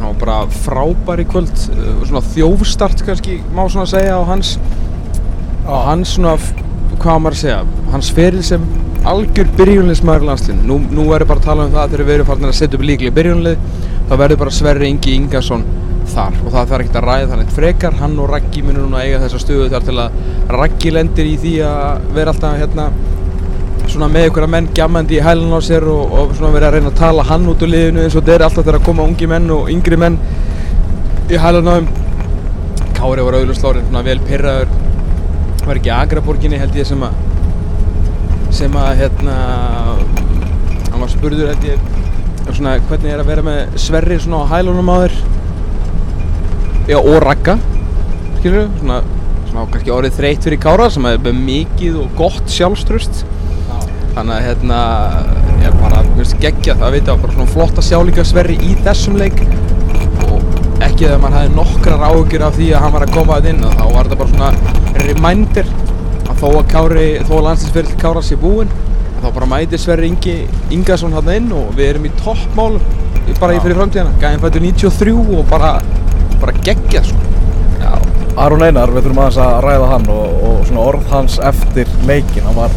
Hann 0.00 0.06
var 0.06 0.20
bara 0.22 0.38
frábær 0.64 1.20
í 1.22 1.26
kvöld 1.28 1.52
uh, 1.52 2.04
svona 2.08 2.24
þjófstart 2.32 3.04
kannski 3.06 3.40
má 3.56 3.66
svona 3.68 3.88
segja 3.90 4.16
á 4.16 4.24
hans 4.28 4.56
á 5.68 5.76
hans 5.90 6.14
svona, 6.16 6.36
hvað 7.00 7.12
á 7.12 7.20
maður 7.20 7.36
að 7.36 7.42
segja 7.42 7.58
hans 7.92 8.12
feril 8.16 8.44
sem 8.46 8.64
algjör 9.08 9.52
byrjunleismæður 9.56 10.24
í 10.24 10.28
landsliðinu, 10.28 10.66
nú, 10.68 10.78
nú 10.92 11.06
er 11.16 11.24
bara 11.28 11.40
að 11.40 11.46
tala 11.46 11.66
um 11.66 11.72
það 11.74 11.94
þegar 11.94 12.08
við 12.08 12.16
erum 12.16 12.28
farin 12.28 12.48
að 12.50 12.58
setja 12.58 12.78
upp 12.78 12.84
líklega 12.84 13.16
byrjunlið 13.16 13.62
þá 14.10 14.12
verður 14.20 14.40
bara 14.42 14.56
Sverri 14.56 14.90
Ingi 14.90 15.14
Ingason 15.16 15.64
þar. 16.10 16.36
Og 16.44 16.50
það 16.50 16.72
þarf 16.72 16.84
ekkert 16.84 16.98
að 17.00 17.06
ræða 17.06 17.30
þannig 17.30 17.54
frekar. 17.54 17.96
Hann 18.00 18.18
og 18.20 18.28
Raggi 18.32 18.64
munur 18.66 18.86
núna 18.86 19.04
eiga 19.04 19.22
þessa 19.22 19.40
stöðu 19.44 19.70
þar 19.72 19.86
til 19.86 19.96
að 20.02 20.18
Raggi 20.58 20.92
lendir 20.94 21.30
í 21.30 21.36
því 21.40 21.54
að 21.68 22.10
vera 22.16 22.34
alltaf 22.34 22.58
hérna 22.60 22.90
svona 23.90 24.10
með 24.10 24.28
ykkur 24.28 24.46
að 24.46 24.52
menn 24.54 24.68
gjamandi 24.74 25.16
í 25.18 25.22
hælan 25.24 25.56
á 25.56 25.60
sér 25.66 25.86
og, 25.90 26.12
og 26.14 26.34
svona 26.38 26.52
verið 26.54 26.68
að 26.68 26.76
reyna 26.76 26.92
að 26.92 27.00
tala 27.00 27.24
hann 27.26 27.48
út 27.50 27.64
úr 27.64 27.72
liðinu 27.72 28.04
eins 28.04 28.16
og 28.18 28.28
er 28.30 28.44
alltaf 28.46 28.62
þegar 28.62 28.78
að 28.78 28.86
koma 28.86 29.06
ungi 29.08 29.28
menn 29.30 29.48
og 29.54 29.70
yngri 29.72 29.98
menn 29.98 30.18
í 31.30 31.40
hælan 31.40 31.70
á 31.70 31.74
þeim 31.74 31.88
Kári 33.00 33.24
var 33.26 33.38
auðvitað 33.38 33.58
slórið 33.58 33.88
svona 33.88 34.04
vel 34.06 34.20
pyrraður 34.28 34.70
var 35.66 35.80
ekki 35.80 35.92
Agraborginni 35.96 36.60
held 36.60 36.78
ég 36.78 36.86
sem 36.86 37.02
að 37.02 37.29
sem 38.60 38.74
að 38.76 38.98
hérna 38.98 39.34
hann 40.90 41.00
var 41.00 41.08
spurður 41.08 41.48
held 41.48 41.62
ég 41.64 41.78
um 42.44 42.50
svona 42.52 42.74
hvernig 42.90 43.08
er 43.14 43.22
að 43.22 43.30
vera 43.30 43.44
með 43.46 43.78
Sverri 43.80 44.18
svona 44.20 44.42
á 44.44 44.50
hælunum 44.50 44.90
á 44.92 44.96
þér? 45.00 45.14
Já 46.90 46.98
og 46.98 47.16
Ragga 47.24 47.54
skilur 48.36 48.66
svona 48.82 48.98
svona 49.46 49.64
á 49.64 49.70
kannski 49.72 49.94
orðið 49.96 50.18
þreytt 50.18 50.44
fyrir 50.44 50.60
Kára 50.60 50.90
sem 50.92 51.08
er 51.08 51.40
mikið 51.40 51.96
og 52.02 52.12
gott 52.20 52.52
sjálfströst 52.52 53.22
þannig 54.12 54.34
að 54.36 54.44
hérna 54.50 54.80
ég 55.64 55.80
bara, 55.80 56.04
mér 56.10 56.20
finnst 56.20 56.40
geggja 56.44 56.76
það 56.76 56.88
að 56.90 56.96
vita 56.98 57.18
bara 57.22 57.36
svona 57.38 57.54
flott 57.54 57.80
að 57.80 57.88
sjá 57.88 57.98
líka 58.10 58.26
Sverri 58.28 58.58
í 58.60 58.74
þessum 58.84 59.16
leik. 59.22 59.40
Og 60.26 60.82
ekki 60.84 61.06
þegar 61.06 61.22
maður 61.22 61.38
hafði 61.38 61.54
nokkrar 61.56 62.04
áhugir 62.10 62.44
af 62.44 62.60
því 62.60 62.74
að 62.74 62.84
hann 62.84 62.98
var 62.98 63.06
að 63.06 63.14
koma 63.16 63.38
þetta 63.38 63.54
inn 63.54 63.68
og 63.70 63.78
þá 63.78 63.86
var 63.94 64.10
þetta 64.10 64.20
bara 64.20 64.34
svona 64.34 65.06
reminder 65.06 65.72
að 66.30 66.40
þó 66.42 66.48
að 66.50 66.70
Kári, 66.70 67.08
þó 67.26 67.34
að 67.38 67.44
landsinsferill 67.48 67.98
Kára 68.00 68.24
sé 68.24 68.38
búinn 68.40 68.70
þá 69.20 69.28
bara 69.34 69.48
mætir 69.50 69.80
Sverri 69.80 70.08
Ingi 70.08 70.36
Ingason 70.72 71.12
hann 71.16 71.28
inn 71.34 71.50
og 71.52 71.74
við 71.76 71.94
erum 71.94 72.06
í 72.08 72.12
toppmál 72.22 72.78
bara 73.40 73.54
í 73.54 73.60
fyrir 73.62 73.78
framtíðana, 73.78 74.16
gæðin 74.20 74.40
fættur 74.42 74.64
93 74.64 75.12
og 75.36 75.44
bara, 75.50 75.74
bara 76.40 76.54
geggja 76.64 77.02
sko. 77.06 77.26
Aron 78.40 78.62
Einar, 78.64 78.90
við 78.94 79.04
þurfum 79.04 79.20
aðeins 79.20 79.38
að 79.42 79.56
ræða 79.66 79.88
hann 79.90 80.06
og, 80.14 80.34
og 80.48 80.60
svona 80.68 80.84
orð 80.86 81.08
hans 81.12 81.36
eftir 81.44 81.90
leikin 82.08 82.46
hann 82.46 82.56
var 82.56 82.74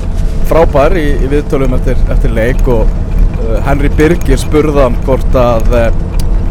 frábær 0.49 0.95
í, 0.99 1.05
í 1.23 1.29
viðtölum 1.31 1.75
eftir, 1.77 1.99
eftir 2.11 2.33
leik 2.35 2.67
og 2.71 2.89
uh, 2.89 3.59
Henry 3.67 3.91
Birgir 3.93 4.41
spurði 4.41 4.81
hann 4.81 4.97
hvort 5.07 5.37
að 5.39 5.69
uh, 5.71 5.85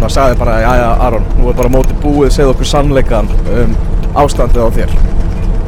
hann 0.00 0.12
sagði 0.12 0.38
bara, 0.40 0.57
já 0.64 0.70
já 0.80 0.88
Aron 1.07 1.26
nú 1.36 1.50
er 1.50 1.59
bara 1.59 1.72
móti 1.72 1.98
búið, 2.03 2.32
segð 2.34 2.55
okkur 2.55 2.70
sannleikan 2.72 3.28
um 3.53 3.76
ástandið 4.22 4.64
á 4.64 4.68
þér. 4.78 4.96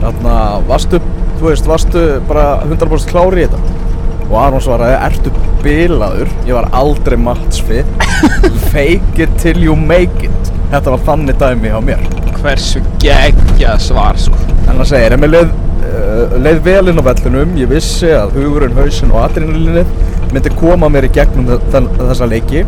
Þannig 0.00 0.30
að 0.32 0.66
varstu, 0.70 1.02
þú 1.38 1.48
veist, 1.50 1.70
varstu 1.70 2.04
bara 2.28 2.48
100% 2.66 3.10
klári 3.12 3.44
í 3.44 3.48
þetta 3.48 3.80
og 4.24 4.36
Aron 4.40 4.62
svaraði, 4.64 4.98
ertu 5.04 5.32
bilaður 5.64 6.30
ég 6.48 6.56
var 6.56 6.70
aldrei 6.76 7.18
matsfið 7.20 7.88
fake 8.72 9.26
it 9.26 9.40
till 9.42 9.60
you 9.62 9.76
make 9.76 10.24
it 10.24 10.52
þetta 10.72 10.96
var 10.96 11.08
þannig 11.10 11.40
dæmi 11.40 11.74
á 11.74 11.80
mér 11.84 12.04
hversu 12.44 12.82
geggja 13.00 13.76
svar 13.80 14.18
sko. 14.20 14.38
En 14.68 14.76
það 14.80 14.88
segir, 14.90 15.14
en 15.14 15.22
mér 15.22 15.32
leið, 15.32 15.52
uh, 15.88 16.34
leið 16.44 16.58
vel 16.66 16.90
inn 16.92 17.00
á 17.00 17.04
vellinum, 17.06 17.54
ég 17.60 17.70
vissi 17.70 18.10
að 18.12 18.36
hugurinn, 18.38 18.76
hausinn 18.76 19.14
og 19.14 19.22
adrenalinnið 19.24 19.94
myndi 20.34 20.52
koma 20.58 20.90
mér 20.92 21.08
í 21.08 21.12
gegnum 21.14 21.48
þessa 21.72 22.28
leiki. 22.28 22.64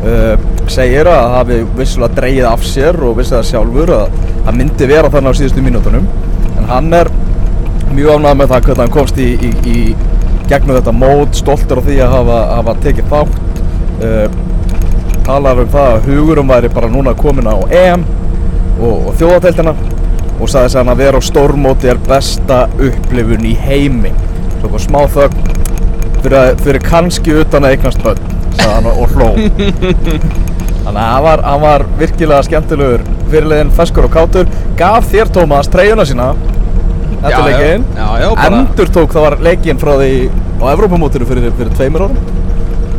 Uh, 0.00 0.36
segir 0.70 1.10
að 1.10 1.18
það 1.18 1.34
hafi 1.36 1.58
vissulega 1.76 2.16
dreigið 2.20 2.46
af 2.48 2.62
sér 2.64 3.00
og 3.04 3.18
vissi 3.18 3.34
það 3.34 3.48
sjálfur 3.50 3.94
að 3.96 4.14
það 4.46 4.60
myndi 4.60 4.88
vera 4.88 5.10
þannig 5.12 5.34
á 5.34 5.38
síðustu 5.40 5.64
mínútonum. 5.66 6.06
En 6.54 6.70
hann 6.70 6.94
er 6.96 7.10
mjög 7.94 8.20
ánægð 8.20 8.38
með 8.40 8.52
það 8.52 8.66
hvernig 8.66 8.82
hann 8.84 8.94
komst 8.94 9.20
í, 9.20 9.28
í, 9.34 9.50
í 9.66 9.78
gegnum 10.50 10.76
þetta 10.78 10.94
mót, 10.94 11.36
stoltur 11.38 11.80
á 11.80 11.82
því 11.86 11.98
að 12.04 12.14
hafa, 12.16 12.38
hafa 12.56 12.76
tekið 12.84 13.12
þátt. 13.12 13.38
Uh, 14.00 14.26
talar 15.26 15.60
um 15.62 15.70
það 15.70 15.94
að 15.94 16.08
hugurum 16.08 16.50
væri 16.50 16.70
bara 16.74 16.90
núna 16.90 17.14
komin 17.18 17.50
á 17.50 17.56
EM 17.68 18.04
og, 18.80 19.10
og 19.10 19.16
þjóðateldina 19.20 19.74
og 20.40 20.48
sagði 20.48 20.78
hann 20.80 20.92
að 20.94 21.02
vera 21.04 21.20
á 21.20 21.22
stórmóti 21.22 21.90
er 21.92 22.00
besta 22.08 22.64
upplifun 22.80 23.46
í 23.46 23.54
heimi. 23.60 24.12
Svo 24.60 24.72
kom 24.72 24.82
smá 24.82 25.00
þögn 25.12 25.50
fyrir, 26.24 26.54
fyrir 26.64 26.84
kannski 26.84 27.36
utan 27.42 27.66
að 27.66 27.76
eignast 27.76 28.02
börn 28.04 28.22
sagði 28.56 28.72
hann 28.72 28.90
og, 28.90 29.14
hló. 29.14 29.30
Þannig 30.84 31.02
að 31.02 31.10
hann 31.12 31.24
var, 31.26 31.42
hann 31.44 31.62
var 31.62 31.84
virkilega 32.00 32.46
skemmtilegur 32.46 33.04
fyrirlegin 33.30 33.74
feskur 33.76 34.08
og 34.08 34.14
kátur. 34.16 34.48
Gaf 34.80 35.10
þér 35.12 35.30
Tómas 35.36 35.68
treyjuna 35.70 36.08
sína 36.08 36.32
eftir 37.20 37.44
leikin 37.46 37.84
endur 38.48 38.92
tók 38.94 39.12
það 39.14 39.26
var 39.26 39.36
leikin 39.44 39.80
frá 39.80 39.92
því 40.00 40.12
á 40.60 40.64
Evrópamótinu 40.72 41.28
fyrir, 41.28 41.50
fyrir 41.56 41.72
tveimur 41.76 42.06
árum. 42.06 42.18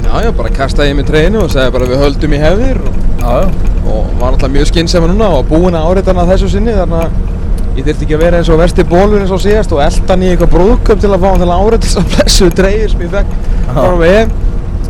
Já, 0.05 0.13
já, 0.26 0.32
bara 0.36 0.51
kastaði 0.53 0.91
ég 0.91 0.97
mig 0.97 1.07
treynu 1.07 1.43
og 1.45 1.51
sagði 1.53 1.74
bara 1.76 1.89
við 1.89 2.01
höldum 2.01 2.34
í 2.36 2.39
hefðir. 2.41 2.80
Og, 3.22 3.59
og 3.86 4.07
var 4.19 4.34
alltaf 4.34 4.51
mjög 4.51 4.72
skinnsema 4.72 5.09
núna 5.11 5.30
og 5.38 5.45
búinn 5.49 5.78
að 5.78 5.91
áreita 5.91 6.11
hana 6.13 6.26
þessu 6.34 6.49
sinni 6.51 6.74
þannig 6.76 7.05
að 7.05 7.78
ég 7.78 7.86
þurfti 7.86 8.07
ekki 8.07 8.17
að 8.17 8.24
vera 8.26 8.39
eins 8.41 8.49
og 8.51 8.59
versti 8.59 8.86
bólur 8.89 9.22
eins 9.22 9.32
og 9.32 9.41
síðast 9.43 9.76
og 9.76 9.84
elda 9.86 10.11
hann 10.11 10.26
í 10.26 10.32
eitthvað 10.34 10.55
brúðköp 10.55 11.03
til 11.03 11.11
að 11.11 11.22
fá 11.24 11.28
hann 11.30 11.43
til 11.43 11.47
að 11.47 11.61
áreita 11.61 11.86
þess 11.86 12.01
að 12.01 12.09
blessu 12.15 12.49
treyjur 12.57 12.91
sem 12.91 13.05
ég 13.05 13.13
fekk 13.13 13.38
frá 13.69 14.07
EM. 14.09 14.34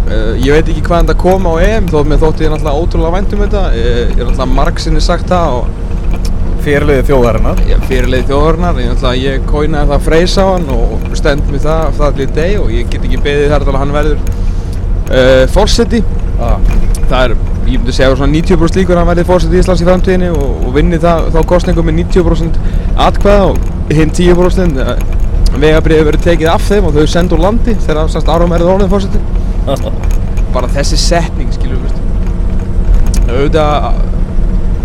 Uh, 0.02 0.32
ég 0.42 0.56
veit 0.56 0.72
ekki 0.72 0.82
hvaðan 0.88 1.12
það 1.12 1.20
kom 1.22 1.46
á 1.46 1.54
EM 1.68 1.92
þó 1.92 2.00
mér 2.08 2.24
þótti 2.24 2.48
ég 2.48 2.56
náttúrulega 2.56 2.82
ótrúlega 2.82 3.14
vænt 3.20 3.36
um 3.36 3.44
þetta. 3.46 3.62
Uh, 3.70 3.84
ég 3.84 4.16
er 4.16 4.26
náttúrulega 4.26 4.50
margsinni 4.56 5.04
sagt 5.06 5.30
það 5.30 5.60
og 5.60 5.91
fyrirliði 6.66 7.08
þjóðarinnar. 7.10 7.62
Ég 7.70 7.84
fyrirleið 7.90 8.30
þjóðurnar, 8.30 8.80
ég, 8.84 9.06
ég 9.22 9.46
kóinaði 9.50 9.92
það 9.92 10.06
freys 10.08 10.38
á 10.38 10.46
hann 10.46 10.68
og 10.76 11.06
stend 11.18 11.48
með 11.50 11.66
það 11.66 11.86
af 11.88 12.00
það 12.00 12.08
allir 12.10 12.34
deg 12.38 12.58
og 12.62 12.74
ég 12.76 12.92
get 12.92 13.08
ekki 13.08 13.22
beðið 13.26 13.54
þar 13.54 13.66
til 13.66 13.74
að 13.74 13.80
hann 13.82 13.96
verður 13.96 14.20
uh, 15.12 15.46
fórseti 15.56 16.02
ah. 16.42 16.58
það 17.10 17.18
er, 17.24 17.34
ég 17.72 17.82
myndi 17.82 17.96
segja 17.96 18.14
svona 18.16 18.36
90% 18.36 18.80
líkur 18.82 18.96
að 18.96 19.04
hann 19.04 19.12
verði 19.12 19.28
fórseti 19.30 19.58
í 19.58 19.64
Íslands 19.64 19.84
í 19.84 19.88
framtíðinni 19.90 20.32
og, 20.36 20.54
og 20.68 20.76
vinni 20.78 21.02
það, 21.02 21.32
þá 21.36 21.42
kostningum 21.52 21.90
með 21.90 22.00
90% 22.04 22.62
atkvæða 23.08 23.50
og 23.52 23.94
hinn 23.98 24.14
10% 24.22 24.82
uh, 24.86 24.94
vegabriði 25.62 26.08
verið 26.08 26.28
tekið 26.30 26.54
af 26.54 26.68
þeim 26.70 26.88
og 26.88 26.96
þau 26.96 27.12
sendt 27.12 27.36
úr 27.36 27.44
landi 27.44 27.76
þegar 27.84 28.12
semst 28.12 28.32
Aron 28.32 28.54
verður 28.54 28.78
orðið 28.78 28.94
fórseti 28.94 29.24
bara 30.56 30.72
þessi 30.72 31.00
setning 31.00 31.52
við 31.62 32.00
auðvitað 33.32 34.00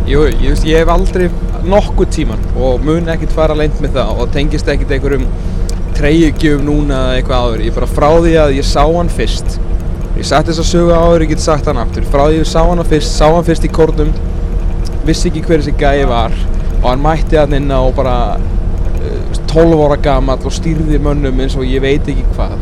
jú, 0.06 0.26
ég, 0.30 0.60
ég 0.66 0.82
hef 0.82 0.90
aldrei 0.92 1.26
nokkuð 1.70 2.10
tíman 2.16 2.42
og 2.56 2.82
mun 2.84 3.08
ekkert 3.12 3.34
fara 3.36 3.56
leint 3.58 3.78
með 3.82 3.98
það 4.00 4.22
og 4.22 4.34
tengist 4.34 4.68
ekkert 4.72 4.96
einhverjum 4.96 5.28
treyjugjöf 5.96 6.60
núna 6.64 6.98
eða 7.06 7.20
eitthvað 7.20 7.46
áður, 7.46 7.64
ég 7.66 7.76
bara 7.76 7.88
frá 7.88 8.10
því 8.18 8.34
að 8.42 8.58
ég 8.58 8.68
sá 8.68 8.82
hann 8.84 9.12
fyrst 9.12 9.58
ég 10.16 10.24
sagt 10.24 10.48
þess 10.48 10.62
að 10.62 10.68
sögu 10.70 10.92
áður, 10.96 11.24
ég 11.26 11.32
get 11.34 11.42
sagt 11.44 11.66
hann 11.68 11.80
aftur. 11.80 12.04
Frá 12.08 12.24
því 12.24 12.38
að 12.38 12.38
ég 12.38 12.48
sá 12.48 12.60
hann 12.64 12.84
fyrst, 12.88 13.12
sá 13.12 13.26
hann 13.28 13.46
fyrst 13.46 13.66
í 13.68 13.72
kórnum 13.72 14.12
vissi 15.06 15.30
ekki 15.30 15.42
hver 15.44 15.62
þessi 15.62 15.74
gæi 15.78 16.06
var 16.08 16.34
og 16.80 16.86
hann 16.88 17.02
mætti 17.04 17.38
hann 17.38 17.54
inn 17.56 17.68
á 17.70 17.80
bara 17.94 18.14
uh, 18.36 19.36
12 19.52 19.82
ára 19.86 19.98
gamall 20.02 20.48
og 20.48 20.54
stýrði 20.54 20.98
mönnum 21.02 21.42
eins 21.44 21.56
og 21.58 21.68
ég 21.68 21.84
veit 21.84 22.08
ekki 22.08 22.24
hvað. 22.34 22.56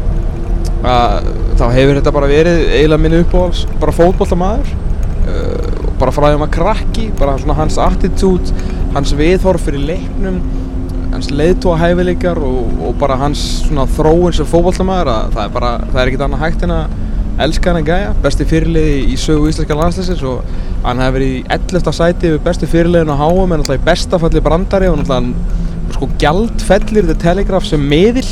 Að, 0.84 1.30
þá 1.56 1.64
hefur 1.72 2.00
þetta 2.00 2.14
bara 2.18 2.28
verið 2.28 2.66
eiginlega 2.74 3.00
minni 3.00 3.22
uppáhalds 3.24 3.62
bara 3.80 3.94
fótboltamaður 3.96 4.74
uh, 4.74 5.70
og 5.86 5.94
bara 6.02 6.14
frá 6.14 6.26
því 6.26 6.40
að 6.40 6.54
krakki 6.58 7.06
bara 7.20 7.38
hans 7.60 7.78
attitude 7.80 8.66
hans 8.94 9.14
viðhorf 9.18 9.66
fyrir 9.66 9.86
leiknum 9.90 10.38
hans 11.14 11.30
leiðtóa 11.30 11.78
hæfileikar 11.78 12.38
og, 12.42 12.70
og 12.82 12.94
bara 12.98 13.18
hans 13.20 13.42
svona 13.64 13.86
þróun 13.96 14.34
sem 14.34 14.48
fótboltamaður 14.50 15.10
að 15.12 15.34
það 15.36 15.44
er 15.44 15.52
bara, 15.56 15.72
það 15.90 16.00
er 16.00 16.10
ekkert 16.10 16.24
annað 16.26 16.44
hægt 16.44 16.64
en 16.66 16.74
að 16.74 16.96
elska 17.44 17.70
hann 17.70 17.80
að 17.80 17.90
gæja, 17.90 18.14
besti 18.22 18.46
fyrirliði 18.46 18.98
í 19.10 19.18
sögu 19.18 19.50
íslenska 19.50 19.78
landslæsins 19.78 20.24
og 20.30 20.56
hann 20.84 21.02
hefði 21.02 21.16
verið 21.18 21.32
í 21.34 21.44
11. 21.56 21.94
sæti 21.98 22.32
við 22.32 22.42
bestu 22.46 22.70
fyrirliðin 22.70 23.10
á 23.10 23.16
HM 23.18 23.54
en 23.54 23.62
náttúrulega 23.62 23.82
í 23.82 23.86
bestafalli 23.88 24.42
brandari 24.44 24.90
og 24.90 25.00
náttúrulega 25.00 25.94
sko 25.94 26.10
gjaldfellir 26.22 27.08
The 27.10 27.16
Telegraph 27.22 27.66
sem 27.70 27.88
miðil 27.90 28.26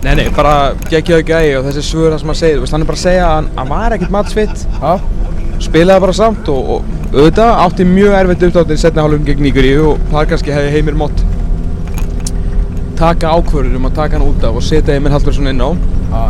Nei, 0.00 0.14
nei, 0.16 0.30
bara 0.32 0.72
geggjaðu 0.88 1.24
gæi 1.28 1.56
og 1.58 1.66
þessi 1.66 1.82
svör 1.84 2.14
það 2.14 2.22
sem 2.22 2.30
hann 2.30 2.38
segir, 2.38 2.62
hann 2.72 2.84
er 2.84 2.88
bara 2.88 2.96
að 2.96 3.02
segja 3.02 3.24
að 3.26 3.34
hann, 3.58 3.68
var 3.68 3.94
ekkert 3.96 4.14
matsvitt 4.14 4.62
spilaði 5.60 6.04
bara 6.06 6.16
samt 6.16 6.48
og, 6.52 6.72
og 6.76 7.14
auðvitað 7.14 7.52
átti 7.66 7.86
mjög 7.88 8.16
erfitt 8.20 8.48
uppdáttin 8.48 8.78
í 8.78 8.82
setna 8.84 9.04
hálfum 9.04 9.26
gegn 9.26 9.44
Nígeríu 9.44 9.92
og 9.92 10.08
það 10.12 10.32
kannski 10.32 10.54
hefði 10.54 10.74
heimir 10.76 10.98
mótt 10.98 11.24
taka 13.00 13.32
ákvörður 13.32 13.78
um 13.78 13.88
að 13.88 13.96
taka 13.96 14.18
hann 14.18 14.26
út 14.28 14.42
af 14.44 14.56
og 14.60 14.64
setja 14.64 14.96
Emil 14.98 15.12
Halldórsson 15.14 15.48
inn 15.48 15.62
á. 15.64 15.70
Já, 16.12 16.22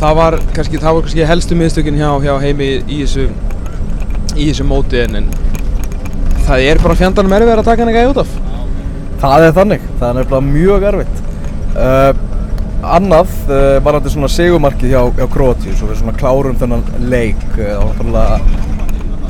það 0.00 0.16
var 0.18 0.36
kannski, 0.56 0.80
það 0.82 0.96
var 0.96 1.04
kannski 1.06 1.28
helstu 1.30 1.58
miðstökin 1.58 2.00
hjá, 2.00 2.08
hjá 2.24 2.32
heimi 2.42 2.70
í 2.82 2.98
þessu 3.04 3.28
í 4.36 4.48
þessu 4.48 4.66
móti 4.66 5.04
en, 5.04 5.20
en 5.20 5.28
það 6.48 6.66
er 6.72 6.82
bara 6.82 6.98
fjandanum 6.98 7.36
erfið 7.38 7.54
að 7.54 7.68
taka 7.68 7.84
hann 7.84 7.92
ekki 7.92 8.10
út 8.10 8.22
af. 8.24 8.34
Það 9.22 9.46
er 9.46 9.54
þannig, 9.60 9.86
það 10.00 10.08
er 10.08 10.18
nefnilega 10.18 10.48
mjög 10.48 10.88
erfitt. 10.90 11.22
Uh, 11.76 12.25
Annað, 12.86 13.34
uh, 13.50 13.76
var 13.82 13.98
þetta 13.98 14.14
svona 14.14 14.30
segumarkið 14.30 14.92
hjá, 14.94 15.02
hjá 15.18 15.26
Kroatíu, 15.32 15.74
svo 15.74 15.90
við 15.90 16.00
svona 16.02 16.16
klárum 16.16 16.58
þennan 16.60 16.84
leik 17.10 17.42
uh, 17.58 17.80
og 17.82 17.94
náttúrulega 17.96 18.74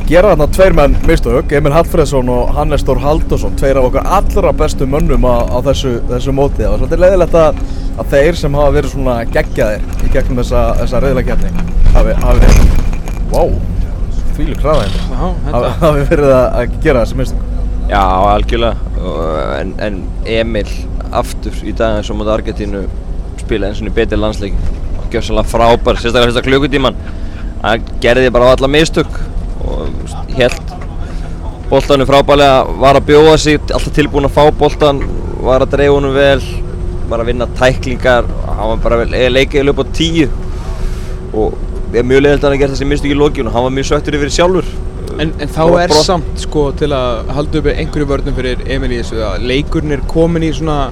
gera 0.07 0.31
þarna 0.31 0.47
tveir 0.55 0.75
menn 0.77 0.93
mistök, 1.09 1.53
Emil 1.59 1.73
Hallfreðsson 1.75 2.29
og 2.31 2.51
Hannes 2.55 2.85
Þór 2.87 3.01
Halldórsson, 3.03 3.57
tveir 3.59 3.81
af 3.81 3.89
okkar 3.89 4.07
allra 4.19 4.53
bestu 4.55 4.87
mönnum 4.87 5.27
á, 5.27 5.51
á 5.51 5.59
þessu, 5.67 5.97
þessu 6.07 6.35
móti. 6.37 6.63
Það 6.63 6.75
var 6.75 6.83
svolítið 6.83 7.03
leiðilegt 7.03 7.39
að, 7.41 7.59
að 7.97 8.13
þeir 8.13 8.39
sem 8.39 8.59
hafa 8.61 8.75
verið 8.77 8.93
svona 8.93 9.17
geggjaðir 9.35 9.89
í 10.07 10.11
gegnum 10.15 10.43
þessa, 10.43 10.63
þessa 10.83 11.01
reyðlakefni 11.03 11.67
hafi, 11.97 12.15
hafi, 12.23 12.53
wow, 13.33 13.51
þvílu 14.37 14.61
kraðaðið, 14.61 15.01
Já, 15.11 15.73
hafi, 15.83 16.07
verið 16.13 16.37
að, 16.37 16.47
að 16.61 16.79
gera 16.87 17.03
þessi 17.03 17.21
mistök. 17.23 17.51
Já, 17.87 18.03
algjörlega 18.37 18.87
en, 19.57 19.75
en 19.83 19.99
Emil 20.27 20.69
aftur 21.15 21.59
í 21.67 21.75
dag 21.75 21.99
eins 21.99 22.11
og 22.11 22.19
mútið 22.21 22.37
Argentínu 22.37 22.87
spila 23.47 23.71
eins 23.71 23.81
og 23.83 23.91
í 23.91 23.95
betri 23.97 24.19
landsleik 24.21 24.55
og 25.01 25.09
gjössalega 25.15 25.49
frábær, 25.55 26.01
sérstaklega 26.03 26.31
fyrsta 26.31 26.45
klukkutíman 26.47 26.99
hann 27.63 27.87
gerði 28.03 28.31
bara 28.35 28.53
alla 28.55 28.71
mistök 28.71 29.11
og 29.67 29.89
held 30.37 30.75
boltanum 31.71 32.07
frábærlega, 32.07 32.79
var 32.79 33.01
að 33.01 33.09
bjóða 33.09 33.39
sig 33.43 33.59
alltaf 33.75 33.95
tilbúin 33.97 34.29
að 34.29 34.37
fá 34.37 34.45
boltan 34.55 35.01
var 35.43 35.65
að 35.65 35.73
dreifa 35.75 35.97
honum 35.97 36.15
vel 36.15 36.43
var 37.11 37.23
að 37.23 37.31
vinna 37.31 37.47
tæklingar 37.59 38.27
hann 38.57 38.73
var 38.73 38.83
bara 38.83 38.99
vel, 39.03 39.15
leikið 39.31 39.71
upp 39.73 39.83
á 39.83 39.87
tíu. 39.95 40.29
Og 41.37 41.55
er 41.95 42.07
mjög 42.07 42.23
leiðilt 42.25 42.45
að 42.45 42.53
hann 42.53 42.61
gera 42.63 42.75
þessi 42.75 42.89
mistök 42.91 43.15
í 43.15 43.19
og 43.21 43.53
hann 43.55 43.67
var 43.67 43.75
mjög 43.75 43.89
söktur 43.91 44.17
yfir 44.19 44.33
sjálfur. 44.33 44.71
En, 45.17 45.33
en 45.41 45.49
þá 45.49 45.63
er 45.81 45.93
brott- 45.93 46.05
samt 46.05 46.41
sko 46.43 46.73
til 46.77 46.91
að 46.93 47.31
halda 47.33 47.61
uppi 47.61 47.75
einhverju 47.79 48.09
vörnum 48.11 48.37
fyrir 48.37 48.65
Emil 48.69 48.91
í 48.93 48.99
þessu 49.01 49.23
að 49.25 49.47
leikurinn 49.49 49.95
er 49.97 50.03
komin 50.11 50.45
í 50.45 50.53
svona 50.53 50.91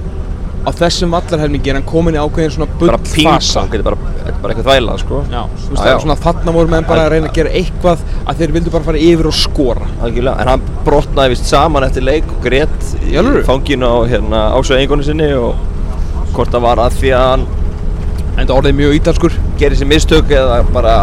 á 0.65 0.69
þessum 0.73 1.13
vallarhelmingi 1.13 1.69
er 1.71 1.77
hann 1.79 1.85
komin 1.87 2.17
í 2.17 2.21
ákveðin 2.21 2.53
svona 2.55 2.67
bara 2.79 2.97
bullfasa 2.97 3.65
bara, 3.85 3.97
er 4.25 4.37
bara 4.41 4.53
eitthvað 4.55 4.69
þvæla 4.69 4.97
sko. 5.01 5.19
Já, 5.31 5.41
þú 5.45 5.73
veist 5.73 5.83
Já, 5.85 5.91
já. 5.91 5.99
svona 6.03 6.17
þarna 6.25 6.55
voru 6.55 6.73
menn 6.73 6.87
bara 6.89 7.05
að 7.05 7.11
reyna 7.15 7.29
að 7.29 7.37
gera 7.39 7.53
eitthvað 7.61 8.05
að 8.25 8.41
þeir 8.41 8.55
vildu 8.57 8.73
bara 8.73 8.87
fara 8.89 9.03
yfir 9.09 9.29
og 9.29 9.37
skora. 9.37 9.89
Algjörlega, 10.01 10.41
en 10.41 10.51
hann 10.53 10.65
brotnaði 10.87 11.35
vist 11.35 11.51
saman 11.51 11.85
eftir 11.87 12.07
leik 12.07 12.31
og 12.33 12.41
grét 12.45 12.89
í 13.05 13.45
fanginu 13.45 13.91
á 13.93 13.97
hérna, 14.09 14.41
ásöðu 14.57 15.03
sinni 15.05 15.29
og 15.37 15.55
hvort 16.33 16.51
það 16.51 16.65
var 16.67 16.83
að 16.87 16.97
því 17.01 17.13
að 17.15 17.29
hann 17.29 17.47
En 18.35 18.43
það 18.49 18.57
orðið 18.57 18.73
mjög 18.75 18.95
ítalskur. 18.97 19.35
gerir 19.55 19.77
sér 19.79 19.87
mistök 19.87 20.31
eða 20.35 20.57
bara 20.75 20.95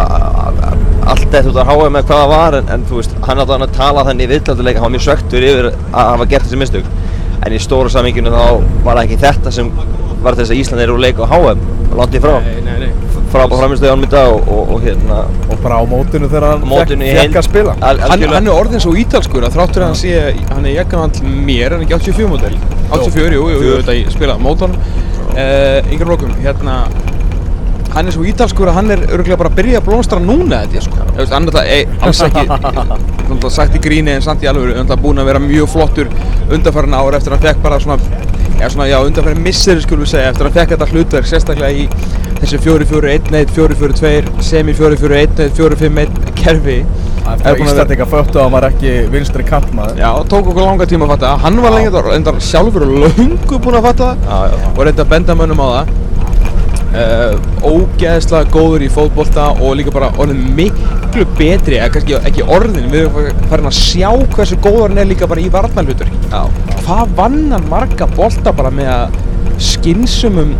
allt 1.08 1.32
eftir 1.32 1.48
út 1.48 1.56
að 1.62 1.70
háa 1.70 1.86
með 1.88 2.04
hvað 2.10 2.20
það 2.20 2.32
var 2.32 2.56
en, 2.58 2.68
en 2.74 2.82
þú 2.90 2.98
veist, 2.98 3.14
hann 3.24 3.40
átti 3.40 3.54
hann 3.54 3.64
að 3.64 3.72
tala 3.78 4.04
þannig 4.04 4.26
í 4.26 4.32
viðtalduleika, 4.34 4.82
hann 4.82 4.86
var 4.90 4.92
mjög 4.96 5.06
söktur 5.06 5.46
yfir 5.48 5.68
að 5.72 6.10
hafa 6.12 6.26
gert 6.28 6.44
þessi 6.46 6.60
mistök 6.60 6.90
en 7.46 7.56
í 7.56 7.60
stóra 7.62 7.92
saminginu 7.92 8.32
þá 8.32 8.44
var 8.84 8.98
það 8.98 9.04
ekki 9.04 9.20
þetta 9.22 9.54
sem 9.54 9.70
var 10.22 10.38
þess 10.38 10.54
að 10.54 10.60
Ísland 10.62 10.84
er 10.84 10.92
úr 10.94 11.02
leik 11.02 11.18
á 11.18 11.26
HM 11.26 11.64
langt 11.98 12.14
í 12.16 12.20
frá, 12.22 12.36
nei, 12.44 12.76
nei 12.86 12.90
frábár 13.32 13.62
framistöði 13.62 13.92
ánum 13.92 14.04
í 14.06 14.10
dag 14.12 14.28
og, 14.32 14.48
og, 14.52 14.72
og 14.74 14.82
hérna 14.84 15.22
Og 15.52 15.60
bara 15.62 15.78
á 15.80 15.84
mótinu 15.88 16.28
þegar 16.28 16.46
hann 16.50 16.64
fekk 16.68 17.04
heild. 17.06 17.36
að 17.40 17.46
spila. 17.46 17.74
Al, 17.78 18.00
hann, 18.02 18.12
algjörlega. 18.16 18.34
hann 18.36 18.50
er 18.50 18.58
orðin 18.60 18.84
svo 18.84 18.92
ítalskur 19.00 19.46
að 19.46 19.56
þráttur 19.56 19.84
að 19.84 19.90
hann 19.90 20.00
sé 20.02 20.12
hann 20.50 20.68
er 20.68 20.76
jakkan 20.76 21.16
mér, 21.46 21.74
hann 21.76 21.84
er 21.84 21.86
ekki 21.86 22.12
84 22.12 22.28
mótel 22.32 22.58
84, 22.92 23.38
jú, 23.38 23.46
jú, 23.54 23.62
jú, 23.64 23.74
þetta 23.80 23.96
ég 23.96 24.12
spila 24.12 24.36
mótan 24.42 24.76
uh, 24.76 25.92
yngur 25.92 26.12
lokum, 26.12 26.34
hérna 26.44 26.82
hann 27.94 28.06
er 28.08 28.14
svo 28.16 28.24
ítalskur 28.28 28.68
að 28.70 28.76
hann 28.78 28.90
er 28.94 29.02
örgulega 29.08 29.38
bara 29.40 29.50
að 29.52 29.58
byrja 29.60 29.80
að 29.80 29.86
blómstra 29.88 30.18
núna 30.22 30.62
þetta 30.66 30.82
sko. 30.86 31.06
Þú 31.12 31.18
veist, 31.20 31.32
hann 31.36 31.48
er 31.48 31.52
alltaf, 31.52 31.64
ei, 31.66 31.86
alls 32.00 32.22
ekki 32.26 32.46
náttúrulega 32.52 33.50
sagt 33.56 33.76
í 33.78 33.82
gríni 33.84 34.14
en 34.16 34.22
samt 34.24 34.42
í 34.44 34.50
alveg 34.50 34.76
hann 34.80 34.90
er 34.92 35.00
búin 35.02 35.20
að 35.22 35.28
vera 35.32 35.42
mjög 35.42 35.68
flottur 35.72 36.10
undanfærin 36.52 36.94
ára 36.98 37.18
eftir 37.20 37.32
að 37.32 37.38
hann 37.38 37.46
fekk 37.50 37.62
bara 37.68 37.80
svona 37.82 37.98
Já, 38.62 38.68
svona, 38.70 38.84
já, 38.86 38.98
undanfæri 39.02 39.40
misseri 39.42 39.82
skulum 39.82 40.04
við 40.04 40.10
segja 40.12 40.28
eftir 40.30 40.46
að 40.46 40.50
hann 40.52 40.58
fekk 40.60 40.72
þetta 40.76 40.86
hlutverk 40.92 41.26
sérstaklega 41.26 41.72
í 41.72 41.86
þessi 42.42 42.58
4-4-1-1, 42.62 43.50
4-4-2, 43.56 44.42
semi 44.44 44.74
4-4-1-1, 44.78 45.48
4-5-1 45.56 46.34
kerfi 46.38 46.76
Eftir 46.82 47.32
Er 47.32 47.32
að 47.32 47.40
búin 47.42 47.48
að 47.48 47.56
vera- 47.56 47.72
Íslandinga 47.72 48.06
föttu 48.12 48.38
að 48.38 48.44
hann 48.46 48.54
var 48.54 48.64
ekki 48.68 48.92
vinstri 49.12 49.44
kantmaður. 49.46 49.98
Já, 50.02 50.08
tók 50.30 50.48
okkur 50.50 50.64
langa 50.66 50.86
tíma 50.90 51.06
að 51.06 51.12
fatta 51.14 51.26
það. 51.32 51.42
Hann 51.46 51.60
var 51.62 51.74
lengi 51.76 52.02
reyndar 52.06 52.38
sjálfur 52.42 52.82
og 52.86 52.94
löngu 53.04 53.58
búinn 53.62 53.78
að 53.78 53.86
fatta 53.88 54.08
það 54.10 54.24
Já, 54.26 54.38
já, 54.42 54.56
já. 54.62 54.70
og 54.76 54.80
reynda 54.88 55.04
að 55.06 55.12
benda 55.14 55.36
mönnum 55.38 55.62
á 55.62 55.66
það. 55.72 55.92
Uh, 56.92 57.38
ógeðslega 57.64 58.50
góður 58.52 58.82
í 58.84 58.88
fótbolta 58.92 59.46
og 59.54 59.78
líka 59.78 59.94
bara 59.94 60.10
orðin 60.20 60.42
miklu 60.58 61.24
betri, 61.38 61.78
eða 61.78 61.94
kannski 61.94 62.18
ekki 62.20 62.44
orðin, 62.44 62.90
við 62.92 63.06
erum 63.06 63.46
farin 63.48 63.70
að 63.70 63.78
sjá 63.78 64.10
hversu 64.34 64.58
góður 64.60 64.90
hann 64.90 65.00
er 65.00 65.08
líka 65.08 65.28
bara 65.30 65.40
í 65.40 65.48
varnarhlutur. 65.52 66.12
Já. 66.28 66.42
Hvað 66.82 67.16
vann 67.16 67.40
hann 67.54 67.70
marga 67.72 68.10
bolta 68.12 68.52
bara 68.52 68.74
með 68.74 68.92
að 68.92 69.16
skynsumum 69.72 70.52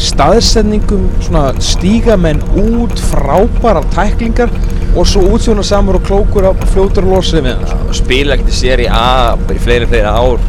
staðsendingum, 0.00 1.08
svona 1.26 1.50
stíga 1.62 2.16
menn 2.20 2.40
út, 2.56 2.96
frábærar 3.10 3.84
tæklingar 3.94 4.52
og 4.96 5.06
svo 5.06 5.26
útsjóna 5.34 5.64
samur 5.66 6.00
og 6.00 6.06
klókur 6.08 6.48
á 6.50 6.52
fljótur 6.72 7.06
og 7.06 7.18
losið 7.18 7.46
við 7.46 7.58
hann. 7.58 7.84
og 7.86 7.94
spila 7.98 8.36
ekkert 8.36 8.50
í 8.50 8.56
séri 8.56 8.88
A 8.90 9.36
bara 9.36 9.58
í 9.58 9.62
fleiri 9.62 9.90
fleiri 9.90 10.08
ár 10.08 10.40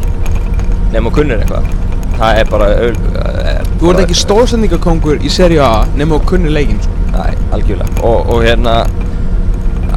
nema 0.94 1.10
þú 1.10 1.14
kunnir 1.18 1.42
eitthvað 1.42 1.81
það 2.22 2.40
er 2.40 2.50
bara 2.50 2.68
Þú 3.82 3.90
ert 3.90 4.02
ekki 4.04 4.18
stóðsendingakongur 4.18 5.22
í 5.26 5.30
seri 5.32 5.58
A 5.62 5.70
nema 5.98 6.20
þú 6.20 6.32
kunnir 6.32 6.54
leikinn 6.54 6.82
sko. 6.82 6.98
Nei, 7.12 7.32
algjörlega. 7.52 7.96
Og, 8.06 8.30
og 8.30 8.44
hérna 8.46 8.76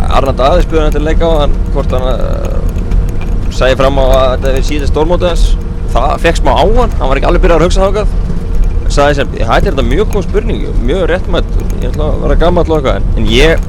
Arnald 0.05 0.41
aðeins 0.41 0.65
spurði 0.65 0.84
hann 0.84 0.95
til 0.95 1.03
leika 1.05 1.30
á 1.30 1.34
hann 1.43 1.53
hvort 1.76 1.93
hann 1.93 2.07
uh, 2.09 3.51
sagði 3.53 3.78
fram 3.80 3.99
á 4.01 4.05
að 4.05 4.26
þetta 4.34 4.53
hefði 4.55 4.63
síðast 4.71 4.93
stórmótið 4.93 5.32
hans. 5.32 5.45
Það 5.95 6.15
fekk 6.26 6.41
smá 6.41 6.51
á 6.57 6.65
hann, 6.65 6.95
hann 6.99 7.11
var 7.11 7.21
ekki 7.21 7.30
alveg 7.30 7.45
byrjað 7.45 7.61
að 7.61 7.67
hugsa 7.69 7.89
þákað 7.89 8.34
sagði 8.95 9.17
sem, 9.17 9.32
þetta 9.34 9.55
er 9.57 9.69
þetta 9.71 9.86
mjög 9.88 10.11
góð 10.13 10.26
spurning 10.28 10.65
mjög 10.86 11.05
réttmætt, 11.09 11.47
ég 11.82 11.88
ætla 11.89 12.09
að 12.11 12.19
vera 12.26 12.38
gammal 12.43 12.65
og 12.67 12.76
eitthvað. 12.78 12.99
En, 12.99 13.07
en 13.17 13.30
ég 13.32 13.63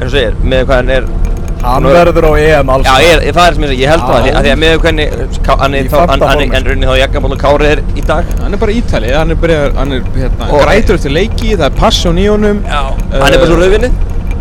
eins 0.00 0.08
og 0.08 0.14
segir, 0.14 0.38
með 0.42 0.64
hvað 0.66 0.80
hann 0.80 0.94
er 0.96 1.10
Hann 1.62 1.84
er- 1.86 1.92
verður 1.92 2.24
á 2.24 2.32
EM 2.40 2.68
alls. 2.70 2.86
Já, 2.86 2.94
ég, 3.04 3.22
ég, 3.26 3.34
það 3.36 3.46
er 3.48 3.54
sem 3.54 3.62
ég 3.64 3.68
segi, 3.70 3.82
ég 3.84 3.88
held 3.90 4.00
Já. 4.00 4.06
það, 4.06 4.16
af 4.16 4.44
því- 4.44 4.52
að 4.52 4.58
með 4.60 4.78
hvernig, 4.80 5.08
hann 5.60 5.74
er 5.74 5.84
Í 5.84 5.88
þá, 5.90 5.96
hann, 5.98 6.08
fanta 6.08 6.26
hann, 6.26 6.38
formi. 6.38 6.54
hann 6.54 6.64
raunin 6.64 6.88
þá 6.88 6.96
jakkamál 7.00 7.32
og 7.32 7.38
Kári 7.38 7.66
er 7.70 7.82
í 7.96 8.04
dag. 8.06 8.24
Hann 8.40 8.54
er 8.54 8.56
bara 8.62 8.72
ítali, 8.72 9.10
hann 9.12 9.30
er, 9.30 9.34
byrjað, 9.42 9.74
hann 9.76 9.92
er 9.92 10.00
hérna, 10.16 10.48
Og- 10.52 10.62
grætur 10.64 10.94
eftir 10.96 11.10
leiki, 11.12 11.56
það 11.56 11.66
er 11.66 11.70
passion 11.80 12.16
í 12.16 12.26
honum 12.30 12.62
Já. 12.64 12.80
Hann 13.12 13.32
er 13.32 13.38
bara 13.38 13.46
svo 13.46 13.56
rauðvinnið, 13.60 13.92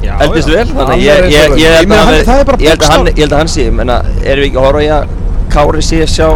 Já, 0.02 0.14
eldist 0.22 0.48
já. 0.48 0.54
vel, 0.56 0.68
þannig 0.68 1.02
ég, 1.04 1.12
held 1.12 1.92
að 1.92 1.98
hann- 2.00 2.46
bara 2.46 2.58
ég 2.58 2.70
held 2.70 2.80
að 2.80 2.90
hann, 2.90 3.06
bókstaf- 3.06 3.16
ég 3.16 3.20
held 3.20 3.32
að 3.34 3.38
hann 3.38 3.48
sé, 3.48 3.70
menna, 3.72 4.02
erum 4.24 4.44
við 4.44 4.48
ekki 4.50 4.56
að 4.56 4.66
horfa 4.66 4.82
í 4.82 4.90
að 4.90 5.08
Kári 5.50 5.82
sé 5.82 5.98
að 6.04 6.12
sjá 6.16 6.30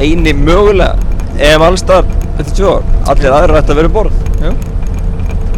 eini 0.00 0.32
mögulega, 0.34 0.96
ef 1.38 1.60
allstar, 1.60 2.04
þetta 2.38 2.58
er 2.58 2.66
ár, 2.66 2.82
allir 3.06 3.30
aðrir 3.30 3.56
ætti 3.62 3.70
að 3.70 3.76
vera 3.76 3.86
um 3.86 3.92
borð. 3.92 4.12
Já. 4.42 4.50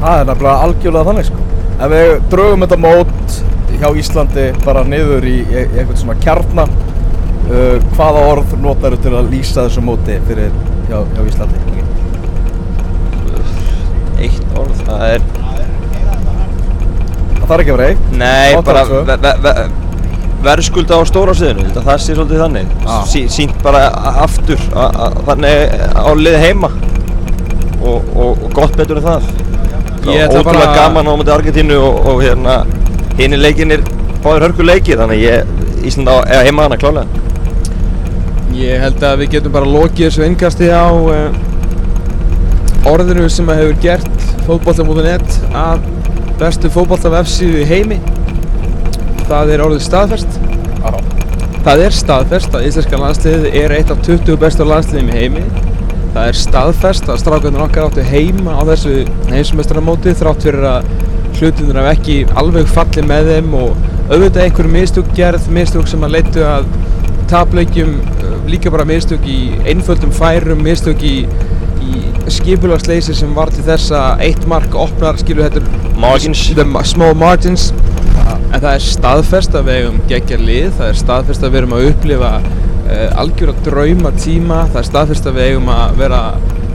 Það 0.01 0.20
er 0.20 0.24
nefnilega 0.28 0.62
algjörlega 0.66 1.05
þannig 1.09 1.24
sko. 1.24 1.39
Ef 1.80 1.91
við 1.91 2.20
draugum 2.30 2.61
þetta 2.66 2.78
mót 2.84 3.43
hjá 3.80 3.88
Íslandi 4.00 4.46
bara 4.64 4.84
niður 4.88 5.24
í, 5.28 5.36
í, 5.42 5.62
í 5.66 5.78
einhvern 5.80 5.98
svona 6.00 6.18
kjarna 6.22 6.64
uh, 6.66 7.76
hvaða 7.96 8.22
orð 8.32 8.54
notar 8.62 8.96
til 9.02 9.14
að 9.18 9.30
lýsa 9.34 9.66
þessu 9.66 9.82
móti 9.84 10.18
fyrir 10.28 10.50
hjá, 10.90 11.00
hjá 11.16 11.22
Íslandi? 11.26 11.62
Eitt 14.16 14.54
orð, 14.56 14.78
það 14.86 15.02
er 15.16 15.26
Það 17.36 17.50
þarf 17.50 17.60
ekki 17.62 17.72
að 17.72 17.76
vera 17.78 17.88
eitt. 17.92 18.06
Nei, 18.18 18.54
Átta 18.56 18.62
bara 18.66 18.80
ve 18.90 19.16
ve 19.22 19.32
ve 19.44 19.52
verðskulda 20.46 20.96
á 20.98 21.02
stóra 21.08 21.32
sviðinu, 21.34 21.68
það 21.74 22.00
sé 22.02 22.14
svolítið 22.16 22.40
þannig 22.42 22.72
Já. 22.86 22.96
sí, 23.10 23.20
Sýnt 23.32 23.54
bara 23.64 23.84
aftur 24.22 24.60
a- 24.78 24.90
a- 25.06 25.12
þannig 25.26 25.72
á 25.96 26.10
lið 26.18 26.36
heima 26.42 26.68
og, 27.80 28.02
og, 28.14 28.42
og 28.44 28.50
gott 28.54 28.76
betur 28.78 29.00
en 29.00 29.06
það 29.06 29.30
Ég 30.06 30.22
ætla 30.26 30.42
Ótrúlega 30.42 30.66
bara- 30.68 30.76
gaman 30.76 31.08
á 31.10 31.12
mútið 31.18 31.34
Argentínu 31.36 31.78
og, 31.82 31.96
og 32.12 32.20
hérna 32.22 32.56
hinni 33.20 33.38
leikinir 33.40 33.84
báðir 34.24 34.48
hörku 34.48 34.66
leiki 34.66 34.96
þannig 34.98 35.22
að 35.22 35.26
ég, 35.26 35.54
Ísland 35.86 36.10
á 36.10 36.16
eða 36.24 36.44
heima 36.48 36.66
hana 36.66 36.80
klálega 36.80 37.24
Ég 38.56 38.80
held 38.80 39.02
að 39.04 39.18
við 39.20 39.34
getum 39.34 39.52
bara 39.52 39.68
lokið 39.68 40.06
þessu 40.06 40.24
innkasti 40.24 40.70
á 40.72 40.88
uh, 40.88 41.28
orðinu 42.88 43.26
sem 43.28 43.48
að 43.52 43.58
hefur 43.60 43.82
gert 43.82 44.22
fótbolta.net 44.46 45.34
að 45.52 45.84
bestu 46.40 46.70
fótbolta 46.72 47.10
vefsíðu 47.12 47.60
í 47.60 47.66
heimi. 47.68 47.98
Það 49.26 49.52
er 49.52 49.64
orðið 49.66 49.84
staðfest. 49.84 50.38
Já. 50.86 50.90
það 51.66 51.82
er 51.84 51.96
staðfest 51.98 52.56
að 52.56 52.66
íslenska 52.68 53.00
landsliðið 53.02 53.58
er 53.60 53.74
eitt 53.76 53.92
af 53.92 54.02
20 54.06 54.40
bestu 54.40 54.66
landsliðum 54.68 55.12
í 55.12 55.20
heimi. 55.20 55.44
Það 56.14 56.30
er 56.30 56.40
staðfest 56.40 57.12
að 57.12 57.20
strákarnir 57.24 57.66
okkar 57.66 57.90
áttu 57.90 58.06
heima 58.08 58.56
á 58.56 58.62
þessu 58.70 59.02
heimsmeistaramóti 59.34 60.16
þrátt 60.16 60.46
fyrir 60.48 60.68
að 60.70 60.88
hlutinir 61.41 61.78
hafa 61.80 61.93
ekki 61.97 62.16
alveg 62.39 62.68
fallið 62.72 63.09
með 63.11 63.30
þeim 63.32 63.55
og 63.59 63.87
auðvitað 64.07 64.43
einhverjum 64.45 64.76
mistök 64.76 65.09
gerð, 65.16 65.49
mistök 65.53 65.89
sem 65.91 66.05
að 66.07 66.14
leittu 66.16 66.45
að 66.47 66.68
tapleikjum, 67.30 67.97
uh, 68.22 68.37
líka 68.51 68.70
bara 68.70 68.87
mistök 68.89 69.24
í 69.26 69.39
einföldum 69.66 70.12
færum, 70.14 70.62
mistök 70.62 71.03
í, 71.07 71.16
í 71.82 72.05
skipulagsleysi 72.32 73.14
sem 73.18 73.34
var 73.37 73.51
til 73.55 73.64
þess 73.66 73.93
að 73.95 74.22
eitt 74.28 74.47
mark 74.51 74.74
opnar, 74.78 75.18
skilur 75.20 75.49
þetta 75.49 75.62
er 75.62 75.97
Margins. 76.01 77.72
en 78.53 78.61
það 78.61 78.70
er 78.72 78.84
staðfest 78.84 79.55
að 79.59 79.68
við 79.68 79.80
eigum 79.80 79.99
geggja 80.11 80.39
lið, 80.41 80.70
það 80.78 80.89
er 80.89 81.01
staðfest 81.03 81.43
að 81.45 81.53
við 81.53 81.61
erum 81.61 81.74
að 81.76 81.89
upplifa 81.91 82.30
uh, 82.41 83.20
algjör 83.22 83.53
að 83.53 83.64
drauma 83.66 84.14
tíma, 84.16 84.62
það 84.70 84.80
er 84.82 84.89
staðfest 84.91 85.26
að 85.26 85.41
við 85.41 85.51
eigum 85.51 85.74
að 85.74 85.99
vera 86.01 86.22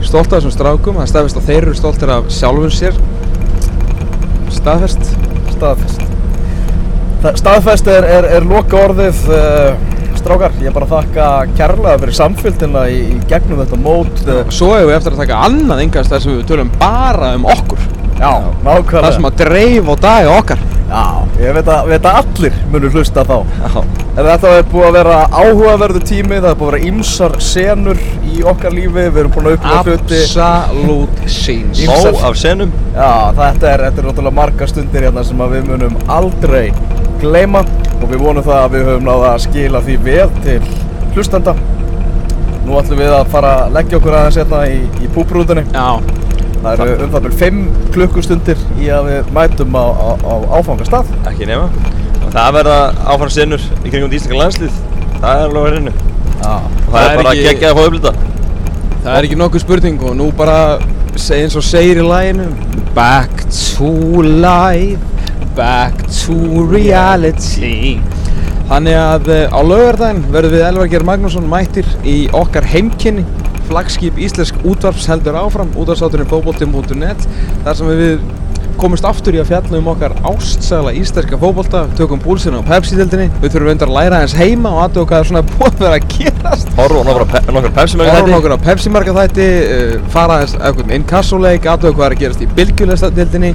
stolt 0.02 0.28
af 0.28 0.38
þessum 0.38 0.54
strákum, 0.54 1.00
það 1.00 1.06
er 1.06 1.12
staðfest 1.14 1.40
að 1.40 1.50
þeir 1.50 1.60
eru 1.62 1.74
stoltir 1.78 2.12
af 2.12 2.30
sjálfum 2.34 2.72
sér 2.74 3.02
staðfest 4.62 5.14
Staðfest. 5.52 6.04
Það, 7.22 7.36
staðfest 7.38 7.88
er, 7.92 8.06
er, 8.16 8.26
er 8.38 8.46
loka 8.50 8.78
orðið 8.88 9.18
uh, 9.30 9.76
strákar. 10.18 10.54
Ég 10.62 10.70
er 10.70 10.74
bara 10.74 10.88
að 10.88 10.94
þakka 10.96 11.26
kærlega 11.58 12.00
fyrir 12.02 12.16
samfélgina 12.18 12.82
í, 12.90 12.96
í 13.14 13.18
gegnum 13.30 13.60
þetta 13.62 13.78
mót. 13.78 14.22
Uh, 14.26 14.40
Svo 14.50 14.72
hefur 14.74 14.88
við 14.90 14.96
eftir 14.96 15.14
að 15.14 15.22
taka 15.22 15.42
annað 15.46 15.84
yngast 15.84 16.10
þar 16.14 16.24
sem 16.24 16.34
við 16.34 16.48
tölum 16.50 16.72
bara 16.80 17.34
um 17.36 17.46
okkur 17.52 17.84
já, 18.22 18.32
nákvæmlega. 18.62 19.04
Það 19.04 19.14
sem 19.16 19.28
að 19.30 19.38
dreif 19.42 19.92
og 19.92 20.02
daga 20.02 20.34
okkar 20.38 20.60
Já, 20.92 21.04
ég 21.42 21.54
veit 21.56 21.68
að, 21.72 21.88
veit 21.90 22.06
að 22.06 22.18
allir 22.22 22.56
munur 22.72 22.92
hlusta 22.96 23.24
þá. 23.26 23.36
Já. 23.62 23.82
En 24.12 24.26
þetta 24.28 24.50
er 24.58 24.66
búið 24.68 24.86
að 24.90 24.96
vera 24.98 25.14
áhugaverðu 25.32 26.00
tími, 26.08 26.36
það 26.42 26.48
er 26.50 26.56
búið 26.60 26.68
að 26.68 26.72
vera 26.76 26.88
ýmsar 26.90 27.34
senur 27.42 28.00
í 28.28 28.42
okkar 28.52 28.74
lífi, 28.76 28.92
við 29.08 29.20
erum 29.22 29.32
búin 29.36 29.48
að 29.48 29.56
upplifa 29.56 29.82
hluti. 29.86 30.18
Absolute 30.22 31.28
scenes 31.32 31.80
Í- 31.80 31.88
Ó 31.88 32.26
af 32.28 32.36
senum 32.36 32.72
Já, 32.94 33.10
þetta 33.38 33.70
er, 33.72 33.84
þetta 33.88 34.02
er 34.02 34.08
náttúrulega 34.10 34.36
margar 34.36 34.68
stundir 34.70 35.06
hérna 35.08 35.24
sem 35.24 35.40
að 35.40 35.54
við 35.56 35.70
munum 35.72 35.96
aldrei 36.12 36.66
gleyma 37.22 37.64
og 38.02 38.04
við 38.10 38.20
vonum 38.26 38.44
það 38.44 38.58
að 38.66 38.74
við 38.76 38.84
höfum 38.90 39.08
náða 39.08 39.30
að 39.32 39.42
skila 39.46 39.80
því 39.86 39.96
vel 40.04 40.28
til 40.44 40.58
hlustanda. 41.16 41.54
Nú 42.66 42.76
ætlum 42.78 43.00
við 43.00 43.12
að 43.16 43.30
fara 43.32 43.52
að 43.64 43.72
leggja 43.78 43.98
okkur 43.98 44.14
aðeins 44.20 44.38
hérna 44.42 44.60
í, 44.70 44.76
í 45.02 45.08
púprúðunni. 45.16 45.64
Já, 45.72 45.88
Það 46.62 46.82
eru 46.86 47.04
um 47.06 47.10
það 47.12 47.24
byrjum 47.26 47.38
5 47.42 47.92
klukkustundir 47.96 48.60
í 48.78 48.88
að 48.94 49.08
við 49.10 49.30
mætum 49.34 49.74
á, 49.74 49.84
á, 49.90 50.08
á 50.22 50.34
áfangastað. 50.60 51.10
ekki 51.30 51.48
nema. 51.50 51.66
Og 52.22 52.28
það 52.36 52.52
verða 52.58 52.76
áfram 53.14 53.32
senur 53.34 53.64
í 53.82 53.90
kringum 53.90 54.12
íslenska 54.14 54.38
landslið 54.38 54.76
það 55.22 55.42
er 55.42 55.48
alveg 55.48 55.64
að 55.66 55.92
Já. 56.42 56.54
og 56.54 56.90
það, 56.90 56.92
Það 56.92 57.02
er 57.02 57.16
bara 57.16 57.32
ekki- 57.32 57.42
ekki... 57.42 57.48
geggjað 57.48 57.70
að 57.70 57.76
fá 57.76 57.84
upplita 57.86 58.12
það 59.02 59.16
er 59.18 59.26
ekki 59.28 59.36
nokkuð 59.40 59.62
spurning 59.64 60.00
og 60.06 60.16
nú 60.18 60.28
bara 60.38 60.56
eins 61.12 61.56
og 61.58 61.64
segir 61.66 62.00
í 62.02 62.06
læginu 62.06 62.46
Back 62.94 63.44
to 63.50 63.90
life, 64.22 65.00
back 65.56 66.02
to 66.12 66.34
reality. 66.68 67.98
Þannig 68.68 68.96
að 69.00 69.30
eh, 69.32 69.46
á 69.48 69.60
laugardaginn 69.64 70.26
verðum 70.32 70.52
við 70.56 70.64
Elvar 70.66 70.90
Geir 70.92 71.04
Magnússon 71.08 71.46
mættir 71.48 71.88
í 72.04 72.16
okkar 72.36 72.64
heimkynni 72.68 73.24
flagskip 73.68 74.20
Íslensk 74.22 74.62
útvarps 74.68 75.08
heldur 75.10 75.38
áfram 75.42 75.72
útvarpsátturinn 75.74 76.30
fótbolti.net 76.30 77.28
þar 77.64 77.78
sem 77.78 77.92
við 77.92 78.24
komumst 78.80 79.06
aftur 79.06 79.36
í 79.36 79.40
að 79.42 79.50
fjalla 79.50 79.78
um 79.78 79.88
okkar 79.92 80.14
ástsæla 80.26 80.92
íslenska 80.96 81.38
fótbolta 81.40 81.84
tökum 81.98 82.20
búlsina 82.22 82.62
á 82.62 82.66
Pepsi-dildinni 82.66 83.28
við 83.42 83.54
þurfum 83.54 83.68
reyndar 83.68 83.92
að 83.92 83.96
læra 83.98 84.18
aðeins 84.20 84.36
heima 84.38 84.72
og 84.72 84.82
aðtöku 84.86 85.08
hvað 85.10 85.22
er 85.22 85.30
svona 85.30 85.44
búið 85.52 85.68
að 85.68 85.84
vera 85.84 85.98
að 85.98 86.08
gerast. 86.16 86.74
Horfum 86.78 87.12
okkur 88.38 88.56
á 88.56 88.64
Pepsi 88.66 88.92
marka 88.92 89.16
þætti, 89.18 89.48
uh, 89.62 89.96
fara 90.14 90.38
aðeins 90.40 90.56
eitthvað 90.58 90.94
innkassuleik, 90.98 91.70
aðtöku 91.74 91.98
hvað 91.98 92.08
er 92.08 92.16
að 92.16 92.22
gerast 92.24 92.44
í 92.44 92.52
bylgjulestadildinni 92.58 93.54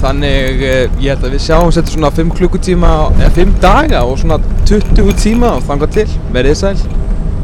Þannig 0.00 0.62
uh, 0.64 1.00
ég 1.02 1.12
held 1.12 1.26
að 1.28 1.36
við 1.36 1.44
sjáum 1.44 1.74
setja 1.76 1.92
svona 1.92 2.12
5 2.16 2.32
klukkutíma, 2.38 2.94
eða 3.18 3.34
5 3.36 3.54
daga 3.60 4.06
og 4.08 4.16
svona 4.22 4.40
20 4.68 5.12
tíma 5.20 5.54
og 5.58 5.68
þangað 5.68 6.00
til, 6.00 6.08
verið 6.32 6.60
sæl 6.62 6.99